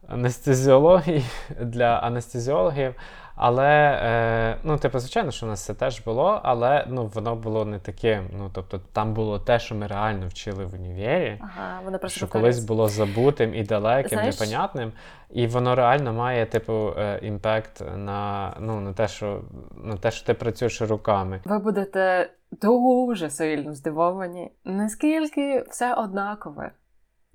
анестезіології 0.08 1.24
для 1.62 2.00
анестезіологів. 2.00 2.96
Але, 3.42 4.00
е, 4.04 4.58
ну, 4.64 4.78
типу, 4.78 5.00
звичайно, 5.00 5.32
що 5.32 5.46
у 5.46 5.50
нас 5.50 5.66
це 5.66 5.74
теж 5.74 6.00
було, 6.00 6.40
але 6.44 6.86
ну, 6.90 7.06
воно 7.06 7.36
було 7.36 7.66
не 7.66 7.80
таке. 7.80 8.24
Ну, 8.38 8.50
тобто, 8.54 8.82
там 8.94 9.14
було 9.14 9.40
те, 9.40 9.60
що 9.60 9.76
ми 9.76 9.88
реально 9.88 10.28
вчили 10.28 10.66
в 10.66 10.74
універі, 10.74 11.38
ага, 11.42 11.80
воно 11.86 12.00
просто 12.00 12.18
що 12.18 12.28
колись 12.28 12.60
було 12.60 12.90
забутим 12.90 13.56
і 13.56 13.64
далеким, 13.64 14.20
Знаєш? 14.20 14.40
непонятним. 14.40 14.92
І 15.30 15.48
воно 15.48 15.76
реально 15.76 16.14
має, 16.14 16.46
типу, 16.46 16.94
е, 16.98 17.20
імпект 17.22 17.84
на 17.96 18.54
ну, 18.60 18.82
на, 18.82 18.94
те, 18.94 19.08
що, 19.08 19.42
на 19.84 19.98
те, 19.98 20.12
що 20.12 20.26
ти 20.26 20.34
працюєш 20.34 20.82
руками. 20.82 21.42
Ви 21.46 21.60
будете 21.60 22.30
дуже 22.52 23.30
сильно 23.30 23.74
здивовані, 23.74 24.52
наскільки 24.66 25.66
все 25.70 25.94
однакове. 25.94 26.72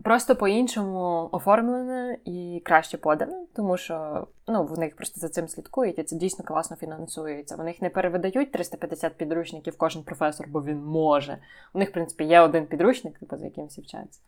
Просто 0.04 0.36
по-іншому 0.36 1.28
оформлене 1.32 2.18
і 2.24 2.62
краще 2.64 2.98
подане, 2.98 3.46
тому 3.56 3.76
що 3.76 4.26
ну, 4.48 4.64
в 4.64 4.78
них 4.78 4.96
просто 4.96 5.20
за 5.20 5.28
цим 5.28 5.48
слідкують, 5.48 5.98
і 5.98 6.02
це 6.02 6.16
дійсно 6.16 6.44
класно 6.44 6.76
фінансується. 6.76 7.56
Вони 7.56 7.70
їх 7.70 7.82
не 7.82 7.90
перевидають 7.90 8.52
350 8.52 9.16
підручників 9.16 9.76
кожен 9.76 10.02
професор, 10.02 10.48
бо 10.48 10.62
він 10.62 10.84
може. 10.84 11.38
У 11.72 11.78
них, 11.78 11.90
в 11.90 11.92
принципі, 11.92 12.24
є 12.24 12.40
один 12.40 12.66
підручник, 12.66 13.18
типу, 13.18 13.36
за 13.36 13.44
яким 13.44 13.66
всі 13.66 13.80
вчаться. 13.80 14.20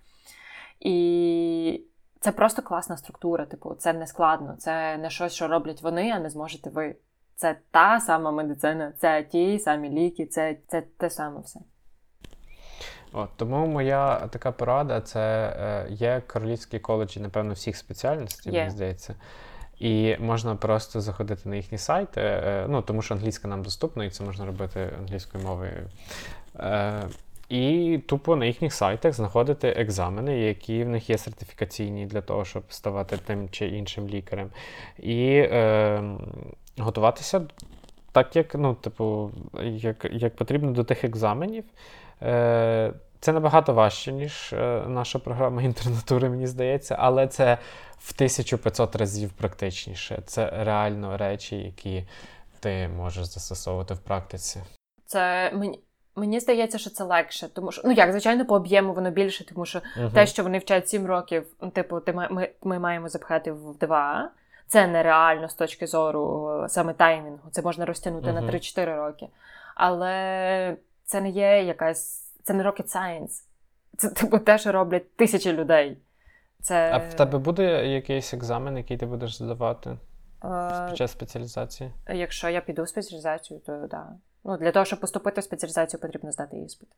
І 0.81 1.85
це 2.20 2.33
просто 2.33 2.62
класна 2.62 2.97
структура. 2.97 3.47
Типу, 3.47 3.74
це 3.74 3.93
не 3.93 4.07
складно, 4.07 4.57
це 4.59 4.97
не 4.97 5.11
щось, 5.11 5.33
що 5.33 5.49
роблять 5.49 5.83
вони, 5.83 6.11
а 6.11 6.18
не 6.18 6.31
зможете 6.31 6.70
ви. 6.70 6.97
Це 7.35 7.57
та 7.70 8.01
сама 8.01 8.31
медицина, 8.31 8.93
це 8.99 9.22
ті 9.22 9.59
самі 9.59 9.91
ліки, 9.91 10.27
це, 10.27 10.57
це 10.68 10.81
те 10.81 11.11
саме 11.11 11.41
все. 11.41 11.61
От, 13.12 13.28
Тому 13.36 13.66
моя 13.66 14.16
така 14.30 14.52
порада 14.52 15.00
це 15.00 15.20
е, 15.61 15.92
є 15.92 16.22
королівські 16.26 16.78
коледжі, 16.78 17.20
напевно, 17.20 17.54
всіх 17.54 17.76
спеціальностей, 17.76 18.52
yeah. 18.52 18.57
мені 18.57 18.70
здається. 18.70 19.14
І 19.78 20.16
можна 20.20 20.57
просто 20.57 21.00
заходити 21.00 21.48
на 21.48 21.57
їхні 21.57 21.78
сайти, 21.78 22.20
е, 22.20 22.66
ну 22.68 22.82
тому 22.82 23.02
що 23.02 23.14
англійська 23.14 23.48
нам 23.48 23.62
доступна, 23.62 24.04
і 24.04 24.11
це 24.11 24.24
можна 24.24 24.46
робити 24.46 24.90
англійською 24.98 25.44
мовою. 25.44 25.90
Е, 26.59 27.02
і 27.48 27.98
тупо 28.07 28.36
на 28.36 28.46
їхніх 28.46 28.74
сайтах 28.74 29.12
знаходити 29.12 29.68
екзамени, 29.68 30.38
які 30.38 30.84
в 30.84 30.88
них 30.88 31.11
є 31.11 31.18
сертифікаційні 31.18 32.07
для 32.07 32.20
того, 32.20 32.44
щоб 32.44 32.62
ставати 32.68 33.16
тим 33.16 33.48
чи 33.48 33.68
іншим 33.68 34.09
лікарем. 34.09 34.50
І 34.98 35.26
е, 35.28 36.02
готуватися 36.78 37.42
так, 38.12 38.36
як 38.36 38.54
ну, 38.54 38.74
типу, 38.74 39.30
як, 39.62 40.07
як 40.12 40.36
потрібно 40.36 40.72
до 40.72 40.84
тих 40.84 41.04
екзаменів. 41.04 41.64
Е, 42.22 42.92
це 43.20 43.32
набагато 43.32 43.74
важче, 43.74 44.12
ніж 44.12 44.52
е, 44.52 44.82
наша 44.86 45.18
програма 45.18 45.62
інтернатури, 45.62 46.30
мені 46.30 46.46
здається, 46.46 46.96
але 46.98 47.26
це 47.26 47.58
в 47.98 48.12
1500 48.14 48.96
разів 48.96 49.32
практичніше. 49.32 50.22
Це 50.26 50.50
реально 50.64 51.16
речі, 51.16 51.56
які 51.56 52.04
ти 52.60 52.88
можеш 52.88 53.24
застосовувати 53.24 53.94
в 53.94 53.98
практиці. 53.98 54.60
Це 55.06 55.52
мені. 55.54 55.80
Мені 56.18 56.40
здається, 56.40 56.78
що 56.78 56.90
це 56.90 57.04
легше, 57.04 57.48
тому 57.54 57.72
що 57.72 57.82
ну 57.84 57.92
як 57.92 58.10
звичайно 58.10 58.46
по 58.46 58.54
об'єму 58.54 58.92
воно 58.92 59.10
більше, 59.10 59.46
тому 59.46 59.66
що 59.66 59.78
uh-huh. 59.78 60.12
те, 60.12 60.26
що 60.26 60.42
вони 60.42 60.58
вчать 60.58 60.88
7 60.88 61.06
років, 61.06 61.46
типу, 61.72 62.00
ти 62.00 62.12
ми, 62.12 62.48
ми 62.62 62.78
маємо 62.78 63.08
запхати 63.08 63.52
в 63.52 63.78
2, 63.78 64.30
це 64.66 64.86
нереально 64.86 65.48
з 65.48 65.54
точки 65.54 65.86
зору 65.86 66.50
е, 66.64 66.68
саме 66.68 66.92
таймінгу. 66.92 67.50
Це 67.50 67.62
можна 67.62 67.84
розтягнути 67.84 68.30
uh-huh. 68.30 68.40
на 68.40 68.52
3-4 68.52 68.96
роки. 68.96 69.28
Але 69.74 70.76
це 71.07 71.20
не 71.20 71.30
є 71.30 71.62
якась 71.62 72.32
це 72.42 72.54
не 72.54 72.64
rocket 72.64 72.96
science. 72.96 73.42
Це 73.96 74.09
типу 74.09 74.38
те, 74.38 74.59
що 74.59 74.72
роблять 74.72 75.16
тисячі 75.16 75.52
людей. 75.52 75.98
Це... 76.62 76.90
А 76.92 76.98
в 76.98 77.14
тебе 77.14 77.38
буде 77.38 77.86
якийсь 77.86 78.34
екзамен, 78.34 78.76
який 78.76 78.96
ти 78.96 79.07
будеш 79.07 79.36
здавати 79.36 79.98
а... 80.40 80.86
під 80.88 80.96
час 80.96 81.12
спеціалізації? 81.12 81.92
Якщо 82.09 82.48
я 82.48 82.61
піду 82.61 82.82
в 82.82 82.88
спеціалізацію, 82.88 83.61
то 83.61 83.72
так. 83.72 83.88
Да. 83.88 84.09
Ну, 84.44 84.57
Для 84.57 84.72
того, 84.72 84.84
щоб 84.84 85.00
поступити 85.00 85.40
в 85.40 85.44
спеціалізацію, 85.44 86.00
потрібно 86.00 86.32
здати 86.32 86.57
іспит. 86.57 86.88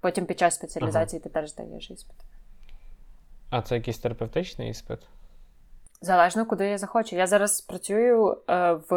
Потім 0.00 0.26
під 0.26 0.38
час 0.38 0.54
спеціалізації 0.54 1.20
ага. 1.20 1.28
ти 1.28 1.40
теж 1.40 1.50
здаєш 1.50 1.90
іспит. 1.90 2.16
А 3.50 3.62
це 3.62 3.74
якийсь 3.74 3.98
терапевтичний 3.98 4.70
іспит? 4.70 4.98
Залежно, 6.00 6.46
куди 6.46 6.68
я 6.68 6.78
захочу. 6.78 7.16
Я 7.16 7.26
зараз 7.26 7.60
працюю 7.60 8.38
е, 8.48 8.72
в 8.72 8.92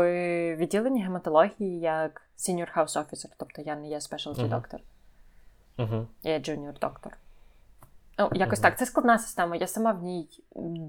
відділенні 0.56 1.04
гематології 1.04 1.80
як 1.80 2.22
senior 2.38 2.78
house 2.78 2.98
officer, 2.98 3.30
тобто 3.38 3.62
я 3.62 3.76
не 3.76 3.88
є 3.88 3.98
specialty 3.98 4.50
доктор. 4.50 4.80
Uh-huh. 5.78 6.06
Я 6.24 6.40
junior 6.40 6.80
доктор. 6.80 7.18
Ну, 8.18 8.30
якось 8.34 8.60
uh-huh. 8.60 8.64
так. 8.64 8.78
Це 8.78 8.86
складна 8.86 9.18
система. 9.18 9.56
Я 9.56 9.68
сама 9.68 9.92
в 9.92 10.04
ній 10.04 10.30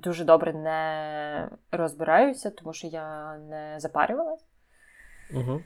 дуже 0.02 0.24
добре 0.24 0.52
не 0.52 1.48
розбираюся, 1.70 2.50
тому 2.50 2.72
що 2.72 2.86
я 2.86 3.36
не 3.36 3.80
запарювалась. 3.80 4.44
Uh-huh. 5.34 5.62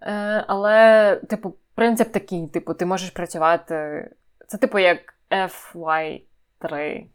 Е, 0.00 0.44
Але, 0.48 1.16
типу, 1.16 1.54
принцип 1.74 2.12
такий: 2.12 2.48
типу, 2.48 2.74
ти 2.74 2.86
можеш 2.86 3.10
працювати. 3.10 4.10
Це, 4.46 4.58
типу, 4.58 4.78
як 4.78 5.14
FY3. 5.30 7.06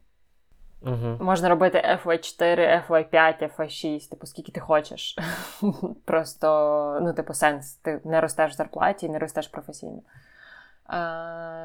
Uh-huh. 0.82 1.24
Можна 1.24 1.50
робити 1.50 2.00
FY4, 2.06 2.88
FY5, 2.88 3.56
FY6, 3.58 4.10
типу, 4.10 4.28
скільки 4.28 4.52
ти 4.52 4.60
хочеш. 4.60 5.18
Просто, 6.06 7.00
ну, 7.02 7.14
типу, 7.14 7.34
сенс. 7.34 7.76
Ти 7.76 8.02
не 8.06 8.22
ростеш 8.22 8.52
в 8.52 8.56
зарплаті, 8.56 9.10
не 9.10 9.20
ростеш 9.20 9.48
професійно. 9.48 10.02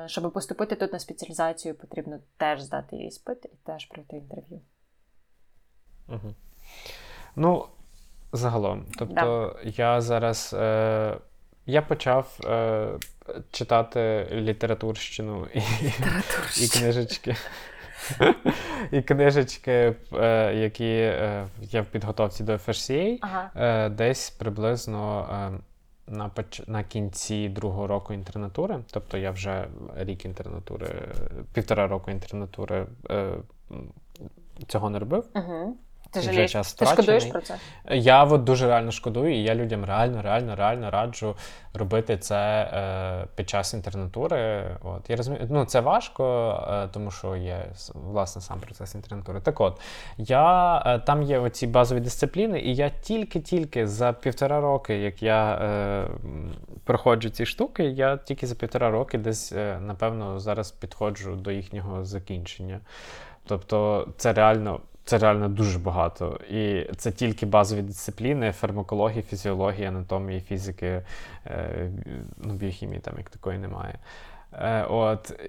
Щоб 0.06 0.32
поступити 0.32 0.76
тут 0.76 0.92
на 0.92 0.98
спеціалізацію, 0.98 1.74
потрібно 1.74 2.18
теж 2.36 2.60
здати 2.60 2.96
іспит 2.96 3.44
і 3.44 3.66
теж 3.66 3.86
пройти 3.86 4.16
інтерв'ю. 4.16 4.60
Угу. 6.08 6.34
Ну, 7.36 7.66
загалом. 8.32 8.86
Тобто, 8.98 9.14
да. 9.64 9.70
я 9.70 10.00
зараз 10.00 10.54
е, 10.58 11.18
я 11.66 11.82
почав 11.82 12.38
е, 12.44 12.88
читати 13.50 14.28
літературщину 14.32 15.46
і, 15.54 15.58
і 16.64 16.68
книжечки. 16.68 17.36
І 18.90 19.02
книжечки, 19.02 19.94
е, 20.12 20.54
які 20.54 20.90
я 20.94 21.48
є 21.60 21.80
в 21.80 21.86
підготовці 21.86 22.44
до 22.44 22.52
FSCA, 22.52 23.18
ага. 23.20 23.50
Е, 23.56 23.88
десь 23.88 24.30
приблизно 24.30 25.26
на 26.08 26.30
на 26.66 26.84
кінці 26.84 27.48
другого 27.48 27.86
року 27.86 28.12
інтернатури, 28.12 28.78
тобто 28.90 29.18
я 29.18 29.30
вже 29.30 29.68
рік 29.96 30.24
інтернатури, 30.24 30.86
півтора 31.52 31.86
року 31.86 32.10
інтернатури 32.10 32.86
е, 33.10 33.32
цього 34.66 34.90
не 34.90 34.98
робив. 34.98 35.24
Угу. 35.34 35.76
Ти 36.14 36.20
жалієш? 36.20 36.52
Час 36.52 36.74
Ти 36.74 36.86
шкодуєш 36.86 37.24
про 37.24 37.40
це? 37.40 37.56
Я 37.90 38.24
от 38.24 38.44
дуже 38.44 38.66
реально 38.66 38.90
шкодую, 38.90 39.34
і 39.34 39.42
я 39.42 39.54
людям 39.54 39.84
реально, 39.84 40.22
реально, 40.22 40.56
реально 40.56 40.90
раджу 40.90 41.36
робити 41.74 42.18
це 42.18 42.36
е, 42.36 43.26
під 43.34 43.50
час 43.50 43.74
інтернатури. 43.74 44.64
От 44.82 45.10
я 45.10 45.16
розумію, 45.16 45.46
ну 45.50 45.64
це 45.64 45.80
важко, 45.80 46.24
е, 46.70 46.88
тому 46.92 47.10
що 47.10 47.36
є 47.36 47.66
власне 47.94 48.42
сам 48.42 48.60
процес 48.60 48.94
інтернатури. 48.94 49.40
Так 49.40 49.60
от 49.60 49.80
я 50.18 50.82
е, 50.86 50.98
там 50.98 51.22
є 51.22 51.38
оці 51.38 51.66
базові 51.66 52.00
дисципліни, 52.00 52.60
і 52.60 52.74
я 52.74 52.90
тільки-тільки 52.90 53.86
за 53.86 54.12
півтора 54.12 54.60
роки, 54.60 54.98
як 54.98 55.22
я 55.22 55.54
е, 55.54 56.08
проходжу 56.84 57.28
ці 57.28 57.46
штуки, 57.46 57.84
я 57.84 58.16
тільки 58.16 58.46
за 58.46 58.54
півтора 58.54 58.90
роки 58.90 59.18
десь, 59.18 59.52
е, 59.52 59.78
напевно, 59.80 60.40
зараз 60.40 60.70
підходжу 60.70 61.38
до 61.40 61.50
їхнього 61.50 62.04
закінчення. 62.04 62.80
Тобто, 63.46 64.08
це 64.16 64.32
реально. 64.32 64.80
Це 65.04 65.18
реально 65.18 65.48
дуже 65.48 65.78
багато. 65.78 66.40
І 66.50 66.90
це 66.96 67.10
тільки 67.10 67.46
базові 67.46 67.82
дисципліни: 67.82 68.52
фармакологія, 68.52 69.22
фізіологія, 69.22 69.88
анатомії, 69.88 70.40
фізики, 70.40 71.02
е, 71.46 71.90
ну, 72.36 72.54
біохімії 72.54 73.00
там 73.00 73.14
як 73.18 73.30
такої 73.30 73.58
немає. 73.58 73.98
Е, 74.52 74.84
от. 74.84 75.40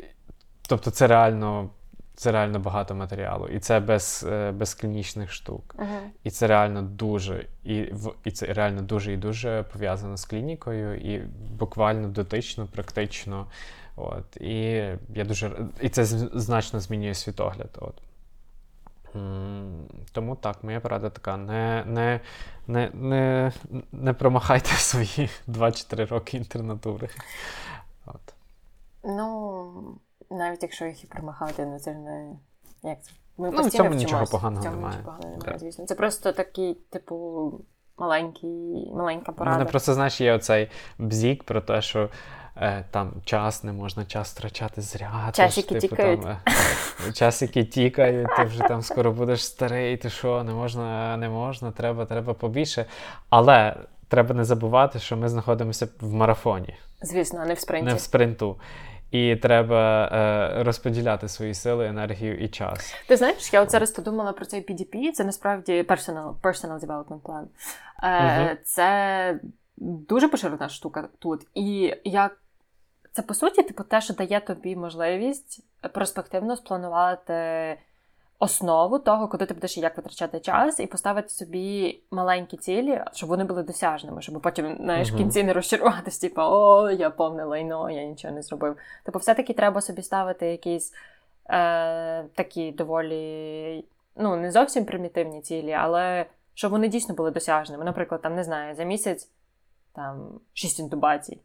Тобто, 0.67 0.91
це 0.91 1.07
реально 1.07 1.69
Це 2.17 2.31
реально 2.31 2.59
багато 2.59 2.95
матеріалу. 2.95 3.47
І 3.47 3.59
це 3.59 3.79
без 3.79 4.25
е, 4.31 4.51
без 4.51 4.73
клінічних 4.73 5.31
штук. 5.31 5.75
Угу. 5.79 5.99
І 6.23 6.29
це 6.31 6.47
реально 6.47 6.81
дуже, 6.81 7.45
і 7.63 7.93
і 8.23 8.31
це 8.31 8.45
реально 8.45 8.81
дуже 8.81 9.13
і 9.13 9.17
дуже 9.17 9.63
пов'язано 9.63 10.17
з 10.17 10.25
клінікою, 10.25 10.95
і 10.95 11.21
буквально 11.59 12.07
дотично, 12.07 12.67
практично. 12.67 13.47
От. 13.95 14.37
І 14.37 14.61
я 15.15 15.23
дуже 15.25 15.51
і 15.81 15.89
це 15.89 16.05
значно 16.33 16.79
змінює 16.79 17.13
світогляд. 17.13 17.69
От. 17.81 18.04
Тому 20.11 20.35
так, 20.35 20.63
моя 20.63 20.79
порада 20.79 21.09
така: 21.09 21.37
не 21.37 21.83
не, 21.87 22.21
не, 22.67 22.91
не, 22.93 23.51
не 23.91 24.13
промахайте 24.13 24.69
свої 24.75 25.29
2-4 25.47 26.07
роки 26.07 26.37
інтернатури. 26.37 27.09
От. 28.05 28.33
Ну, 29.03 29.99
навіть 30.31 30.63
якщо 30.63 30.85
їх 30.85 31.03
і 31.03 31.07
промахати, 31.07 31.65
ну 31.65 31.79
це 31.79 31.93
ж 31.93 31.99
не. 31.99 32.35
Як 32.83 33.03
це? 33.03 33.11
Ми 33.37 33.51
ну, 33.51 33.61
в 33.61 33.71
цьому 33.71 33.93
нічого 33.93 34.25
поганого 34.25 34.61
в 34.61 34.63
цьому 34.63 34.75
немає. 34.75 34.97
Нічого 34.97 35.17
поганого 35.17 35.37
немає, 35.37 35.59
звісно. 35.59 35.85
Це 35.85 35.95
просто 35.95 36.31
такий, 36.31 36.73
типу, 36.73 37.51
маленький, 37.97 38.91
маленька 38.93 39.31
порада. 39.31 39.55
У 39.55 39.59
мене 39.59 39.71
просто, 39.71 39.93
знаєш, 39.93 40.21
є 40.21 40.33
оцей 40.33 40.71
бзік 40.97 41.43
про 41.43 41.61
те, 41.61 41.81
що 41.81 42.09
е, 42.57 42.85
там 42.91 43.13
час 43.25 43.63
не 43.63 43.71
можна 43.71 44.05
час 44.05 44.31
втрачати 44.31 44.81
зря. 44.81 45.29
Часики 45.33 45.67
типу, 45.67 45.95
тікають. 45.95 46.21
Там, 46.21 46.37
е, 47.07 47.13
часики 47.13 47.63
тікають, 47.63 48.27
ти 48.37 48.43
вже 48.43 48.59
там 48.59 48.81
скоро 48.81 49.11
будеш 49.11 49.45
старий, 49.45 49.97
ти 49.97 50.09
що, 50.09 50.43
не 50.43 50.51
можна, 50.51 51.17
не 51.17 51.29
можна, 51.29 51.71
треба, 51.71 52.05
треба 52.05 52.33
побільше. 52.33 52.85
Але 53.29 53.75
треба 54.07 54.35
не 54.35 54.43
забувати, 54.43 54.99
що 54.99 55.17
ми 55.17 55.29
знаходимося 55.29 55.87
в 56.01 56.13
марафоні. 56.13 56.75
Звісно, 57.01 57.39
а 57.43 57.45
не 57.45 57.53
в 57.53 57.59
спринті. 57.59 57.85
Не 57.85 57.93
в 57.93 57.99
спринту. 57.99 58.59
І 59.11 59.35
треба 59.35 60.05
е, 60.05 60.63
розподіляти 60.63 61.27
свої 61.27 61.53
сили, 61.53 61.87
енергію 61.87 62.37
і 62.37 62.47
час. 62.47 62.95
Ти 63.07 63.17
знаєш, 63.17 63.53
я 63.53 63.61
от 63.61 63.71
зараз 63.71 63.91
подумала 63.91 64.33
про 64.33 64.45
цей 64.45 64.65
PDP, 64.65 65.11
це 65.11 65.23
насправді 65.23 65.81
personal, 65.81 66.33
personal 66.41 66.79
development 66.79 67.21
plan. 67.21 67.43
Е, 68.03 68.41
угу. 68.41 68.57
Це 68.63 69.39
дуже 69.77 70.27
поширена 70.27 70.69
штука 70.69 71.07
тут. 71.19 71.47
І 71.53 71.93
як 72.03 72.37
це 73.15 73.21
по 73.21 73.33
суті, 73.33 73.63
типу, 73.63 73.83
те, 73.83 74.01
що 74.01 74.13
дає 74.13 74.39
тобі 74.39 74.75
можливість 74.75 75.63
перспективно 75.93 76.55
спланувати 76.55 77.77
основу 78.39 78.99
того, 78.99 79.27
куди 79.27 79.45
ти 79.45 79.53
будеш 79.53 79.77
і 79.77 79.81
як 79.81 79.97
витрачати 79.97 80.39
час, 80.39 80.79
і 80.79 80.87
поставити 80.87 81.29
собі 81.29 81.99
маленькі 82.11 82.57
цілі, 82.57 83.01
щоб 83.13 83.29
вони 83.29 83.43
були 83.43 83.63
досяжними, 83.63 84.21
щоб 84.21 84.41
потім 84.41 84.77
знаєш, 84.79 85.11
в 85.11 85.17
кінці 85.17 85.43
не 85.43 85.53
розчаруватися, 85.53 86.21
типу, 86.21 86.41
о, 86.41 86.91
я 86.91 87.09
повне 87.09 87.43
лайно, 87.43 87.89
я 87.89 88.03
нічого 88.03 88.33
не 88.33 88.41
зробив. 88.41 88.77
Типу, 89.03 89.19
все-таки 89.19 89.53
треба 89.53 89.81
собі 89.81 90.01
ставити 90.01 90.47
якісь 90.47 90.93
е, 91.49 92.23
такі 92.23 92.71
доволі, 92.71 93.85
ну, 94.15 94.35
не 94.35 94.51
зовсім 94.51 94.85
примітивні 94.85 95.41
цілі, 95.41 95.71
але 95.71 96.25
щоб 96.53 96.71
вони 96.71 96.87
дійсно 96.87 97.15
були 97.15 97.31
досяжними. 97.31 97.85
Наприклад, 97.85 98.21
там 98.21 98.35
не 98.35 98.43
знаю, 98.43 98.75
за 98.75 98.83
місяць 98.83 99.29
там 99.93 100.39
6 100.53 100.79
інтубацій. 100.79 101.39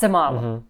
Це 0.00 0.08
мало. 0.08 0.40
Uh-huh. 0.40 0.62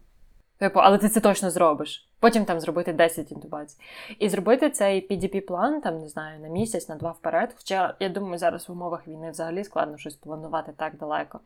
Типу, 0.59 0.81
але 0.81 0.99
ти 0.99 1.09
це 1.09 1.21
точно 1.21 1.51
зробиш. 1.51 2.09
Потім 2.21 2.45
там 2.45 2.61
зробити 2.61 2.93
10 2.93 3.33
інтубацій. 3.33 3.79
І 4.19 4.29
зробити 4.29 4.71
цей 4.71 5.09
PDP-план, 5.09 5.81
там, 5.81 5.99
не 6.01 6.09
знаю, 6.09 6.41
на 6.41 6.49
місяць, 6.49 6.89
на 6.89 6.97
два 6.97 7.11
вперед. 7.11 7.55
Хоча, 7.57 7.95
я 8.01 8.09
думаю, 8.09 8.39
зараз 8.39 8.69
в 8.69 8.73
умовах 8.73 9.09
війни 9.09 9.31
взагалі 9.31 9.65
складно 9.65 9.99
щось 9.99 10.15
планувати 10.15 10.73
так 10.77 10.97
далеко. 10.97 11.41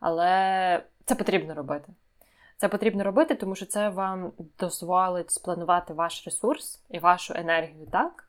Але 0.00 0.82
це 1.04 1.14
потрібно 1.14 1.54
робити. 1.54 1.92
Це 2.56 2.68
потрібно 2.68 3.04
робити, 3.04 3.34
тому 3.34 3.54
що 3.54 3.66
це 3.66 3.88
вам 3.88 4.32
дозволить 4.58 5.30
спланувати 5.30 5.92
ваш 5.92 6.26
ресурс 6.26 6.82
і 6.90 6.98
вашу 6.98 7.34
енергію 7.36 7.86
так, 7.92 8.28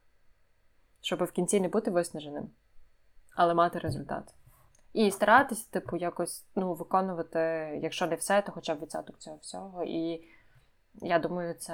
щоб 1.02 1.24
в 1.24 1.32
кінці 1.32 1.62
не 1.62 1.68
бути 1.68 1.92
виснаженим, 1.92 2.50
але 3.36 3.54
мати 3.54 3.80
результат. 3.80 4.24
І 4.94 5.12
старатися, 5.12 5.68
типу, 5.72 5.98
якось 5.98 6.46
ну, 6.56 6.74
виконувати, 6.74 7.40
якщо 7.82 8.08
не 8.08 8.16
все, 8.16 8.42
то 8.42 8.52
хоча 8.52 8.76
б 8.76 8.82
відсоток 8.82 9.18
цього 9.18 9.38
всього. 9.42 9.84
І 9.84 10.24
я 11.02 11.20
думаю, 11.20 11.54
це 11.54 11.74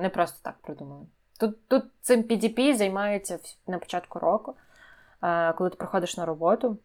не 0.00 0.08
просто 0.08 0.38
так 0.42 0.54
придумано. 0.62 1.06
Тут 1.40 1.68
тут 1.68 1.84
цим 2.00 2.22
PDP 2.22 2.74
займаються 2.74 3.38
на 3.66 3.78
початку 3.78 4.18
року, 4.18 4.54
коли 5.58 5.70
ти 5.70 5.76
приходиш 5.76 6.16
на 6.16 6.26
роботу, 6.26 6.78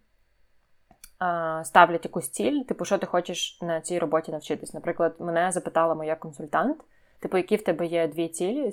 ставлять 1.64 2.06
якусь 2.06 2.30
ціль, 2.30 2.64
типу, 2.64 2.86
що 2.86 2.98
ти 2.98 3.06
хочеш 3.06 3.62
на 3.62 3.82
цій 3.82 4.00
роботі 4.00 4.32
навчитись. 4.32 4.74
Наприклад, 4.74 5.16
мене 5.20 5.52
запитала 5.52 5.96
моя 5.96 6.16
консультант. 6.16 6.78
Типу, 7.20 7.38
які 7.38 7.56
в 7.56 7.64
тебе 7.64 7.86
є 7.86 8.08
дві 8.08 8.28
цілі? 8.28 8.72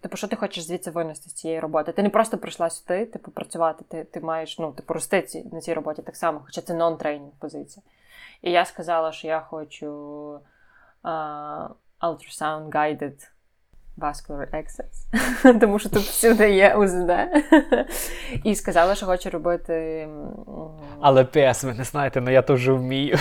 Типу, 0.00 0.16
що 0.16 0.28
ти 0.28 0.36
хочеш 0.36 0.64
звідси 0.64 0.90
винести 0.90 1.30
з 1.30 1.32
цієї 1.32 1.60
роботи? 1.60 1.92
Ти 1.92 2.02
не 2.02 2.10
просто 2.10 2.38
прийшла 2.38 2.70
сюди, 2.70 3.06
типу, 3.06 3.30
працювати, 3.30 3.84
ти 3.88 4.04
ти 4.04 4.20
маєш 4.20 4.58
ну, 4.58 4.72
типу, 4.72 4.94
рости 4.94 5.22
ці, 5.22 5.44
на 5.52 5.60
цій 5.60 5.74
роботі 5.74 6.02
так 6.02 6.16
само, 6.16 6.42
хоча 6.44 6.60
це 6.60 6.74
нон-трейнінг 6.74 7.32
позиція. 7.38 7.82
І 8.42 8.50
я 8.50 8.64
сказала, 8.64 9.12
що 9.12 9.28
я 9.28 9.40
хочу 9.40 9.86
uh, 11.04 11.68
ultrasound 12.00 12.68
guided 12.68 13.28
vascular 13.98 14.46
access, 14.54 15.58
тому 15.60 15.78
що 15.78 15.88
тут 15.88 16.02
всюди 16.02 16.50
є 16.50 16.74
УЗД. 16.74 17.10
І 18.44 18.54
сказала, 18.54 18.94
що 18.94 19.06
хоче 19.06 19.30
робити. 19.30 20.08
Але 21.00 21.24
ПС, 21.24 21.64
ви 21.64 21.74
не 21.74 21.84
знаєте, 21.84 22.20
але 22.20 22.26
ну 22.26 22.32
я 22.32 22.42
теж 22.42 22.68
вмію. 22.68 23.18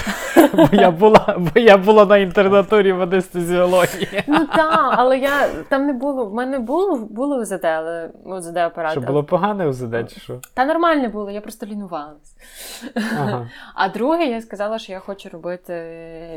Бо 0.54 0.70
я 0.72 0.92
була 0.92 1.36
бо 1.40 1.60
я 1.60 1.78
була 1.78 2.06
на 2.06 2.18
інтернатурі 2.18 2.92
в 2.92 3.02
анестезіології. 3.02 4.24
Ну 4.28 4.46
так, 4.56 4.94
але 4.98 5.18
я 5.18 5.48
там 5.70 5.88
не 5.88 5.94
було. 5.94 6.26
В 6.26 6.34
мене 6.34 6.60
було 6.60 6.96
було 6.96 7.38
УЗД, 7.38 7.66
але 7.66 8.10
УЗД 8.26 8.58
оператор. 8.58 8.92
Що 8.92 9.02
було 9.02 9.24
погане 9.24 9.68
УЗД, 9.68 10.12
чи 10.14 10.20
що? 10.20 10.40
Та 10.54 10.66
нормальне 10.66 11.08
було, 11.08 11.32
я 11.32 11.42
просто 11.42 11.66
лінувалась. 11.66 12.36
Ага. 12.96 13.50
А 13.76 13.90
друге, 13.90 14.26
я 14.26 14.42
сказала, 14.42 14.80
що 14.80 14.92
я 14.92 15.00
хочу 15.00 15.30
робити 15.30 15.74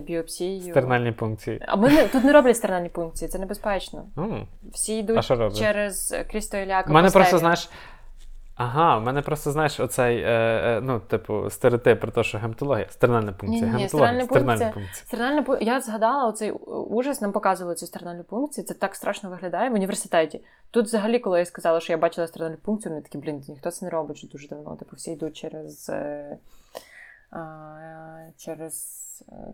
біопсію. 0.07 0.71
Стернальні 0.71 1.13
пункції. 1.13 1.61
А 1.67 1.77
ми 1.77 1.89
не, 1.89 2.09
тут 2.09 2.25
не 2.25 2.33
роблять 2.33 2.57
стернальні 2.57 2.89
пункції, 2.89 3.29
це 3.29 3.39
небезпечно. 3.39 4.05
Всі 4.73 4.99
йдуть 4.99 5.25
через 5.59 6.15
крістоіляку. 6.31 6.91
У 6.91 6.95
мене 6.95 7.11
просто, 7.11 7.39
знаєш. 7.39 7.69
Ага, 8.57 8.99
у 8.99 9.01
мене 9.01 9.23
просто, 9.23 9.51
знаєш, 9.51 9.81
оцей, 9.81 10.19
е, 10.19 10.27
е, 10.27 10.81
ну, 10.81 11.01
типу, 11.01 11.51
стереотип 11.51 12.01
про 12.01 12.11
те, 12.13 12.25
що 12.25 12.39
гематологія, 12.39 12.87
стернальна 12.91 13.33
пункція. 13.33 13.73
Ні, 13.73 13.83
ні, 13.83 13.89
стернальна 13.89 14.27
пункція. 14.27 14.73
Стернальна 14.93 15.43
пункція. 15.43 15.75
Я 15.75 15.81
згадала 15.81 16.29
оцей 16.29 16.51
ужас, 16.51 17.21
нам 17.21 17.33
показували 17.33 17.75
цю 17.75 17.87
стернальну 17.87 18.25
пункцію. 18.25 18.65
Це 18.65 18.75
так 18.75 18.95
страшно 18.95 19.31
виглядає 19.31 19.71
в 19.71 19.75
університеті. 19.75 20.45
Тут 20.71 20.87
взагалі, 20.87 21.19
коли 21.19 21.39
я 21.39 21.45
сказала, 21.45 21.81
що 21.81 21.93
я 21.93 21.97
бачила 21.97 22.27
стернальну 22.27 22.57
пункцію, 22.57 22.93
вони 22.93 23.03
такі, 23.03 23.19
блін, 23.19 23.45
ніхто 23.49 23.71
це 23.71 23.85
не 23.85 23.91
робить 23.91 24.17
що 24.17 24.29
дуже 24.29 24.49
давно. 24.49 24.77
Типу, 24.77 24.97
всі 24.97 25.13
йдуть 25.13 25.37
через 25.37 25.89
е, 25.89 26.39
е, 27.33 28.33
через 28.37 29.03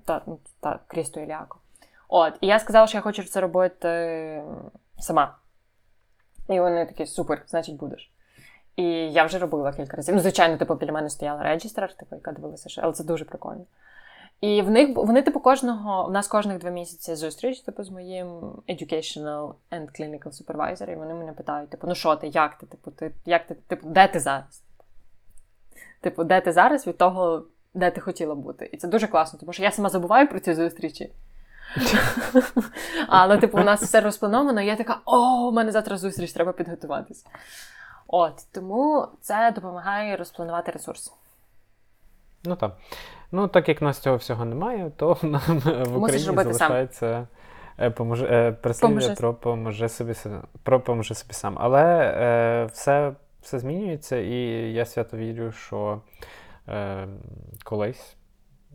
та, 0.05 0.23
ну, 0.27 0.39
та, 0.61 0.79
крісту 0.87 1.21
Іляку. 1.21 1.59
От, 2.15 2.35
і 2.41 2.47
я 2.47 2.59
сказала, 2.59 2.87
що 2.87 2.99
я 2.99 3.03
хочу 3.03 3.25
це 3.25 3.41
робити 3.41 4.43
сама. 4.99 5.37
І 6.49 6.61
вони 6.61 6.87
такі, 6.87 7.07
супер, 7.07 7.43
значить, 7.47 7.77
будеш. 7.77 8.13
І 8.77 8.85
я 9.13 9.25
вже 9.25 9.39
робила 9.39 9.73
кілька 9.73 9.97
разів. 9.97 10.15
Ну, 10.15 10.21
звичайно, 10.21 10.57
типу, 10.57 10.75
біля 10.75 10.93
мене 10.93 11.11
стояла 11.11 11.43
реджістр, 11.43 11.93
типу, 11.93 12.17
яка 12.17 12.33
дивилася, 12.33 12.69
що 12.69 12.81
але 12.85 12.93
це 12.93 13.05
дуже 13.05 13.25
прикольно. 13.25 13.65
І 14.41 14.63
в 14.63 14.71
них 14.71 14.97
вони, 14.97 15.23
типу, 15.23 15.41
кожного, 15.41 16.07
у 16.09 16.11
нас 16.11 16.29
кожних 16.29 16.59
два 16.59 16.71
місяці 16.71 17.15
зустріч, 17.15 17.61
типу, 17.61 17.85
з 17.85 17.91
моїм 17.91 18.29
educational 18.69 19.55
and 19.71 20.01
clinical 20.01 20.45
supervisor, 20.45 20.93
і 20.93 20.97
вони 20.97 21.15
мене 21.15 21.33
питають, 21.33 21.71
типу, 21.71 21.87
ну 21.87 21.95
що 21.95 22.17
ти, 22.17 22.29
як 22.29 22.59
ти? 22.59 22.67
Типу, 22.67 22.91
ти, 22.91 23.13
як 23.27 23.47
ти, 23.47 23.55
типу, 23.55 23.89
де 23.89 24.09
ти 24.09 24.21
зараз? 24.21 24.63
Типу, 26.01 26.25
де 26.25 26.41
ти 26.41 26.53
зараз 26.53 26.87
від 26.87 26.99
того, 26.99 27.45
де 27.75 27.91
ти 27.91 28.01
хотіла 28.01 28.35
бути? 28.35 28.71
І 28.73 28.77
це 28.77 28.89
дуже 28.89 29.07
класно, 29.07 29.39
тому 29.39 29.53
що 29.53 29.63
я 29.63 29.71
сама 29.71 29.89
забуваю 29.89 30.29
про 30.29 30.41
ці 30.41 30.55
зустрічі. 30.55 31.11
Але, 33.09 33.39
типу, 33.39 33.59
у 33.59 33.65
нас 33.65 33.83
все 33.83 34.01
розплановано, 34.01 34.61
і 34.61 34.67
я 34.67 34.77
така, 34.77 34.99
о, 35.05 35.49
у 35.49 35.53
мене 35.53 35.73
завтра 35.73 35.97
зустріч, 35.97 36.33
треба 36.33 36.53
підготуватись. 36.53 37.27
От, 38.07 38.35
тому 38.53 39.07
це 39.21 39.53
допомагає 39.55 40.17
розпланувати 40.17 40.73
ресурс. 40.73 41.13
Ну 42.45 42.57
так. 42.57 42.77
Ну, 43.33 43.49
так 43.49 43.69
як 43.69 43.83
у 43.83 43.85
нас 43.85 43.99
цього 43.99 44.17
всього 44.17 44.45
немає, 44.45 44.93
то 44.97 45.17
нам 45.23 45.41
в 45.85 45.97
Україні 45.97 46.37
залишається 46.37 47.29
е, 47.79 47.91
поможе, 47.91 48.27
е, 48.27 48.53
прислів'я 48.53 49.15
про 49.15 49.35
поможи 49.35 49.89
собі 49.89 50.15
про 50.63 50.81
поможи 50.81 51.15
собі 51.15 51.33
сам. 51.33 51.57
Але 51.61 52.15
е, 52.17 52.65
все 52.65 53.13
все 53.43 53.59
змінюється, 53.59 54.17
і 54.17 54.37
я 54.73 54.87
свято 54.87 55.17
вірю, 55.17 55.53
що 55.53 56.01
е, 56.69 57.07
колись, 57.65 58.17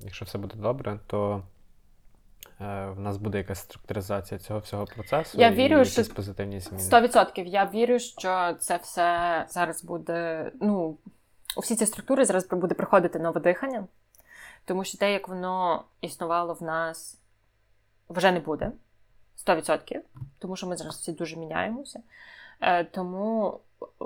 якщо 0.01 0.25
все 0.25 0.37
буде 0.37 0.55
добре, 0.55 0.99
то 1.07 1.41
в 2.59 2.99
нас 2.99 3.17
буде 3.17 3.37
якась 3.37 3.59
структуризація 3.59 4.39
цього 4.39 4.59
всього 4.59 4.85
процесу. 4.85 5.37
Я 5.37 5.51
вірю, 5.51 5.79
і 5.79 5.85
що 5.85 6.05
позитивні 6.05 6.59
зміни. 6.59 6.83
100%. 6.83 7.43
Я 7.43 7.65
вірю, 7.65 7.99
що 7.99 8.55
це 8.59 8.77
все 8.77 9.45
зараз 9.49 9.83
буде. 9.83 10.51
Ну, 10.61 10.97
у 11.57 11.61
всі 11.61 11.75
ці 11.75 11.85
структури 11.85 12.25
зараз 12.25 12.47
буде 12.47 12.75
приходити 12.75 13.19
нове 13.19 13.41
дихання, 13.41 13.87
тому 14.65 14.83
що 14.83 14.97
те, 14.97 15.13
як 15.13 15.27
воно 15.29 15.83
існувало 16.01 16.53
в 16.53 16.63
нас, 16.63 17.17
вже 18.09 18.31
не 18.31 18.39
буде. 18.39 18.71
100%, 19.47 19.99
тому 20.39 20.55
що 20.55 20.67
ми 20.67 20.77
зараз 20.77 20.95
всі 20.95 21.11
дуже 21.11 21.35
міняємося. 21.35 21.99
Е, 22.61 22.83
тому 22.83 23.59
е, 23.81 24.05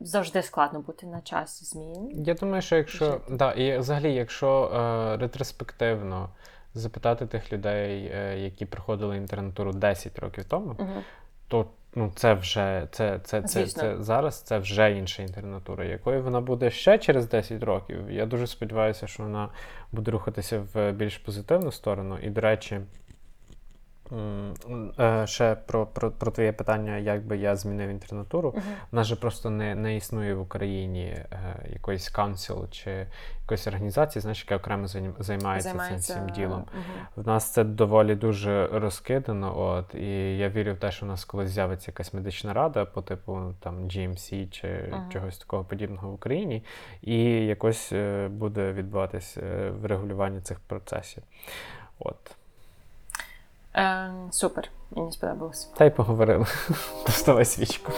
завжди 0.00 0.42
складно 0.42 0.80
бути 0.80 1.06
на 1.06 1.20
часі 1.20 1.64
змін. 1.64 2.24
Я 2.26 2.34
думаю, 2.34 2.62
що 2.62 2.76
якщо 2.76 3.04
Жити. 3.04 3.24
да, 3.30 3.52
і 3.52 3.78
взагалі, 3.78 4.14
якщо 4.14 4.64
е, 4.64 5.16
ретроспективно 5.16 6.28
запитати 6.74 7.26
тих 7.26 7.52
людей, 7.52 8.10
е, 8.14 8.38
які 8.38 8.66
проходили 8.66 9.16
інтернатуру 9.16 9.72
10 9.72 10.18
років 10.18 10.44
тому, 10.44 10.76
угу. 10.78 11.02
то 11.48 11.66
ну, 11.94 12.12
це 12.14 12.34
вже 12.34 12.88
це, 12.90 13.20
це, 13.24 13.42
це, 13.42 13.66
це 13.66 14.02
зараз 14.02 14.40
це 14.40 14.58
вже 14.58 14.92
інша 14.92 15.22
інтернатура. 15.22 15.84
Якою 15.84 16.22
вона 16.22 16.40
буде 16.40 16.70
ще 16.70 16.98
через 16.98 17.28
10 17.28 17.62
років, 17.62 18.10
я 18.10 18.26
дуже 18.26 18.46
сподіваюся, 18.46 19.06
що 19.06 19.22
вона 19.22 19.48
буде 19.92 20.10
рухатися 20.10 20.62
в 20.74 20.92
більш 20.92 21.18
позитивну 21.18 21.72
сторону. 21.72 22.18
І, 22.22 22.30
до 22.30 22.40
речі, 22.40 22.80
е, 24.98 25.26
ще 25.26 25.54
про, 25.54 25.86
про, 25.86 26.10
про 26.10 26.30
твоє 26.30 26.52
питання, 26.52 26.96
як 26.96 27.26
би 27.26 27.36
я 27.36 27.56
змінив 27.56 27.90
інтернатуру. 27.90 28.54
Мгм. 28.56 28.64
У 28.92 28.96
нас 28.96 29.06
же 29.06 29.16
просто 29.16 29.50
не, 29.50 29.74
не 29.74 29.96
існує 29.96 30.34
в 30.34 30.40
Україні 30.40 31.04
е, 31.04 31.26
якоїсь 31.72 32.08
council 32.08 32.68
чи 32.70 33.06
якоїсь 33.40 33.66
організації, 33.66 34.20
знаєш, 34.22 34.40
яка 34.40 34.56
окремо 34.56 34.86
займ- 34.86 35.22
займається, 35.22 35.78
цим 35.88 35.96
всім 35.96 36.28
ділом. 36.28 36.64
Мгм. 36.72 36.82
В 37.16 37.26
нас 37.26 37.52
це 37.52 37.64
доволі 37.64 38.14
дуже 38.14 38.66
розкидано. 38.66 39.58
От, 39.58 39.94
і 39.94 40.38
я 40.38 40.48
вірю 40.48 40.74
в 40.74 40.76
те, 40.76 40.92
що 40.92 41.06
в 41.06 41.08
нас 41.08 41.24
колись 41.24 41.50
з'явиться 41.50 41.90
якась 41.90 42.14
медична 42.14 42.52
рада 42.52 42.84
по 42.84 43.02
типу 43.02 43.54
там 43.60 43.84
GMC 43.84 44.50
чи 44.50 44.88
Ага. 44.92 45.08
чогось 45.12 45.38
такого 45.38 45.64
подібного 45.64 46.10
в 46.10 46.14
Україні, 46.14 46.64
і 47.02 47.24
якось 47.46 47.92
е, 47.92 48.28
буде 48.28 48.72
відбуватись 48.72 49.38
е, 49.38 49.70
врегулювання 49.70 50.40
цих 50.40 50.60
процесів. 50.60 51.22
От. 51.98 52.36
Е, 53.76 54.10
Супер, 54.30 54.68
мені 54.90 55.12
сподобалось. 55.12 55.64
Та 55.76 55.84
й 55.84 55.90
поговорили. 55.90 56.46
Доставай 57.06 57.44
свічку. 57.44 57.92